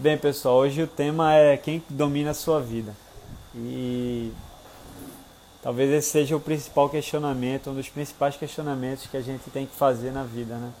Bem, 0.00 0.16
pessoal, 0.16 0.58
hoje 0.58 0.80
o 0.80 0.86
tema 0.86 1.34
é 1.34 1.56
quem 1.56 1.82
domina 1.88 2.30
a 2.30 2.34
sua 2.34 2.60
vida. 2.60 2.94
E 3.52 4.32
talvez 5.60 5.90
esse 5.90 6.08
seja 6.08 6.36
o 6.36 6.40
principal 6.40 6.88
questionamento, 6.88 7.70
um 7.70 7.74
dos 7.74 7.88
principais 7.88 8.36
questionamentos 8.36 9.08
que 9.08 9.16
a 9.16 9.20
gente 9.20 9.50
tem 9.50 9.66
que 9.66 9.74
fazer 9.74 10.12
na 10.12 10.22
vida, 10.22 10.54
né? 10.54 10.72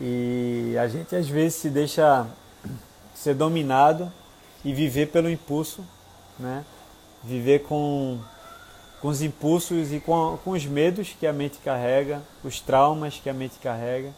E 0.00 0.74
a 0.78 0.88
gente 0.88 1.14
às 1.14 1.28
vezes 1.28 1.56
se 1.56 1.68
deixa 1.68 2.26
ser 3.14 3.34
dominado 3.34 4.10
e 4.64 4.72
viver 4.72 5.08
pelo 5.08 5.28
impulso, 5.28 5.84
né? 6.38 6.64
Viver 7.22 7.58
com, 7.64 8.18
com 9.02 9.08
os 9.08 9.20
impulsos 9.20 9.92
e 9.92 10.00
com, 10.00 10.38
com 10.42 10.52
os 10.52 10.64
medos 10.64 11.14
que 11.20 11.26
a 11.26 11.32
mente 11.32 11.58
carrega, 11.58 12.22
os 12.42 12.58
traumas 12.58 13.20
que 13.22 13.28
a 13.28 13.34
mente 13.34 13.58
carrega 13.58 14.14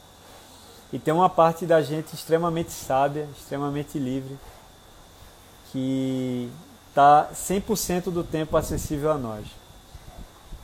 e 0.93 0.99
tem 0.99 1.15
uma 1.15 1.31
parte 1.31 1.65
da 1.65 1.81
gente 1.81 2.15
extremamente 2.15 2.71
sábia, 2.71 3.27
extremamente 3.39 3.99
livre, 3.99 4.39
que 5.71 6.51
está 6.91 7.31
100% 7.35 8.11
do 8.11 8.23
tempo 8.23 8.57
acessível 8.59 9.11
a 9.11 9.17
nós. 9.17 9.47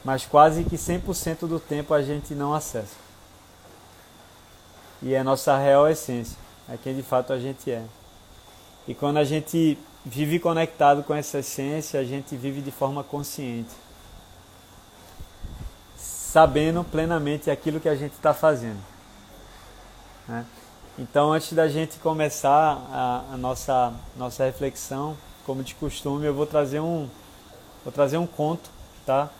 Mas 0.05 0.27
quase 0.27 0.65
que 0.65 0.77
100% 0.77 1.47
do 1.47 1.59
tempo 1.59 1.95
a 1.95 2.03
gente 2.03 2.35
não 2.35 2.53
acessa. 2.53 2.97
E 5.01 5.15
é 5.15 5.21
a 5.21 5.25
nossa 5.25 5.57
real 5.57 5.89
essência, 5.89 6.37
é 6.69 6.77
quem 6.77 6.95
de 6.95 7.03
fato 7.03 7.33
a 7.33 7.39
gente 7.39 7.71
é. 7.71 7.83
E 8.87 8.95
quando 8.95 9.17
a 9.17 9.25
gente 9.25 9.79
vive 10.05 10.39
conectado 10.39 11.03
com 11.03 11.15
essa 11.15 11.39
essência, 11.39 12.01
a 12.01 12.05
gente 12.05 12.37
vive 12.37 12.61
de 12.61 12.71
forma 12.71 13.03
consciente, 13.03 13.71
sabendo 15.97 16.85
plenamente 16.85 17.51
aquilo 17.51 17.81
que 17.81 17.89
a 17.89 17.95
gente 17.95 18.13
está 18.13 18.35
fazendo. 18.35 18.98
Né? 20.29 20.45
Então, 20.99 21.33
antes 21.33 21.53
da 21.53 21.69
gente 21.69 21.99
começar 21.99 22.87
a, 22.91 23.25
a, 23.33 23.37
nossa, 23.37 23.93
nossa 24.17 24.45
reflexão, 24.45 25.17
como 25.47 25.63
de 25.63 25.75
costume, 25.75 26.27
eu 26.27 26.35
vou 26.35 26.45
trazer 26.45 26.81
um, 26.81 27.09
vou 27.85 27.93
trazer 27.93 28.19
um 28.19 28.27
conto, 28.27 28.69
tá? 29.07 29.31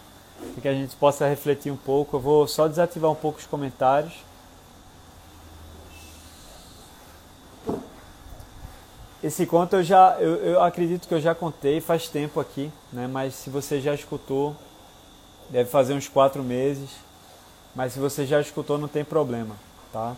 Para 0.53 0.63
que 0.63 0.69
a 0.69 0.73
gente 0.73 0.95
possa 0.97 1.27
refletir 1.29 1.71
um 1.71 1.77
pouco. 1.77 2.17
Eu 2.17 2.21
vou 2.21 2.47
só 2.47 2.69
desativar 2.69 3.11
um 3.11 3.15
pouco 3.15 3.39
os 3.39 3.47
comentários. 3.47 4.15
Esse 9.23 9.45
conto 9.45 9.75
eu 9.75 9.83
já, 9.83 10.17
eu, 10.21 10.37
eu 10.37 10.63
acredito 10.63 11.09
que 11.09 11.13
eu 11.13 11.21
já 11.21 11.35
contei 11.35 11.81
faz 11.81 12.09
tempo 12.09 12.39
aqui, 12.39 12.71
né? 12.93 13.09
Mas 13.09 13.35
se 13.35 13.51
você 13.51 13.81
já 13.81 13.93
escutou, 13.93 14.55
deve 15.51 15.69
fazer 15.69 15.93
uns 15.93 16.07
quatro 16.07 16.43
meses. 16.45 16.89
Mas 17.75 17.95
se 17.95 17.99
você 17.99 18.25
já 18.25 18.41
escutou, 18.41 18.79
não 18.79 18.87
tem 18.87 19.05
problema, 19.05 19.57
tá? 19.93 20.17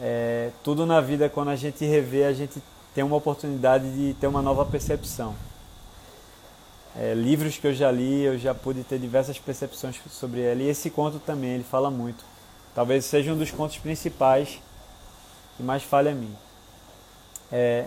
É, 0.00 0.50
tudo 0.64 0.86
na 0.86 1.00
vida, 1.00 1.28
quando 1.28 1.48
a 1.48 1.56
gente 1.56 1.84
revê, 1.84 2.24
a 2.24 2.32
gente 2.32 2.62
tem 2.94 3.04
uma 3.04 3.16
oportunidade 3.16 3.90
de 3.92 4.14
ter 4.14 4.26
uma 4.26 4.40
nova 4.40 4.64
percepção. 4.64 5.34
É, 6.96 7.14
livros 7.14 7.58
que 7.58 7.66
eu 7.66 7.74
já 7.74 7.90
li, 7.90 8.22
eu 8.22 8.38
já 8.38 8.54
pude 8.54 8.82
ter 8.82 8.98
diversas 8.98 9.38
percepções 9.38 10.00
sobre 10.10 10.40
ele. 10.40 10.64
E 10.64 10.68
esse 10.68 10.90
conto 10.90 11.18
também, 11.18 11.50
ele 11.50 11.64
fala 11.64 11.90
muito. 11.90 12.24
Talvez 12.74 13.04
seja 13.04 13.32
um 13.32 13.36
dos 13.36 13.50
contos 13.50 13.78
principais 13.78 14.58
que 15.56 15.62
mais 15.62 15.82
fale 15.82 16.08
a 16.08 16.14
mim. 16.14 16.34
É, 17.52 17.86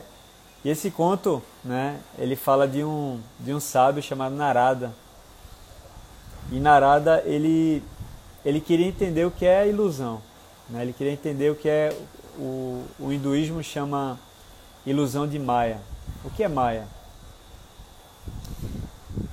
e 0.63 0.69
esse 0.69 0.91
conto, 0.91 1.41
né, 1.63 1.99
ele 2.17 2.35
fala 2.35 2.67
de 2.67 2.83
um, 2.83 3.19
de 3.39 3.53
um 3.53 3.59
sábio 3.59 4.03
chamado 4.03 4.35
Narada. 4.35 4.93
E 6.51 6.59
Narada, 6.59 7.23
ele, 7.25 7.83
ele 8.45 8.61
queria 8.61 8.87
entender 8.87 9.25
o 9.25 9.31
que 9.31 9.45
é 9.45 9.61
a 9.61 9.65
ilusão. 9.65 10.21
Né? 10.69 10.81
Ele 10.81 10.93
queria 10.93 11.13
entender 11.13 11.51
o 11.51 11.55
que 11.55 11.69
é 11.69 11.95
o, 12.37 12.83
o 12.99 13.11
hinduísmo 13.11 13.63
chama 13.63 14.19
ilusão 14.85 15.27
de 15.27 15.39
Maya. 15.39 15.79
O 16.23 16.29
que 16.29 16.43
é 16.43 16.47
Maya? 16.47 16.87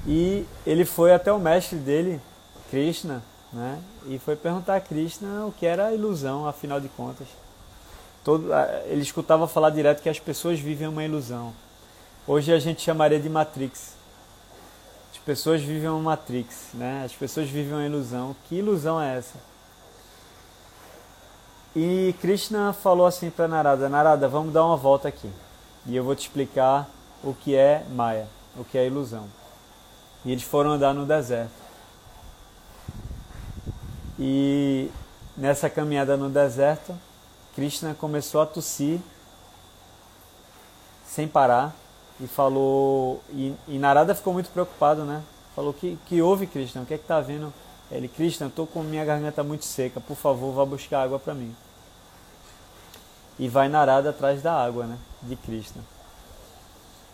E 0.06 0.46
ele 0.66 0.84
foi 0.84 1.12
até 1.12 1.32
o 1.32 1.38
mestre 1.38 1.78
dele, 1.78 2.20
Krishna, 2.70 3.22
né? 3.52 3.80
e 4.06 4.18
foi 4.18 4.34
perguntar 4.36 4.76
a 4.76 4.80
Krishna 4.80 5.46
o 5.46 5.52
que 5.52 5.66
era 5.66 5.86
a 5.86 5.94
ilusão, 5.94 6.46
afinal 6.46 6.80
de 6.80 6.88
contas. 6.88 7.28
Todo, 8.24 8.48
ele 8.86 9.02
escutava 9.02 9.46
falar 9.48 9.70
direto 9.70 10.02
que 10.02 10.08
as 10.08 10.18
pessoas 10.18 10.58
vivem 10.60 10.88
uma 10.88 11.04
ilusão. 11.04 11.52
Hoje 12.26 12.52
a 12.52 12.58
gente 12.58 12.82
chamaria 12.82 13.18
de 13.18 13.28
Matrix. 13.28 13.94
As 15.12 15.18
pessoas 15.18 15.62
vivem 15.62 15.88
uma 15.88 16.00
Matrix, 16.00 16.68
né? 16.74 17.02
As 17.04 17.12
pessoas 17.12 17.48
vivem 17.48 17.72
uma 17.72 17.86
ilusão. 17.86 18.36
Que 18.48 18.56
ilusão 18.56 19.00
é 19.00 19.16
essa? 19.16 19.49
E 21.74 22.14
Krishna 22.20 22.72
falou 22.72 23.06
assim 23.06 23.30
para 23.30 23.46
Narada: 23.46 23.88
Narada, 23.88 24.28
vamos 24.28 24.52
dar 24.52 24.64
uma 24.64 24.76
volta 24.76 25.08
aqui. 25.08 25.30
E 25.86 25.94
eu 25.94 26.02
vou 26.02 26.14
te 26.14 26.22
explicar 26.22 26.88
o 27.22 27.32
que 27.32 27.54
é 27.54 27.84
Maya, 27.90 28.26
o 28.56 28.64
que 28.64 28.76
é 28.76 28.86
ilusão. 28.86 29.26
E 30.24 30.32
eles 30.32 30.42
foram 30.42 30.72
andar 30.72 30.92
no 30.92 31.06
deserto. 31.06 31.52
E 34.18 34.90
nessa 35.36 35.70
caminhada 35.70 36.16
no 36.16 36.28
deserto, 36.28 36.94
Krishna 37.54 37.94
começou 37.94 38.42
a 38.42 38.46
tossir 38.46 39.00
sem 41.06 41.28
parar 41.28 41.74
e 42.20 42.26
falou. 42.26 43.22
E, 43.30 43.54
e 43.68 43.78
Narada 43.78 44.14
ficou 44.14 44.32
muito 44.32 44.50
preocupado, 44.50 45.04
né? 45.04 45.22
Falou: 45.54 45.72
que, 45.72 45.96
que 46.06 46.20
houve, 46.20 46.46
Krishna? 46.46 46.82
O 46.82 46.86
que 46.86 46.94
é 46.94 46.98
que 46.98 47.04
está 47.04 47.20
vendo? 47.20 47.52
Ele, 47.90 48.08
Krishna, 48.08 48.46
estou 48.46 48.66
com 48.66 48.82
minha 48.82 49.04
garganta 49.04 49.42
muito 49.42 49.64
seca, 49.64 50.00
por 50.00 50.16
favor, 50.16 50.52
vá 50.52 50.64
buscar 50.64 51.02
água 51.02 51.18
para 51.18 51.34
mim. 51.34 51.54
E 53.38 53.48
vai 53.48 53.68
Narada 53.68 54.10
atrás 54.10 54.42
da 54.42 54.52
água, 54.52 54.86
né? 54.86 54.98
De 55.22 55.34
Krishna. 55.34 55.82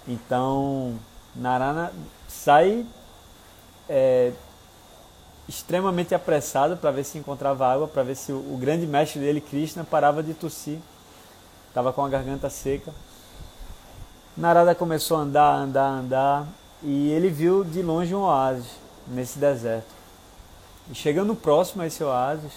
Então, 0.07 0.99
Narana 1.35 1.93
sai 2.29 2.87
é, 3.89 4.33
extremamente 5.49 6.15
apressado 6.15 6.77
para 6.77 6.91
ver 6.91 7.05
se 7.05 7.19
encontrava 7.19 7.67
água, 7.67 7.89
para 7.89 8.03
ver 8.03 8.17
se 8.17 8.33
o, 8.33 8.37
o, 8.37 8.59
grande 8.59 8.87
mestre 8.87 9.21
dele, 9.21 9.41
Krishna, 9.41 9.85
parava 9.85 10.23
de 10.23 10.35
tossir. 10.35 10.79
Estava 11.69 11.93
com 11.93 12.05
a 12.05 12.09
garganta 12.09 12.49
seca. 12.49 12.93
Narada 14.37 14.75
começou 14.75 15.17
a 15.17 15.21
andar, 15.21 15.55
andar, 15.55 15.89
andar, 15.89 16.47
e 16.83 17.11
ele 17.11 17.29
viu 17.29 17.65
de 17.65 17.83
longe 17.83 18.15
um 18.15 18.23
oásis 18.23 18.67
nesse 19.09 19.39
deserto. 19.39 19.95
E 20.91 20.95
chegando 20.95 21.35
próximo 21.35 21.83
a 21.83 21.87
esse 21.87 22.03
oásis, 22.03 22.53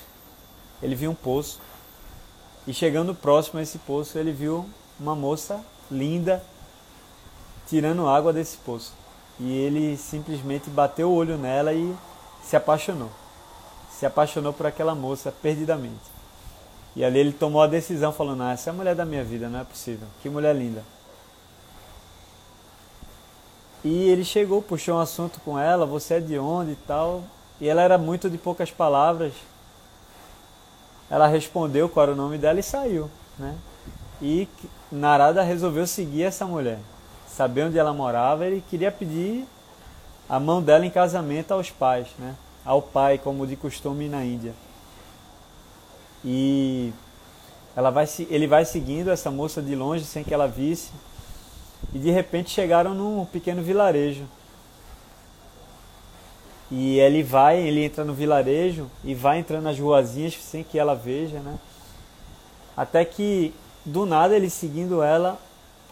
ele 0.82 0.96
viu 0.96 1.12
um 1.12 1.16
poço. 1.16 1.60
E 2.68 2.74
chegando 2.74 3.16
próximo 3.16 3.60
a 3.60 3.64
esse 3.64 3.78
poço, 3.80 4.18
ele 4.18 4.32
viu 4.32 4.70
uma 5.00 5.16
moça 5.16 5.64
linda 5.90 6.44
tirando 7.68 8.08
água 8.08 8.34
desse 8.34 8.58
poço. 8.58 8.94
E 9.40 9.52
ele 9.52 9.96
simplesmente 9.98 10.70
bateu 10.70 11.10
o 11.10 11.16
olho 11.16 11.38
nela 11.38 11.74
e 11.74 11.96
se 12.44 12.56
apaixonou. 12.56 13.10
Se 13.90 14.06
apaixonou 14.06 14.54
por 14.54 14.66
aquela 14.66 14.94
moça 14.94 15.32
perdidamente. 15.32 16.20
E 16.96 17.04
ali 17.04 17.20
ele 17.20 17.32
tomou 17.32 17.62
a 17.62 17.68
decisão, 17.68 18.12
falando: 18.12 18.44
ah, 18.44 18.52
essa 18.52 18.70
é 18.70 18.72
a 18.72 18.76
mulher 18.76 18.96
da 18.96 19.06
minha 19.06 19.24
vida, 19.24 19.48
não 19.48 19.60
é 19.60 19.64
possível. 19.64 20.08
Que 20.22 20.30
mulher 20.30 20.56
linda. 20.56 20.84
E 23.84 24.10
ele 24.10 24.26
chegou, 24.26 24.62
puxou 24.62 24.96
um 24.96 25.00
assunto 25.00 25.40
com 25.42 25.58
ela: 25.58 25.86
você 25.86 26.16
é 26.16 26.20
de 26.20 26.38
onde 26.38 26.72
e 26.72 26.76
tal. 26.76 27.24
E 27.60 27.68
ela 27.68 27.82
era 27.82 27.98
muito 27.98 28.30
de 28.30 28.38
poucas 28.38 28.72
palavras. 28.72 29.34
Ela 31.10 31.28
respondeu 31.28 31.90
qual 31.90 32.04
era 32.04 32.14
o 32.14 32.16
nome 32.16 32.38
dela 32.38 32.60
e 32.60 32.64
saiu, 32.64 33.10
né? 33.38 33.56
E 34.22 34.48
Narada 34.92 35.42
resolveu 35.42 35.86
seguir 35.88 36.24
essa 36.24 36.46
mulher. 36.46 36.80
Saber 37.28 37.64
onde 37.64 37.78
ela 37.78 37.94
morava, 37.94 38.46
ele 38.46 38.64
queria 38.70 38.92
pedir 38.92 39.46
a 40.28 40.40
mão 40.40 40.62
dela 40.62 40.86
em 40.86 40.90
casamento 40.90 41.52
aos 41.52 41.70
pais, 41.70 42.08
né? 42.18 42.36
Ao 42.64 42.82
pai, 42.82 43.18
como 43.18 43.48
de 43.48 43.56
costume 43.56 44.08
na 44.08 44.24
Índia. 44.24 44.54
E 46.24 46.94
ela 47.76 47.90
vai, 47.90 48.08
ele 48.30 48.46
vai 48.46 48.66
seguindo 48.66 49.10
essa 49.10 49.32
moça 49.32 49.62
de 49.62 49.76
longe 49.76 50.06
sem 50.06 50.24
que 50.24 50.34
ela 50.34 50.48
visse. 50.48 50.92
E 51.94 51.98
de 51.98 52.12
repente 52.12 52.52
chegaram 52.52 52.94
num 52.94 53.26
pequeno 53.26 53.64
vilarejo 53.64 54.26
e 56.72 57.00
ele 57.00 57.24
vai, 57.24 57.60
ele 57.60 57.84
entra 57.84 58.04
no 58.04 58.14
vilarejo 58.14 58.90
e 59.04 59.16
vai 59.16 59.40
entrando 59.40 59.64
nas 59.64 59.80
ruazinhas 59.80 60.36
sem 60.36 60.64
que 60.64 60.78
ela 60.78 60.94
veja, 60.94 61.40
né? 61.40 61.58
Até 62.78 63.04
que 63.04 63.54
do 63.84 64.06
nada 64.06 64.36
ele 64.36 64.50
seguindo 64.50 65.02
ela, 65.02 65.40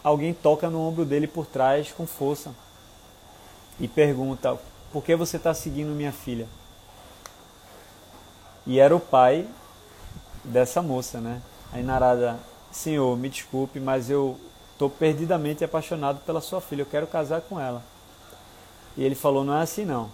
alguém 0.02 0.32
toca 0.32 0.70
no 0.70 0.80
ombro 0.80 1.04
dele 1.04 1.26
por 1.26 1.46
trás 1.46 1.90
com 1.90 2.06
força 2.06 2.54
e 3.80 3.88
pergunta: 3.88 4.56
"Por 4.92 5.02
que 5.02 5.16
você 5.16 5.36
está 5.36 5.52
seguindo 5.52 5.88
minha 5.88 6.12
filha?" 6.12 6.46
E 8.66 8.78
era 8.78 8.94
o 8.94 9.00
pai 9.00 9.46
dessa 10.44 10.80
moça, 10.80 11.20
né? 11.20 11.42
Aí 11.72 11.82
Narada, 11.82 12.38
senhor, 12.70 13.16
me 13.16 13.28
desculpe, 13.28 13.80
mas 13.80 14.08
eu 14.08 14.38
estou 14.72 14.88
perdidamente 14.88 15.64
apaixonado 15.64 16.20
pela 16.20 16.40
sua 16.40 16.60
filha, 16.60 16.82
eu 16.82 16.86
quero 16.86 17.06
casar 17.06 17.40
com 17.40 17.58
ela. 17.58 17.82
E 18.96 19.02
ele 19.02 19.14
falou: 19.14 19.44
não 19.44 19.54
é 19.56 19.62
assim 19.62 19.84
não. 19.84 20.10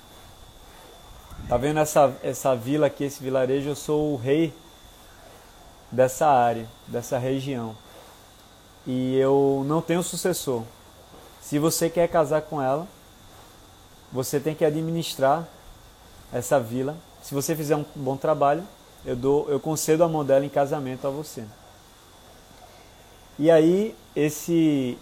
Tá 1.49 1.58
vendo 1.58 1.79
essa, 1.79 2.11
essa 2.23 2.56
vila 2.56 2.87
aqui, 2.87 3.05
esse 3.05 3.23
vilarejo? 3.23 3.69
Eu 3.69 3.76
sou 3.76 4.14
o 4.14 4.17
rei 4.17 4.50
dessa 5.93 6.26
área, 6.26 6.67
dessa 6.88 7.19
região. 7.19 7.76
e 8.87 9.17
eu 9.17 9.62
não 9.67 9.81
tenho 9.81 10.02
sucessor. 10.02 10.62
Se 11.41 11.58
você 11.58 11.91
quer 11.91 12.08
casar 12.08 12.43
com 12.43 12.61
ela, 12.61 12.87
você 14.12 14.41
tem 14.41 14.55
que 14.55 14.64
administrar 14.64 15.46
essa 16.32 16.58
vila. 16.58 16.96
Se 17.23 17.35
você 17.35 17.55
fizer 17.55 17.76
um 17.76 17.85
bom 17.94 18.17
trabalho, 18.17 18.62
eu 19.05 19.14
dou, 19.17 19.49
eu 19.50 19.61
concedo 19.61 20.02
a 20.05 20.08
mão 20.08 20.25
dela 20.25 20.44
em 20.44 20.49
casamento 20.49 21.06
a 21.06 21.11
você. 21.11 21.44
E 23.38 23.50
aí 23.50 23.94
esse 24.17 24.99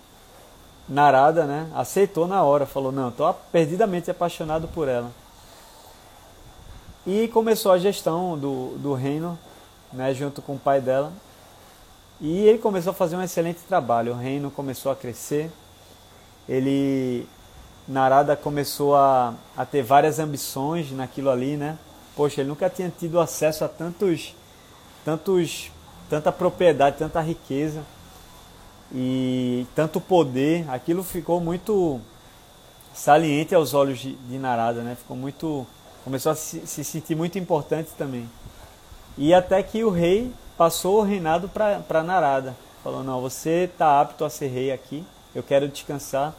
Narada, 0.89 1.45
né, 1.45 1.71
aceitou 1.75 2.27
na 2.27 2.43
hora, 2.43 2.67
falou: 2.67 2.91
"Não, 2.91 3.09
estou 3.09 3.33
perdidamente 3.53 4.11
apaixonado 4.11 4.67
por 4.69 4.89
ela". 4.89 5.11
E 7.07 7.29
começou 7.29 7.73
a 7.73 7.79
gestão 7.79 8.39
do, 8.39 8.77
do 8.79 8.95
reino, 8.95 9.39
né, 9.93 10.15
junto 10.15 10.41
com 10.41 10.55
o 10.55 10.59
pai 10.59 10.81
dela. 10.81 11.13
E 12.21 12.47
ele 12.47 12.59
começou 12.59 12.93
a 12.93 12.95
fazer 12.95 13.17
um 13.17 13.23
excelente 13.23 13.61
trabalho. 13.69 14.13
O 14.13 14.17
reino 14.17 14.51
começou 14.51 14.93
a 14.93 14.97
crescer. 14.97 15.51
Ele 16.49 17.27
Narada 17.89 18.37
começou 18.37 18.95
a, 18.95 19.35
a 19.57 19.67
ter 19.67 19.83
várias 19.83 20.21
ambições 20.21 20.93
naquilo 20.93 21.31
ali, 21.31 21.57
né? 21.57 21.77
Poxa, 22.15 22.41
ele 22.41 22.49
nunca 22.49 22.71
tinha 22.71 22.93
tido 22.97 23.19
acesso 23.19 23.65
a 23.65 23.69
tantos, 23.69 24.35
tantos, 25.05 25.73
tanta 26.09 26.31
propriedade, 26.31 26.97
tanta 26.97 27.21
riqueza 27.21 27.83
e 28.95 29.67
tanto 29.75 30.01
poder. 30.01 30.65
Aquilo 30.71 31.03
ficou 31.03 31.41
muito 31.41 32.01
saliente 32.95 33.53
aos 33.53 33.75
olhos 33.75 33.99
de, 33.99 34.15
de 34.15 34.39
Narada, 34.39 34.83
né? 34.83 34.95
Ficou 34.95 35.17
muito, 35.17 35.67
começou 36.05 36.33
a 36.33 36.35
se, 36.35 36.67
se 36.67 36.85
sentir 36.85 37.15
muito 37.15 37.39
importante 37.39 37.91
também. 37.97 38.29
E 39.17 39.33
até 39.35 39.63
que 39.63 39.85
o 39.85 39.91
rei 39.91 40.33
passou 40.57 41.01
o 41.01 41.03
reinado 41.03 41.49
para 41.49 42.03
Narada. 42.03 42.57
Falou: 42.83 43.03
Não, 43.03 43.21
você 43.21 43.71
está 43.73 44.01
apto 44.01 44.25
a 44.25 44.31
ser 44.31 44.49
rei 44.49 44.73
aqui, 44.73 45.05
eu 45.35 45.43
quero 45.43 45.69
descansar 45.69 46.35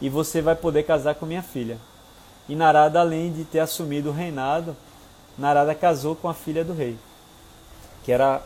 e 0.00 0.08
você 0.08 0.40
vai 0.40 0.54
poder 0.54 0.84
casar 0.84 1.14
com 1.14 1.26
minha 1.26 1.42
filha. 1.42 1.78
E 2.48 2.54
Narada, 2.54 3.00
além 3.00 3.32
de 3.32 3.44
ter 3.44 3.60
assumido 3.60 4.10
o 4.10 4.12
reinado, 4.12 4.76
Narada 5.38 5.74
casou 5.74 6.16
com 6.16 6.28
a 6.28 6.34
filha 6.34 6.64
do 6.64 6.72
rei, 6.72 6.98
que 8.02 8.10
era 8.10 8.42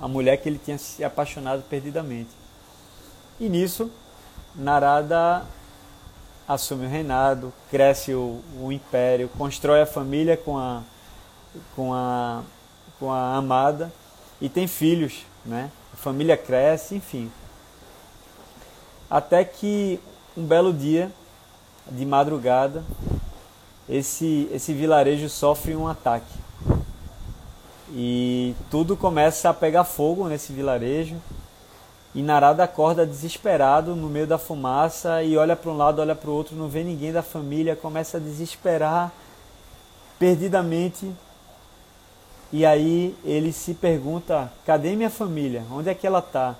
a 0.00 0.06
mulher 0.06 0.36
que 0.36 0.48
ele 0.48 0.60
tinha 0.62 0.78
se 0.78 1.02
apaixonado 1.02 1.62
perdidamente. 1.68 2.30
E 3.38 3.48
nisso, 3.48 3.90
Narada 4.54 5.44
assume 6.52 6.86
o 6.86 6.88
reinado, 6.88 7.52
cresce 7.70 8.12
o, 8.12 8.40
o 8.60 8.72
império, 8.72 9.30
constrói 9.38 9.82
a 9.82 9.86
família 9.86 10.36
com 10.36 10.58
a, 10.58 10.82
com 11.76 11.94
a, 11.94 12.42
com 12.98 13.12
a 13.12 13.36
amada 13.36 13.92
e 14.40 14.48
tem 14.48 14.66
filhos, 14.66 15.24
né? 15.46 15.70
A 15.94 15.96
família 15.96 16.36
cresce, 16.36 16.96
enfim. 16.96 17.30
Até 19.08 19.44
que 19.44 20.00
um 20.36 20.44
belo 20.44 20.72
dia, 20.72 21.12
de 21.88 22.04
madrugada, 22.04 22.82
esse, 23.88 24.48
esse 24.52 24.72
vilarejo 24.72 25.28
sofre 25.28 25.76
um 25.76 25.86
ataque. 25.86 26.34
E 27.92 28.56
tudo 28.70 28.96
começa 28.96 29.50
a 29.50 29.54
pegar 29.54 29.84
fogo 29.84 30.26
nesse 30.26 30.52
vilarejo. 30.52 31.16
E 32.14 32.22
Narada 32.22 32.64
acorda 32.64 33.06
desesperado 33.06 33.94
no 33.94 34.08
meio 34.08 34.26
da 34.26 34.36
fumaça 34.36 35.22
e 35.22 35.36
olha 35.36 35.54
para 35.54 35.70
um 35.70 35.76
lado, 35.76 36.00
olha 36.00 36.14
para 36.14 36.28
o 36.28 36.32
outro, 36.32 36.56
não 36.56 36.68
vê 36.68 36.82
ninguém 36.82 37.12
da 37.12 37.22
família, 37.22 37.76
começa 37.76 38.16
a 38.16 38.20
desesperar 38.20 39.12
perdidamente. 40.18 41.10
E 42.52 42.66
aí 42.66 43.16
ele 43.24 43.52
se 43.52 43.74
pergunta: 43.74 44.52
cadê 44.66 44.96
minha 44.96 45.10
família? 45.10 45.62
Onde 45.70 45.88
é 45.88 45.94
que 45.94 46.06
ela 46.06 46.18
está? 46.18 46.56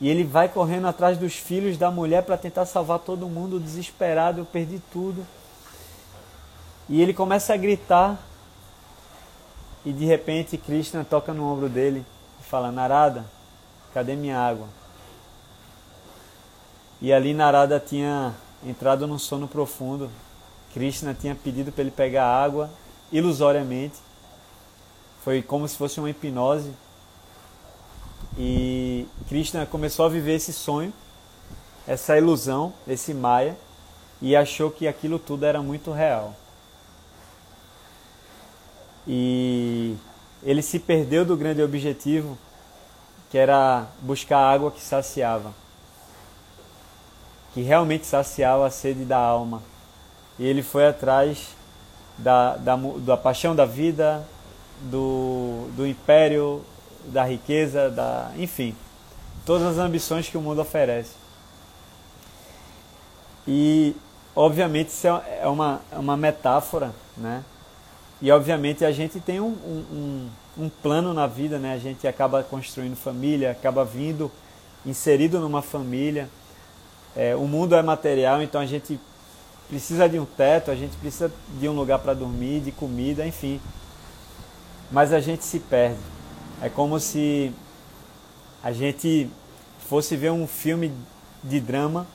E 0.00 0.08
ele 0.08 0.24
vai 0.24 0.48
correndo 0.48 0.88
atrás 0.88 1.16
dos 1.16 1.34
filhos 1.34 1.78
da 1.78 1.90
mulher 1.90 2.24
para 2.24 2.36
tentar 2.36 2.66
salvar 2.66 2.98
todo 2.98 3.28
mundo, 3.28 3.60
desesperado, 3.60 4.40
eu 4.40 4.44
perdi 4.44 4.82
tudo. 4.92 5.24
E 6.88 7.00
ele 7.00 7.14
começa 7.14 7.54
a 7.54 7.56
gritar. 7.56 8.18
E 9.84 9.92
de 9.92 10.04
repente 10.04 10.58
Krishna 10.58 11.06
toca 11.08 11.32
no 11.32 11.50
ombro 11.50 11.68
dele 11.68 12.04
e 12.40 12.44
fala: 12.44 12.72
Narada, 12.72 13.24
cadê 13.96 14.14
minha 14.14 14.38
água? 14.38 14.68
E 17.00 17.10
ali 17.10 17.32
Narada 17.32 17.80
tinha 17.80 18.34
entrado 18.62 19.06
num 19.06 19.18
sono 19.18 19.48
profundo. 19.48 20.10
Krishna 20.74 21.16
tinha 21.18 21.34
pedido 21.34 21.72
para 21.72 21.80
ele 21.80 21.90
pegar 21.90 22.26
água 22.26 22.68
ilusoriamente. 23.10 23.94
Foi 25.24 25.40
como 25.40 25.66
se 25.66 25.78
fosse 25.78 25.98
uma 25.98 26.10
hipnose 26.10 26.74
e 28.36 29.08
Krishna 29.30 29.64
começou 29.64 30.04
a 30.04 30.10
viver 30.10 30.34
esse 30.34 30.52
sonho, 30.52 30.92
essa 31.88 32.18
ilusão, 32.18 32.74
esse 32.86 33.14
Maya, 33.14 33.56
e 34.20 34.36
achou 34.36 34.70
que 34.70 34.86
aquilo 34.86 35.18
tudo 35.18 35.46
era 35.46 35.62
muito 35.62 35.90
real. 35.90 36.34
E 39.08 39.96
ele 40.42 40.60
se 40.60 40.78
perdeu 40.78 41.24
do 41.24 41.34
grande 41.34 41.62
objetivo, 41.62 42.36
que 43.30 43.38
era 43.38 43.86
buscar 44.00 44.38
água 44.38 44.70
que 44.70 44.80
saciava, 44.80 45.52
que 47.52 47.62
realmente 47.62 48.06
saciava 48.06 48.66
a 48.66 48.70
sede 48.70 49.04
da 49.04 49.18
alma. 49.18 49.62
E 50.38 50.46
ele 50.46 50.62
foi 50.62 50.86
atrás 50.86 51.48
da, 52.18 52.56
da, 52.56 52.76
da 52.76 53.16
paixão 53.16 53.54
da 53.56 53.64
vida, 53.64 54.26
do, 54.82 55.68
do 55.74 55.86
império 55.86 56.62
da 57.06 57.24
riqueza, 57.24 57.90
da, 57.90 58.30
enfim, 58.36 58.74
todas 59.44 59.66
as 59.66 59.78
ambições 59.78 60.28
que 60.28 60.36
o 60.36 60.40
mundo 60.40 60.60
oferece. 60.60 61.12
E, 63.46 63.94
obviamente, 64.34 64.88
isso 64.88 65.06
é, 65.06 65.40
é 65.42 65.46
uma, 65.46 65.80
é 65.90 65.98
uma 65.98 66.16
metáfora, 66.16 66.92
né? 67.16 67.44
E, 68.20 68.30
obviamente, 68.32 68.84
a 68.84 68.90
gente 68.90 69.20
tem 69.20 69.40
um, 69.40 69.46
um 69.46 70.28
plano 70.68 71.12
na 71.12 71.26
vida, 71.26 71.58
né? 71.58 71.74
A 71.74 71.78
gente 71.78 72.06
acaba 72.06 72.42
construindo 72.42 72.96
família, 72.96 73.50
acaba 73.50 73.84
vindo 73.84 74.30
inserido 74.84 75.38
numa 75.40 75.62
família. 75.62 76.28
É, 77.14 77.34
o 77.34 77.46
mundo 77.46 77.74
é 77.74 77.82
material, 77.82 78.42
então 78.42 78.60
a 78.60 78.66
gente 78.66 78.98
precisa 79.68 80.08
de 80.08 80.18
um 80.18 80.24
teto, 80.24 80.70
a 80.70 80.74
gente 80.74 80.96
precisa 80.96 81.30
de 81.58 81.68
um 81.68 81.72
lugar 81.72 81.98
para 81.98 82.14
dormir, 82.14 82.60
de 82.60 82.72
comida, 82.72 83.26
enfim. 83.26 83.60
Mas 84.90 85.12
a 85.12 85.20
gente 85.20 85.44
se 85.44 85.58
perde. 85.58 85.98
É 86.62 86.68
como 86.68 86.98
se 87.00 87.52
a 88.62 88.72
gente 88.72 89.28
fosse 89.88 90.16
ver 90.16 90.30
um 90.30 90.46
filme 90.46 90.92
de 91.42 91.60
drama 91.60 92.06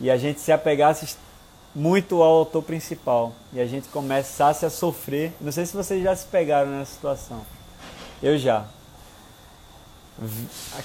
e 0.00 0.10
a 0.10 0.16
gente 0.16 0.40
se 0.40 0.52
apegasse 0.52 1.16
muito 1.74 2.22
ao 2.22 2.38
autor 2.38 2.62
principal 2.62 3.32
e 3.52 3.60
a 3.60 3.66
gente 3.66 3.88
começasse 3.88 4.66
a 4.66 4.70
sofrer. 4.70 5.32
Não 5.40 5.52
sei 5.52 5.66
se 5.66 5.76
vocês 5.76 6.02
já 6.02 6.14
se 6.14 6.26
pegaram 6.26 6.70
nessa 6.70 6.92
situação. 6.92 7.40
Eu 8.22 8.36
já. 8.38 8.66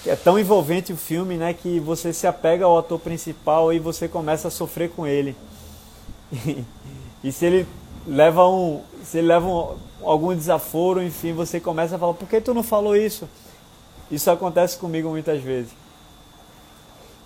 É 0.05 0.15
tão 0.15 0.39
envolvente 0.39 0.93
o 0.93 0.97
filme, 0.97 1.35
né, 1.35 1.53
que 1.53 1.79
você 1.79 2.13
se 2.13 2.25
apega 2.25 2.65
ao 2.65 2.77
ator 2.77 2.99
principal 2.99 3.73
e 3.73 3.79
você 3.79 4.07
começa 4.07 4.47
a 4.47 4.51
sofrer 4.51 4.89
com 4.91 5.05
ele. 5.05 5.35
E, 7.23 7.31
se 7.31 7.43
ele 7.43 7.67
leva 8.05 8.47
um, 8.47 8.83
se 9.03 9.17
ele 9.17 9.25
leva 9.25 9.47
um, 9.47 9.75
algum 10.03 10.35
desaforo, 10.35 11.01
enfim, 11.01 11.33
você 11.33 11.59
começa 11.59 11.95
a 11.95 11.99
falar: 11.99 12.13
por 12.13 12.29
que 12.29 12.39
tu 12.39 12.53
não 12.53 12.61
falou 12.61 12.95
isso? 12.95 13.27
Isso 14.11 14.29
acontece 14.29 14.77
comigo 14.77 15.09
muitas 15.09 15.41
vezes. 15.41 15.71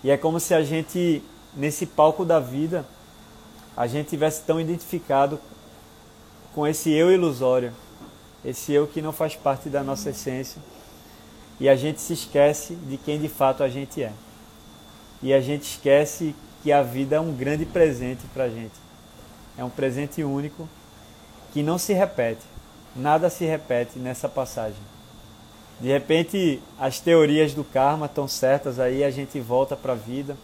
E 0.02 0.10
é 0.10 0.16
como 0.16 0.40
se 0.40 0.54
a 0.54 0.62
gente, 0.62 1.22
nesse 1.54 1.84
palco 1.84 2.24
da 2.24 2.40
vida, 2.40 2.86
a 3.76 3.86
gente 3.86 4.08
tivesse 4.08 4.42
tão 4.42 4.60
identificado 4.60 5.38
com 6.54 6.66
esse 6.66 6.90
eu 6.90 7.12
ilusório, 7.12 7.72
esse 8.44 8.72
eu 8.72 8.86
que 8.86 9.00
não 9.00 9.12
faz 9.12 9.36
parte 9.36 9.68
da 9.68 9.82
nossa 9.82 10.10
essência, 10.10 10.60
e 11.58 11.68
a 11.68 11.76
gente 11.76 12.00
se 12.00 12.12
esquece 12.12 12.74
de 12.74 12.96
quem 12.96 13.20
de 13.20 13.28
fato 13.28 13.62
a 13.62 13.68
gente 13.68 14.02
é. 14.02 14.12
E 15.22 15.32
a 15.32 15.40
gente 15.40 15.62
esquece 15.62 16.34
que 16.62 16.72
a 16.72 16.82
vida 16.82 17.16
é 17.16 17.20
um 17.20 17.32
grande 17.32 17.66
presente 17.66 18.22
para 18.32 18.44
a 18.44 18.48
gente. 18.48 18.74
É 19.58 19.62
um 19.62 19.68
presente 19.68 20.24
único 20.24 20.66
que 21.52 21.62
não 21.62 21.76
se 21.76 21.92
repete 21.92 22.50
nada 22.94 23.30
se 23.30 23.44
repete 23.44 23.98
nessa 23.98 24.28
passagem. 24.28 24.78
De 25.80 25.88
repente, 25.88 26.60
as 26.78 27.00
teorias 27.00 27.54
do 27.54 27.64
karma 27.64 28.06
estão 28.06 28.28
certas 28.28 28.78
aí, 28.78 29.02
a 29.02 29.10
gente 29.10 29.40
volta 29.40 29.76
para 29.76 29.92
a 29.92 29.96
vida. 29.96 30.36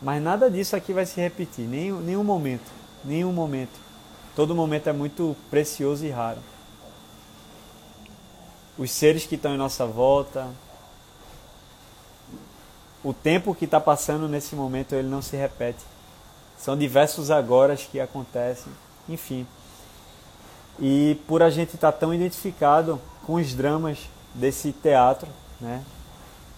Mas 0.00 0.22
nada 0.22 0.50
disso 0.50 0.76
aqui 0.76 0.92
vai 0.92 1.06
se 1.06 1.20
repetir, 1.20 1.66
nenhum, 1.66 2.00
nenhum 2.00 2.24
momento, 2.24 2.70
nenhum 3.04 3.32
momento. 3.32 3.78
Todo 4.34 4.54
momento 4.54 4.88
é 4.88 4.92
muito 4.92 5.34
precioso 5.50 6.04
e 6.04 6.10
raro. 6.10 6.40
Os 8.76 8.90
seres 8.90 9.24
que 9.24 9.36
estão 9.36 9.54
em 9.54 9.56
nossa 9.56 9.86
volta, 9.86 10.48
o 13.02 13.14
tempo 13.14 13.54
que 13.54 13.64
está 13.64 13.80
passando 13.80 14.28
nesse 14.28 14.54
momento, 14.54 14.94
ele 14.94 15.08
não 15.08 15.22
se 15.22 15.36
repete. 15.36 15.82
São 16.58 16.76
diversos 16.76 17.30
agora 17.30 17.74
que 17.76 17.98
acontecem, 17.98 18.72
enfim. 19.08 19.46
E 20.78 21.18
por 21.26 21.42
a 21.42 21.48
gente 21.48 21.74
estar 21.74 21.92
tá 21.92 21.98
tão 21.98 22.12
identificado 22.12 23.00
com 23.24 23.34
os 23.34 23.54
dramas 23.54 23.98
desse 24.34 24.72
teatro, 24.72 25.28
né? 25.58 25.82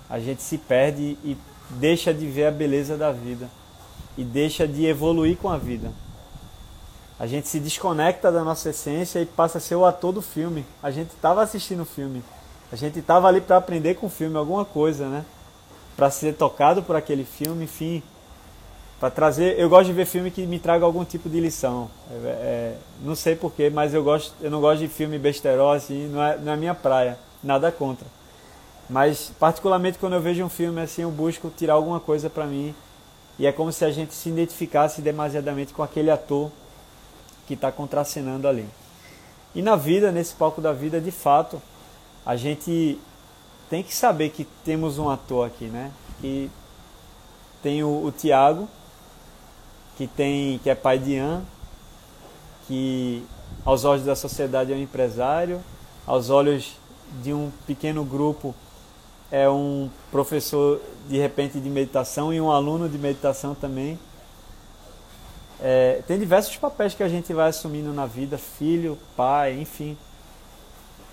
a 0.08 0.18
gente 0.18 0.42
se 0.42 0.56
perde 0.56 1.18
e 1.22 1.36
deixa 1.70 2.12
de 2.12 2.26
ver 2.26 2.46
a 2.46 2.50
beleza 2.50 2.96
da 2.96 3.12
vida 3.12 3.48
e 4.16 4.24
deixa 4.24 4.66
de 4.66 4.86
evoluir 4.86 5.36
com 5.36 5.48
a 5.48 5.56
vida. 5.56 5.92
A 7.18 7.26
gente 7.26 7.48
se 7.48 7.58
desconecta 7.58 8.30
da 8.30 8.44
nossa 8.44 8.70
essência 8.70 9.20
e 9.20 9.26
passa 9.26 9.58
a 9.58 9.60
ser 9.60 9.74
o 9.74 9.84
ator 9.84 10.12
do 10.12 10.22
filme. 10.22 10.64
A 10.82 10.90
gente 10.90 11.10
estava 11.10 11.42
assistindo 11.42 11.82
o 11.82 11.86
filme. 11.86 12.22
A 12.70 12.76
gente 12.76 12.98
estava 13.00 13.26
ali 13.26 13.40
para 13.40 13.56
aprender 13.56 13.94
com 13.94 14.06
o 14.06 14.10
filme 14.10 14.36
alguma 14.36 14.64
coisa, 14.64 15.08
né? 15.08 15.24
Para 15.96 16.10
ser 16.10 16.34
tocado 16.34 16.82
por 16.82 16.94
aquele 16.94 17.24
filme, 17.24 17.64
enfim. 17.64 18.02
Para 19.00 19.10
trazer. 19.10 19.58
Eu 19.58 19.68
gosto 19.68 19.86
de 19.86 19.92
ver 19.92 20.06
filme 20.06 20.30
que 20.30 20.46
me 20.46 20.60
traga 20.60 20.84
algum 20.84 21.04
tipo 21.04 21.28
de 21.28 21.40
lição. 21.40 21.90
É, 22.10 22.14
é, 22.14 22.76
não 23.02 23.16
sei 23.16 23.34
porquê, 23.34 23.68
mas 23.68 23.94
eu, 23.94 24.04
gosto, 24.04 24.34
eu 24.40 24.50
não 24.50 24.60
gosto 24.60 24.80
de 24.80 24.88
filme 24.88 25.18
besterol, 25.18 25.72
assim, 25.72 26.06
não 26.08 26.22
é, 26.22 26.36
não 26.38 26.52
é 26.52 26.56
minha 26.56 26.74
praia. 26.74 27.18
Nada 27.42 27.72
contra. 27.72 28.06
Mas, 28.88 29.30
particularmente, 29.38 29.98
quando 29.98 30.14
eu 30.14 30.20
vejo 30.20 30.42
um 30.42 30.48
filme 30.48 30.80
assim, 30.80 31.02
eu 31.02 31.10
busco 31.10 31.50
tirar 31.50 31.74
alguma 31.74 32.00
coisa 32.00 32.30
para 32.30 32.46
mim. 32.46 32.74
E 33.38 33.46
é 33.46 33.52
como 33.52 33.70
se 33.70 33.84
a 33.84 33.90
gente 33.90 34.14
se 34.14 34.28
identificasse 34.30 35.02
demasiadamente 35.02 35.72
com 35.72 35.82
aquele 35.82 36.10
ator 36.10 36.50
que 37.46 37.54
está 37.54 37.70
contracenando 37.70 38.48
ali. 38.48 38.66
E 39.54 39.62
na 39.62 39.76
vida, 39.76 40.10
nesse 40.10 40.34
palco 40.34 40.60
da 40.60 40.72
vida, 40.72 41.00
de 41.00 41.10
fato, 41.10 41.60
a 42.24 42.34
gente 42.36 42.98
tem 43.68 43.82
que 43.82 43.94
saber 43.94 44.30
que 44.30 44.44
temos 44.64 44.98
um 44.98 45.08
ator 45.08 45.46
aqui, 45.46 45.66
né? 45.66 45.92
Que 46.20 46.50
tem 47.62 47.82
o, 47.82 48.04
o 48.04 48.10
Tiago, 48.10 48.68
que 49.96 50.06
tem 50.06 50.58
que 50.58 50.70
é 50.70 50.74
pai 50.74 50.98
de 50.98 51.12
Ian, 51.12 51.42
que 52.66 53.24
aos 53.64 53.84
olhos 53.84 54.04
da 54.04 54.16
sociedade 54.16 54.72
é 54.72 54.76
um 54.76 54.80
empresário, 54.80 55.60
aos 56.06 56.30
olhos 56.30 56.76
de 57.22 57.32
um 57.32 57.50
pequeno 57.66 58.04
grupo 58.04 58.54
é 59.30 59.48
um 59.48 59.90
professor 60.10 60.80
de 61.08 61.18
repente 61.18 61.60
de 61.60 61.68
meditação 61.68 62.32
e 62.32 62.40
um 62.40 62.50
aluno 62.50 62.88
de 62.88 62.98
meditação 62.98 63.54
também. 63.54 63.98
É, 65.60 66.02
tem 66.06 66.18
diversos 66.18 66.56
papéis 66.56 66.94
que 66.94 67.02
a 67.02 67.08
gente 67.08 67.32
vai 67.32 67.48
assumindo 67.48 67.92
na 67.92 68.06
vida, 68.06 68.38
filho, 68.38 68.98
pai, 69.16 69.58
enfim. 69.58 69.96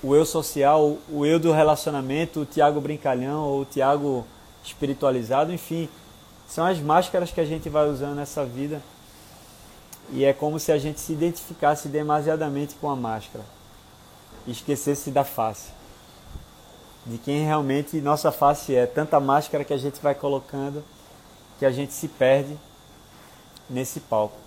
O 0.03 0.15
eu 0.15 0.25
social, 0.25 0.97
o 1.09 1.25
eu 1.25 1.39
do 1.39 1.51
relacionamento, 1.51 2.41
o 2.41 2.45
Tiago 2.45 2.79
brincalhão 2.79 3.43
ou 3.43 3.61
o 3.61 3.65
Tiago 3.65 4.25
espiritualizado, 4.63 5.51
enfim. 5.51 5.89
São 6.47 6.65
as 6.65 6.79
máscaras 6.79 7.31
que 7.31 7.41
a 7.41 7.45
gente 7.45 7.69
vai 7.69 7.89
usando 7.89 8.15
nessa 8.15 8.45
vida. 8.45 8.81
E 10.11 10.23
é 10.23 10.31
como 10.31 10.59
se 10.59 10.71
a 10.71 10.77
gente 10.77 10.99
se 10.99 11.13
identificasse 11.13 11.87
demasiadamente 11.87 12.75
com 12.75 12.89
a 12.89 12.95
máscara 12.95 13.43
e 14.45 14.51
esquecesse 14.51 15.09
da 15.09 15.23
face. 15.23 15.74
De 17.05 17.17
quem 17.17 17.45
realmente 17.45 18.01
nossa 18.01 18.31
face 18.31 18.75
é. 18.75 18.85
Tanta 18.85 19.19
máscara 19.19 19.63
que 19.63 19.73
a 19.73 19.77
gente 19.77 20.01
vai 20.01 20.15
colocando 20.15 20.83
que 21.59 21.65
a 21.65 21.71
gente 21.71 21.93
se 21.93 22.07
perde 22.07 22.57
nesse 23.69 23.99
palco. 23.99 24.37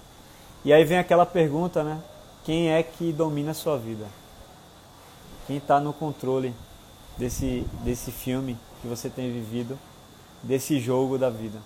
E 0.65 0.73
aí 0.73 0.85
vem 0.85 0.99
aquela 0.99 1.25
pergunta, 1.25 1.83
né? 1.83 2.01
Quem 2.45 2.71
é 2.71 2.83
que 2.83 3.13
domina 3.13 3.53
a 3.53 3.55
sua 3.55 3.79
vida? 3.79 4.07
Quem 5.47 5.57
está 5.57 5.81
no 5.81 5.93
controle 5.93 6.55
desse, 7.17 7.67
desse 7.83 8.11
filme 8.11 8.57
que 8.83 8.89
você 8.89 9.09
tem 9.09 9.33
vivido, 9.33 9.79
desse 10.43 10.79
jogo 10.81 11.17
da 11.17 11.31
vida? 11.31 11.59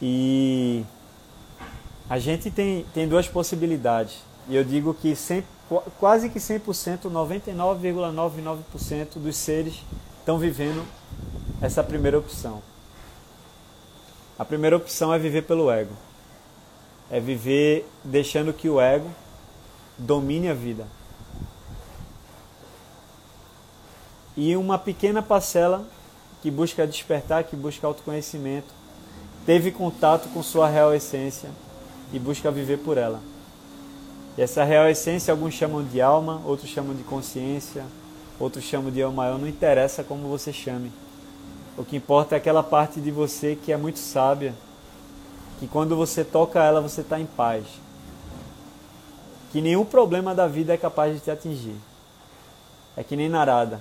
E 0.00 0.84
a 2.08 2.18
gente 2.18 2.50
tem, 2.50 2.84
tem 2.92 3.06
duas 3.06 3.28
possibilidades. 3.28 4.18
E 4.48 4.56
eu 4.56 4.64
digo 4.64 4.92
que 4.92 5.14
100, 5.14 5.44
quase 5.98 6.28
que 6.28 6.38
100%, 6.38 7.10
99,99% 7.10 9.14
dos 9.16 9.36
seres 9.36 9.82
estão 10.18 10.38
vivendo 10.38 10.84
essa 11.60 11.82
primeira 11.82 12.16
opção. 12.18 12.62
A 14.38 14.44
primeira 14.44 14.76
opção 14.76 15.14
é 15.14 15.18
viver 15.18 15.42
pelo 15.42 15.70
ego. 15.70 15.94
É 17.10 17.18
viver 17.20 17.88
deixando 18.02 18.52
que 18.52 18.68
o 18.68 18.80
ego 18.80 19.08
domine 19.98 20.48
a 20.48 20.54
vida. 20.54 20.86
E 24.36 24.56
uma 24.56 24.78
pequena 24.78 25.22
parcela 25.22 25.86
que 26.40 26.50
busca 26.50 26.86
despertar, 26.86 27.44
que 27.44 27.54
busca 27.54 27.86
autoconhecimento, 27.86 28.72
teve 29.44 29.70
contato 29.70 30.28
com 30.30 30.42
sua 30.42 30.68
real 30.68 30.94
essência 30.94 31.50
e 32.12 32.18
busca 32.18 32.50
viver 32.50 32.78
por 32.78 32.96
ela. 32.96 33.20
E 34.36 34.42
essa 34.42 34.64
real 34.64 34.88
essência 34.88 35.32
alguns 35.32 35.54
chamam 35.54 35.84
de 35.84 36.00
alma, 36.00 36.40
outros 36.44 36.70
chamam 36.70 36.94
de 36.94 37.02
consciência, 37.02 37.84
outros 38.40 38.64
chamam 38.64 38.90
de 38.90 39.00
eu 39.00 39.12
maior, 39.12 39.38
não 39.38 39.46
interessa 39.46 40.02
como 40.02 40.28
você 40.28 40.52
chame. 40.52 40.90
O 41.76 41.84
que 41.84 41.96
importa 41.96 42.34
é 42.34 42.38
aquela 42.38 42.62
parte 42.62 43.00
de 43.00 43.10
você 43.10 43.56
que 43.56 43.72
é 43.72 43.76
muito 43.76 43.98
sábia, 43.98 44.54
que 45.58 45.66
quando 45.66 45.96
você 45.96 46.24
toca 46.24 46.62
ela 46.62 46.80
você 46.80 47.02
está 47.02 47.20
em 47.20 47.26
paz. 47.26 47.64
Que 49.50 49.60
nenhum 49.60 49.84
problema 49.84 50.34
da 50.34 50.46
vida 50.46 50.72
é 50.72 50.76
capaz 50.78 51.14
de 51.14 51.20
te 51.20 51.30
atingir. 51.30 51.76
É 52.96 53.02
que 53.02 53.16
nem 53.16 53.28
Narada. 53.28 53.80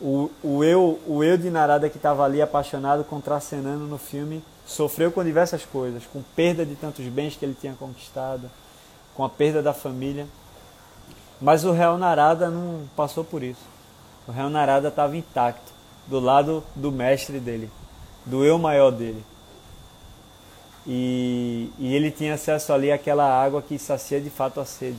O, 0.00 0.30
o, 0.42 0.64
eu, 0.64 1.00
o 1.06 1.22
eu 1.22 1.38
de 1.38 1.48
Narada 1.48 1.88
que 1.88 1.96
estava 1.96 2.24
ali 2.24 2.42
apaixonado, 2.42 3.04
contracenando 3.04 3.84
no 3.84 3.98
filme, 3.98 4.42
sofreu 4.66 5.12
com 5.12 5.24
diversas 5.24 5.64
coisas, 5.64 6.02
com 6.12 6.22
perda 6.34 6.66
de 6.66 6.74
tantos 6.74 7.04
bens 7.06 7.36
que 7.36 7.44
ele 7.44 7.56
tinha 7.58 7.74
conquistado, 7.74 8.50
com 9.14 9.24
a 9.24 9.28
perda 9.28 9.62
da 9.62 9.72
família. 9.72 10.26
Mas 11.40 11.64
o 11.64 11.72
réu 11.72 11.98
Narada 11.98 12.50
não 12.50 12.88
passou 12.96 13.24
por 13.24 13.42
isso. 13.42 13.62
O 14.26 14.32
réu 14.32 14.48
Narada 14.48 14.88
estava 14.88 15.16
intacto 15.16 15.72
do 16.06 16.20
lado 16.20 16.62
do 16.74 16.92
mestre 16.92 17.38
dele, 17.38 17.70
do 18.24 18.44
eu 18.44 18.58
maior 18.58 18.90
dele. 18.90 19.24
E, 20.86 21.70
e 21.78 21.94
ele 21.94 22.10
tinha 22.10 22.34
acesso 22.34 22.72
ali 22.72 22.90
àquela 22.90 23.24
água 23.24 23.62
que 23.62 23.78
sacia 23.78 24.20
de 24.20 24.30
fato 24.30 24.60
a 24.60 24.64
sede. 24.64 24.98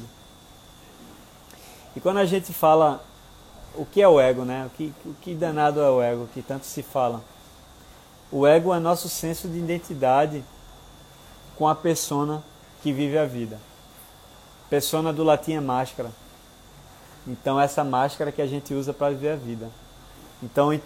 E 1.95 1.99
quando 1.99 2.17
a 2.17 2.25
gente 2.25 2.53
fala 2.53 3.03
o 3.75 3.85
que 3.85 4.01
é 4.01 4.07
o 4.07 4.19
ego, 4.19 4.45
né? 4.45 4.65
O 4.65 4.69
que, 4.69 4.93
o 5.05 5.13
que 5.15 5.33
danado 5.33 5.81
é 5.81 5.89
o 5.89 6.01
ego, 6.01 6.29
que 6.33 6.41
tanto 6.41 6.65
se 6.65 6.83
fala. 6.83 7.21
O 8.31 8.47
ego 8.47 8.73
é 8.73 8.79
nosso 8.79 9.09
senso 9.09 9.47
de 9.47 9.57
identidade 9.57 10.43
com 11.55 11.67
a 11.67 11.75
persona 11.75 12.43
que 12.81 12.91
vive 12.91 13.17
a 13.17 13.25
vida. 13.25 13.59
Persona 14.73 15.13
do 15.13 15.23
latim 15.23 15.53
é 15.53 15.59
máscara. 15.59 16.09
Então 17.27 17.61
essa 17.61 17.83
máscara 17.83 18.31
que 18.31 18.41
a 18.41 18.47
gente 18.47 18.73
usa 18.73 18.91
para 18.91 19.11
viver 19.11 19.33
a 19.33 19.35
vida. 19.35 19.69
Então, 20.41 20.81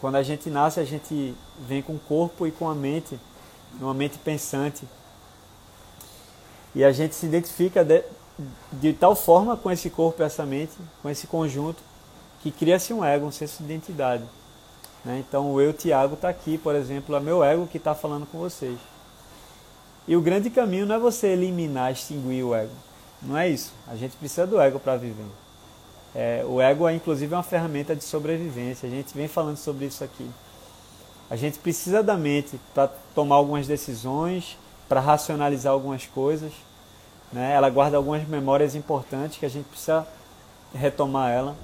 quando 0.00 0.14
a 0.14 0.22
gente 0.22 0.48
nasce, 0.48 0.78
a 0.78 0.84
gente 0.84 1.34
vem 1.58 1.82
com 1.82 1.94
o 1.94 1.98
corpo 1.98 2.46
e 2.46 2.52
com 2.52 2.68
a 2.68 2.74
mente, 2.74 3.18
uma 3.80 3.92
mente 3.92 4.16
pensante. 4.18 4.86
E 6.72 6.84
a 6.84 6.92
gente 6.92 7.16
se 7.16 7.26
identifica 7.26 7.84
de, 7.84 8.04
de 8.74 8.92
tal 8.92 9.16
forma 9.16 9.56
com 9.56 9.72
esse 9.72 9.90
corpo 9.90 10.22
e 10.22 10.24
essa 10.24 10.46
mente, 10.46 10.74
com 11.02 11.10
esse 11.10 11.26
conjunto, 11.26 11.82
que 12.40 12.52
cria-se 12.52 12.92
um 12.94 13.04
ego, 13.04 13.26
um 13.26 13.32
senso 13.32 13.58
de 13.58 13.64
identidade. 13.64 14.22
Né? 15.04 15.24
Então, 15.28 15.52
o 15.52 15.60
eu, 15.60 15.72
Tiago, 15.72 16.14
está 16.14 16.28
aqui, 16.28 16.56
por 16.58 16.76
exemplo, 16.76 17.16
é 17.16 17.18
meu 17.18 17.42
ego 17.42 17.66
que 17.66 17.78
está 17.78 17.92
falando 17.92 18.24
com 18.24 18.38
vocês. 18.38 18.78
E 20.06 20.14
o 20.14 20.20
grande 20.20 20.48
caminho 20.48 20.86
não 20.86 20.94
é 20.94 20.98
você 21.00 21.26
eliminar, 21.26 21.90
extinguir 21.90 22.44
o 22.44 22.54
ego. 22.54 22.86
Não 23.22 23.36
é 23.36 23.48
isso. 23.48 23.72
A 23.86 23.96
gente 23.96 24.16
precisa 24.16 24.46
do 24.46 24.60
ego 24.60 24.78
para 24.78 24.96
viver. 24.96 25.24
É, 26.14 26.44
o 26.46 26.60
ego 26.60 26.88
é 26.88 26.94
inclusive 26.94 27.34
uma 27.34 27.42
ferramenta 27.42 27.94
de 27.94 28.04
sobrevivência. 28.04 28.86
A 28.86 28.90
gente 28.90 29.14
vem 29.14 29.28
falando 29.28 29.56
sobre 29.56 29.86
isso 29.86 30.02
aqui. 30.02 30.30
A 31.28 31.36
gente 31.36 31.58
precisa 31.58 32.02
da 32.02 32.16
mente 32.16 32.58
para 32.72 32.88
tomar 33.14 33.36
algumas 33.36 33.66
decisões, 33.66 34.56
para 34.88 35.00
racionalizar 35.00 35.72
algumas 35.72 36.06
coisas. 36.06 36.52
Né? 37.32 37.52
Ela 37.52 37.68
guarda 37.68 37.96
algumas 37.96 38.26
memórias 38.28 38.74
importantes 38.74 39.38
que 39.38 39.46
a 39.46 39.50
gente 39.50 39.66
precisa 39.66 40.06
retomar 40.74 41.32
ela. 41.32 41.56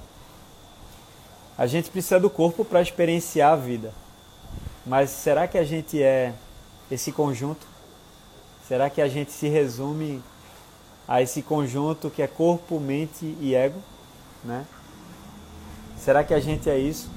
A 1.57 1.65
gente 1.65 1.89
precisa 1.89 2.19
do 2.19 2.29
corpo 2.29 2.65
para 2.65 2.81
experienciar 2.81 3.53
a 3.53 3.55
vida. 3.55 3.93
Mas 4.85 5.09
será 5.11 5.47
que 5.47 5.57
a 5.57 5.63
gente 5.63 6.01
é 6.01 6.33
esse 6.91 7.11
conjunto? 7.11 7.65
Será 8.67 8.89
que 8.89 9.01
a 9.01 9.07
gente 9.07 9.31
se 9.31 9.47
resume 9.47 10.21
a 11.13 11.21
esse 11.21 11.43
conjunto 11.43 12.09
que 12.09 12.23
é 12.23 12.27
corpo, 12.27 12.79
mente 12.79 13.37
e 13.39 13.53
ego? 13.53 13.79
né? 14.43 14.65
Será 15.97 16.23
que 16.23 16.33
a 16.33 16.39
gente 16.39 16.69
é 16.69 16.77
isso? 16.77 17.07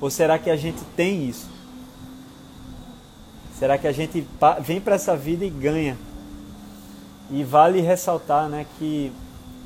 Ou 0.00 0.10
será 0.10 0.38
que 0.38 0.48
a 0.50 0.56
gente 0.56 0.82
tem 0.96 1.28
isso? 1.28 1.48
Será 3.58 3.76
que 3.76 3.86
a 3.86 3.92
gente 3.92 4.26
vem 4.62 4.80
para 4.80 4.94
essa 4.96 5.14
vida 5.14 5.44
e 5.44 5.50
ganha? 5.50 5.96
E 7.30 7.44
vale 7.44 7.80
ressaltar, 7.80 8.48
né, 8.48 8.66
que 8.78 9.12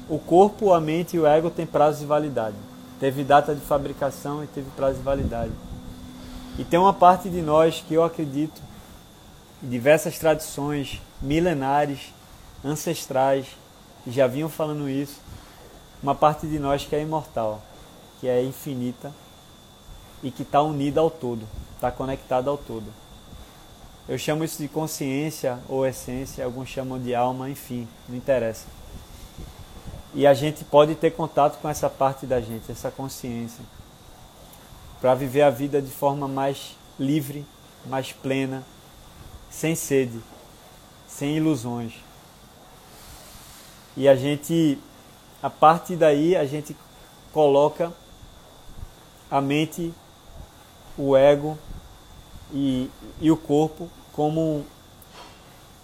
o 0.08 0.18
corpo, 0.18 0.72
a 0.72 0.80
mente 0.80 1.16
e 1.16 1.20
o 1.20 1.26
ego 1.26 1.48
têm 1.48 1.64
prazo 1.64 2.00
de 2.00 2.06
validade. 2.06 2.56
Teve 3.00 3.24
data 3.24 3.54
de 3.54 3.60
fabricação 3.60 4.44
e 4.44 4.46
teve 4.46 4.68
prazo 4.76 4.98
de 4.98 5.02
validade. 5.02 5.52
E 6.58 6.64
tem 6.64 6.78
uma 6.78 6.92
parte 6.92 7.28
de 7.28 7.40
nós 7.40 7.84
que 7.86 7.94
eu 7.94 8.04
acredito, 8.04 8.60
diversas 9.62 10.18
tradições 10.18 11.00
milenares, 11.22 12.12
ancestrais, 12.64 13.46
já 14.12 14.26
vinham 14.26 14.48
falando 14.48 14.88
isso, 14.88 15.20
uma 16.02 16.14
parte 16.14 16.46
de 16.46 16.58
nós 16.58 16.84
que 16.84 16.94
é 16.94 17.02
imortal, 17.02 17.60
que 18.20 18.28
é 18.28 18.42
infinita 18.42 19.12
e 20.22 20.30
que 20.30 20.42
está 20.42 20.62
unida 20.62 21.00
ao 21.00 21.10
todo, 21.10 21.46
está 21.74 21.90
conectada 21.90 22.50
ao 22.50 22.56
todo. 22.56 22.86
Eu 24.08 24.16
chamo 24.16 24.44
isso 24.44 24.62
de 24.62 24.68
consciência 24.68 25.58
ou 25.68 25.84
essência, 25.84 26.44
alguns 26.44 26.68
chamam 26.68 26.98
de 26.98 27.14
alma, 27.14 27.50
enfim, 27.50 27.88
não 28.08 28.16
interessa. 28.16 28.66
E 30.14 30.26
a 30.26 30.32
gente 30.32 30.64
pode 30.64 30.94
ter 30.94 31.10
contato 31.10 31.60
com 31.60 31.68
essa 31.68 31.90
parte 31.90 32.24
da 32.24 32.40
gente, 32.40 32.70
essa 32.70 32.90
consciência, 32.90 33.64
para 35.00 35.14
viver 35.14 35.42
a 35.42 35.50
vida 35.50 35.82
de 35.82 35.90
forma 35.90 36.28
mais 36.28 36.76
livre, 36.98 37.44
mais 37.84 38.12
plena, 38.12 38.62
sem 39.50 39.74
sede, 39.74 40.20
sem 41.08 41.36
ilusões. 41.36 42.05
E 43.96 44.08
a 44.08 44.14
gente, 44.14 44.78
a 45.42 45.48
partir 45.48 45.96
daí, 45.96 46.36
a 46.36 46.44
gente 46.44 46.76
coloca 47.32 47.92
a 49.30 49.40
mente, 49.40 49.92
o 50.96 51.16
ego 51.16 51.58
e, 52.52 52.90
e 53.20 53.30
o 53.30 53.36
corpo 53.36 53.90
como 54.12 54.64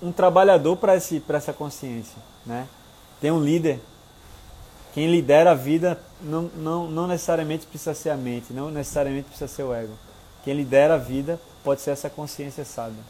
um, 0.00 0.12
trabalhador 0.12 0.76
para 0.76 0.94
essa 0.94 1.52
consciência. 1.52 2.16
Né? 2.44 2.66
Tem 3.20 3.30
um 3.30 3.42
líder. 3.42 3.80
Quem 4.94 5.10
lidera 5.10 5.52
a 5.52 5.54
vida 5.54 5.98
não, 6.20 6.42
não, 6.56 6.90
não 6.90 7.06
necessariamente 7.06 7.66
precisa 7.66 7.94
ser 7.94 8.10
a 8.10 8.16
mente, 8.16 8.52
não 8.52 8.70
necessariamente 8.70 9.28
precisa 9.28 9.48
ser 9.48 9.62
o 9.62 9.72
ego. 9.72 9.94
Quem 10.44 10.54
lidera 10.54 10.94
a 10.94 10.98
vida 10.98 11.40
pode 11.64 11.80
ser 11.80 11.92
essa 11.92 12.10
consciência 12.10 12.64
sábia. 12.64 13.02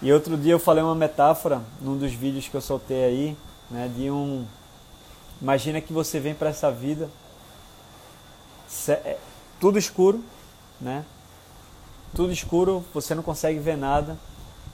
E 0.00 0.10
outro 0.12 0.36
dia 0.36 0.52
eu 0.52 0.58
falei 0.58 0.82
uma 0.82 0.94
metáfora 0.94 1.60
num 1.80 1.96
dos 1.96 2.12
vídeos 2.12 2.48
que 2.48 2.56
eu 2.56 2.60
soltei 2.60 3.04
aí, 3.04 3.36
né, 3.70 3.90
de 3.94 4.10
um 4.10 4.46
imagina 5.40 5.80
que 5.80 5.92
você 5.92 6.20
vem 6.20 6.34
para 6.34 6.50
essa 6.50 6.70
vida 6.70 7.08
é, 8.88 9.18
tudo 9.58 9.78
escuro, 9.78 10.22
né? 10.80 11.04
Tudo 12.14 12.32
escuro, 12.32 12.84
você 12.94 13.14
não 13.14 13.22
consegue 13.22 13.58
ver 13.58 13.76
nada 13.76 14.16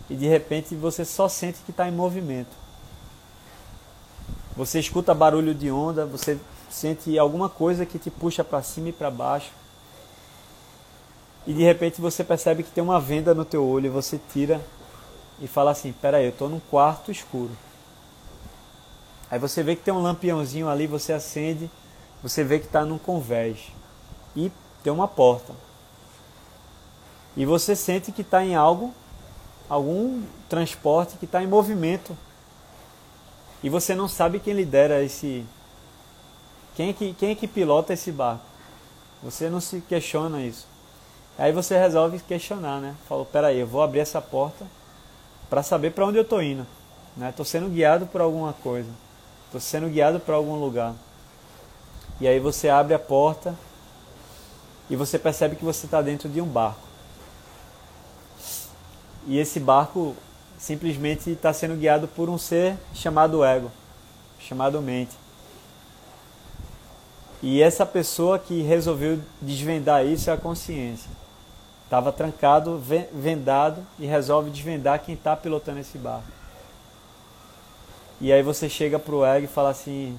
e 0.09 0.15
de 0.15 0.27
repente 0.27 0.75
você 0.75 1.05
só 1.05 1.29
sente 1.29 1.59
que 1.65 1.71
está 1.71 1.89
em 1.89 1.93
movimento. 1.93 2.55
Você 4.57 4.79
escuta 4.79 5.15
barulho 5.15 5.55
de 5.55 5.71
onda, 5.71 6.07
você 6.07 6.39
sente 6.71 7.19
alguma 7.19 7.49
coisa 7.49 7.85
que 7.85 7.99
te 7.99 8.11
puxa 8.11 8.43
para 8.45 8.63
cima 8.63 8.89
e 8.89 8.93
para 8.93 9.11
baixo. 9.11 9.51
E 11.47 11.53
de 11.53 11.63
repente 11.63 12.01
você 12.01 12.25
percebe 12.25 12.63
que 12.63 12.71
tem 12.71 12.83
uma 12.83 13.01
venda 13.01 13.35
no 13.35 13.45
teu 13.45 13.67
olho 13.67 13.87
e 13.87 13.91
você 13.91 14.21
tira 14.33 14.61
e 15.41 15.47
fala 15.47 15.73
assim: 15.73 15.93
"Pera 15.93 16.19
aí, 16.19 16.25
eu 16.25 16.31
estou 16.31 16.49
num 16.49 16.61
quarto 16.61 17.11
escuro". 17.11 17.51
Aí 19.31 19.39
você 19.39 19.63
vê 19.63 19.75
que 19.75 19.83
tem 19.83 19.93
um 19.93 20.03
lampiãozinho 20.03 20.69
ali, 20.69 20.87
você 20.87 21.13
acende, 21.13 21.71
você 22.23 22.45
vê 22.45 22.59
que 22.59 22.67
está 22.67 22.85
num 22.85 22.99
convés 22.99 23.59
e 24.35 24.53
tem 24.83 24.93
uma 24.93 25.09
porta. 25.09 25.53
E 27.37 27.45
você 27.45 27.77
sente 27.77 28.13
que 28.13 28.23
está 28.23 28.45
em 28.45 28.55
algo, 28.55 28.95
algum 29.69 30.23
transporte 30.49 31.17
que 31.17 31.25
está 31.25 31.43
em 31.43 31.47
movimento. 31.47 32.17
E 33.63 33.69
você 33.69 33.95
não 33.95 34.09
sabe 34.09 34.39
quem 34.39 34.55
lidera 34.55 35.03
esse. 35.03 35.45
Quem 36.75 36.91
é, 36.91 36.93
que, 36.93 37.13
quem 37.15 37.31
é 37.31 37.35
que 37.35 37.49
pilota 37.49 37.93
esse 37.93 38.13
barco? 38.13 38.45
Você 39.23 39.51
não 39.51 39.61
se 39.61 39.81
questiona 39.81 40.43
isso. 40.43 40.67
Aí 41.39 41.53
você 41.53 41.77
resolve 41.77 42.19
questionar, 42.21 42.81
né? 42.81 42.95
Falou, 43.09 43.27
peraí, 43.27 43.59
eu 43.59 43.67
vou 43.67 43.83
abrir 43.83 44.01
essa 44.01 44.21
porta 44.21 44.67
para 45.51 45.63
saber 45.63 45.91
para 45.91 46.07
onde 46.07 46.19
eu 46.19 46.23
estou 46.23 46.43
indo. 46.43 46.67
Estou 47.29 47.45
né? 47.45 47.51
sendo 47.51 47.69
guiado 47.69 48.07
por 48.07 48.21
alguma 48.21 48.53
coisa. 48.53 48.91
Estou 49.47 49.61
sendo 49.61 49.89
guiado 49.89 50.21
para 50.21 50.35
algum 50.35 50.57
lugar. 50.57 50.95
E 52.21 52.27
aí 52.27 52.39
você 52.39 52.69
abre 52.69 52.95
a 52.95 52.99
porta 52.99 53.55
e 54.89 54.97
você 54.97 55.19
percebe 55.19 55.57
que 55.57 55.65
você 55.65 55.87
está 55.87 56.01
dentro 56.01 56.29
de 56.29 56.41
um 56.41 56.47
barco. 56.47 56.81
E 59.27 59.39
esse 59.39 59.59
barco 59.59 60.15
simplesmente 60.59 61.31
está 61.31 61.53
sendo 61.53 61.77
guiado 61.77 62.09
por 62.09 62.29
um 62.29 62.39
ser 62.39 62.77
chamado 62.95 63.45
ego, 63.45 63.71
chamado 64.39 64.81
mente. 64.81 65.17
E 67.43 67.63
essa 67.63 67.85
pessoa 67.85 68.39
que 68.39 68.63
resolveu 68.63 69.21
desvendar 69.41 70.05
isso 70.07 70.31
é 70.31 70.33
a 70.33 70.39
consciência. 70.39 71.11
Estava 71.85 72.11
trancado, 72.11 72.83
vendado 73.13 73.87
e 73.99 74.07
resolve 74.07 74.51
desvendar 74.51 75.01
quem 75.05 75.15
está 75.15 75.37
pilotando 75.37 75.79
esse 75.79 75.99
barco. 75.99 76.36
E 78.21 78.33
aí 78.33 78.43
você 78.43 78.69
chega 78.69 78.99
para 78.99 79.15
o 79.15 79.25
ego 79.25 79.45
e 79.45 79.49
fala 79.49 79.71
assim: 79.71 80.19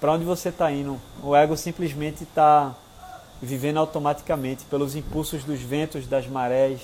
para 0.00 0.12
onde 0.12 0.24
você 0.24 0.48
está 0.48 0.70
indo? 0.70 0.98
O 1.22 1.36
ego 1.36 1.56
simplesmente 1.56 2.24
está 2.24 2.74
vivendo 3.42 3.78
automaticamente 3.78 4.64
pelos 4.64 4.96
impulsos 4.96 5.44
dos 5.44 5.60
ventos, 5.60 6.06
das 6.06 6.26
marés, 6.26 6.80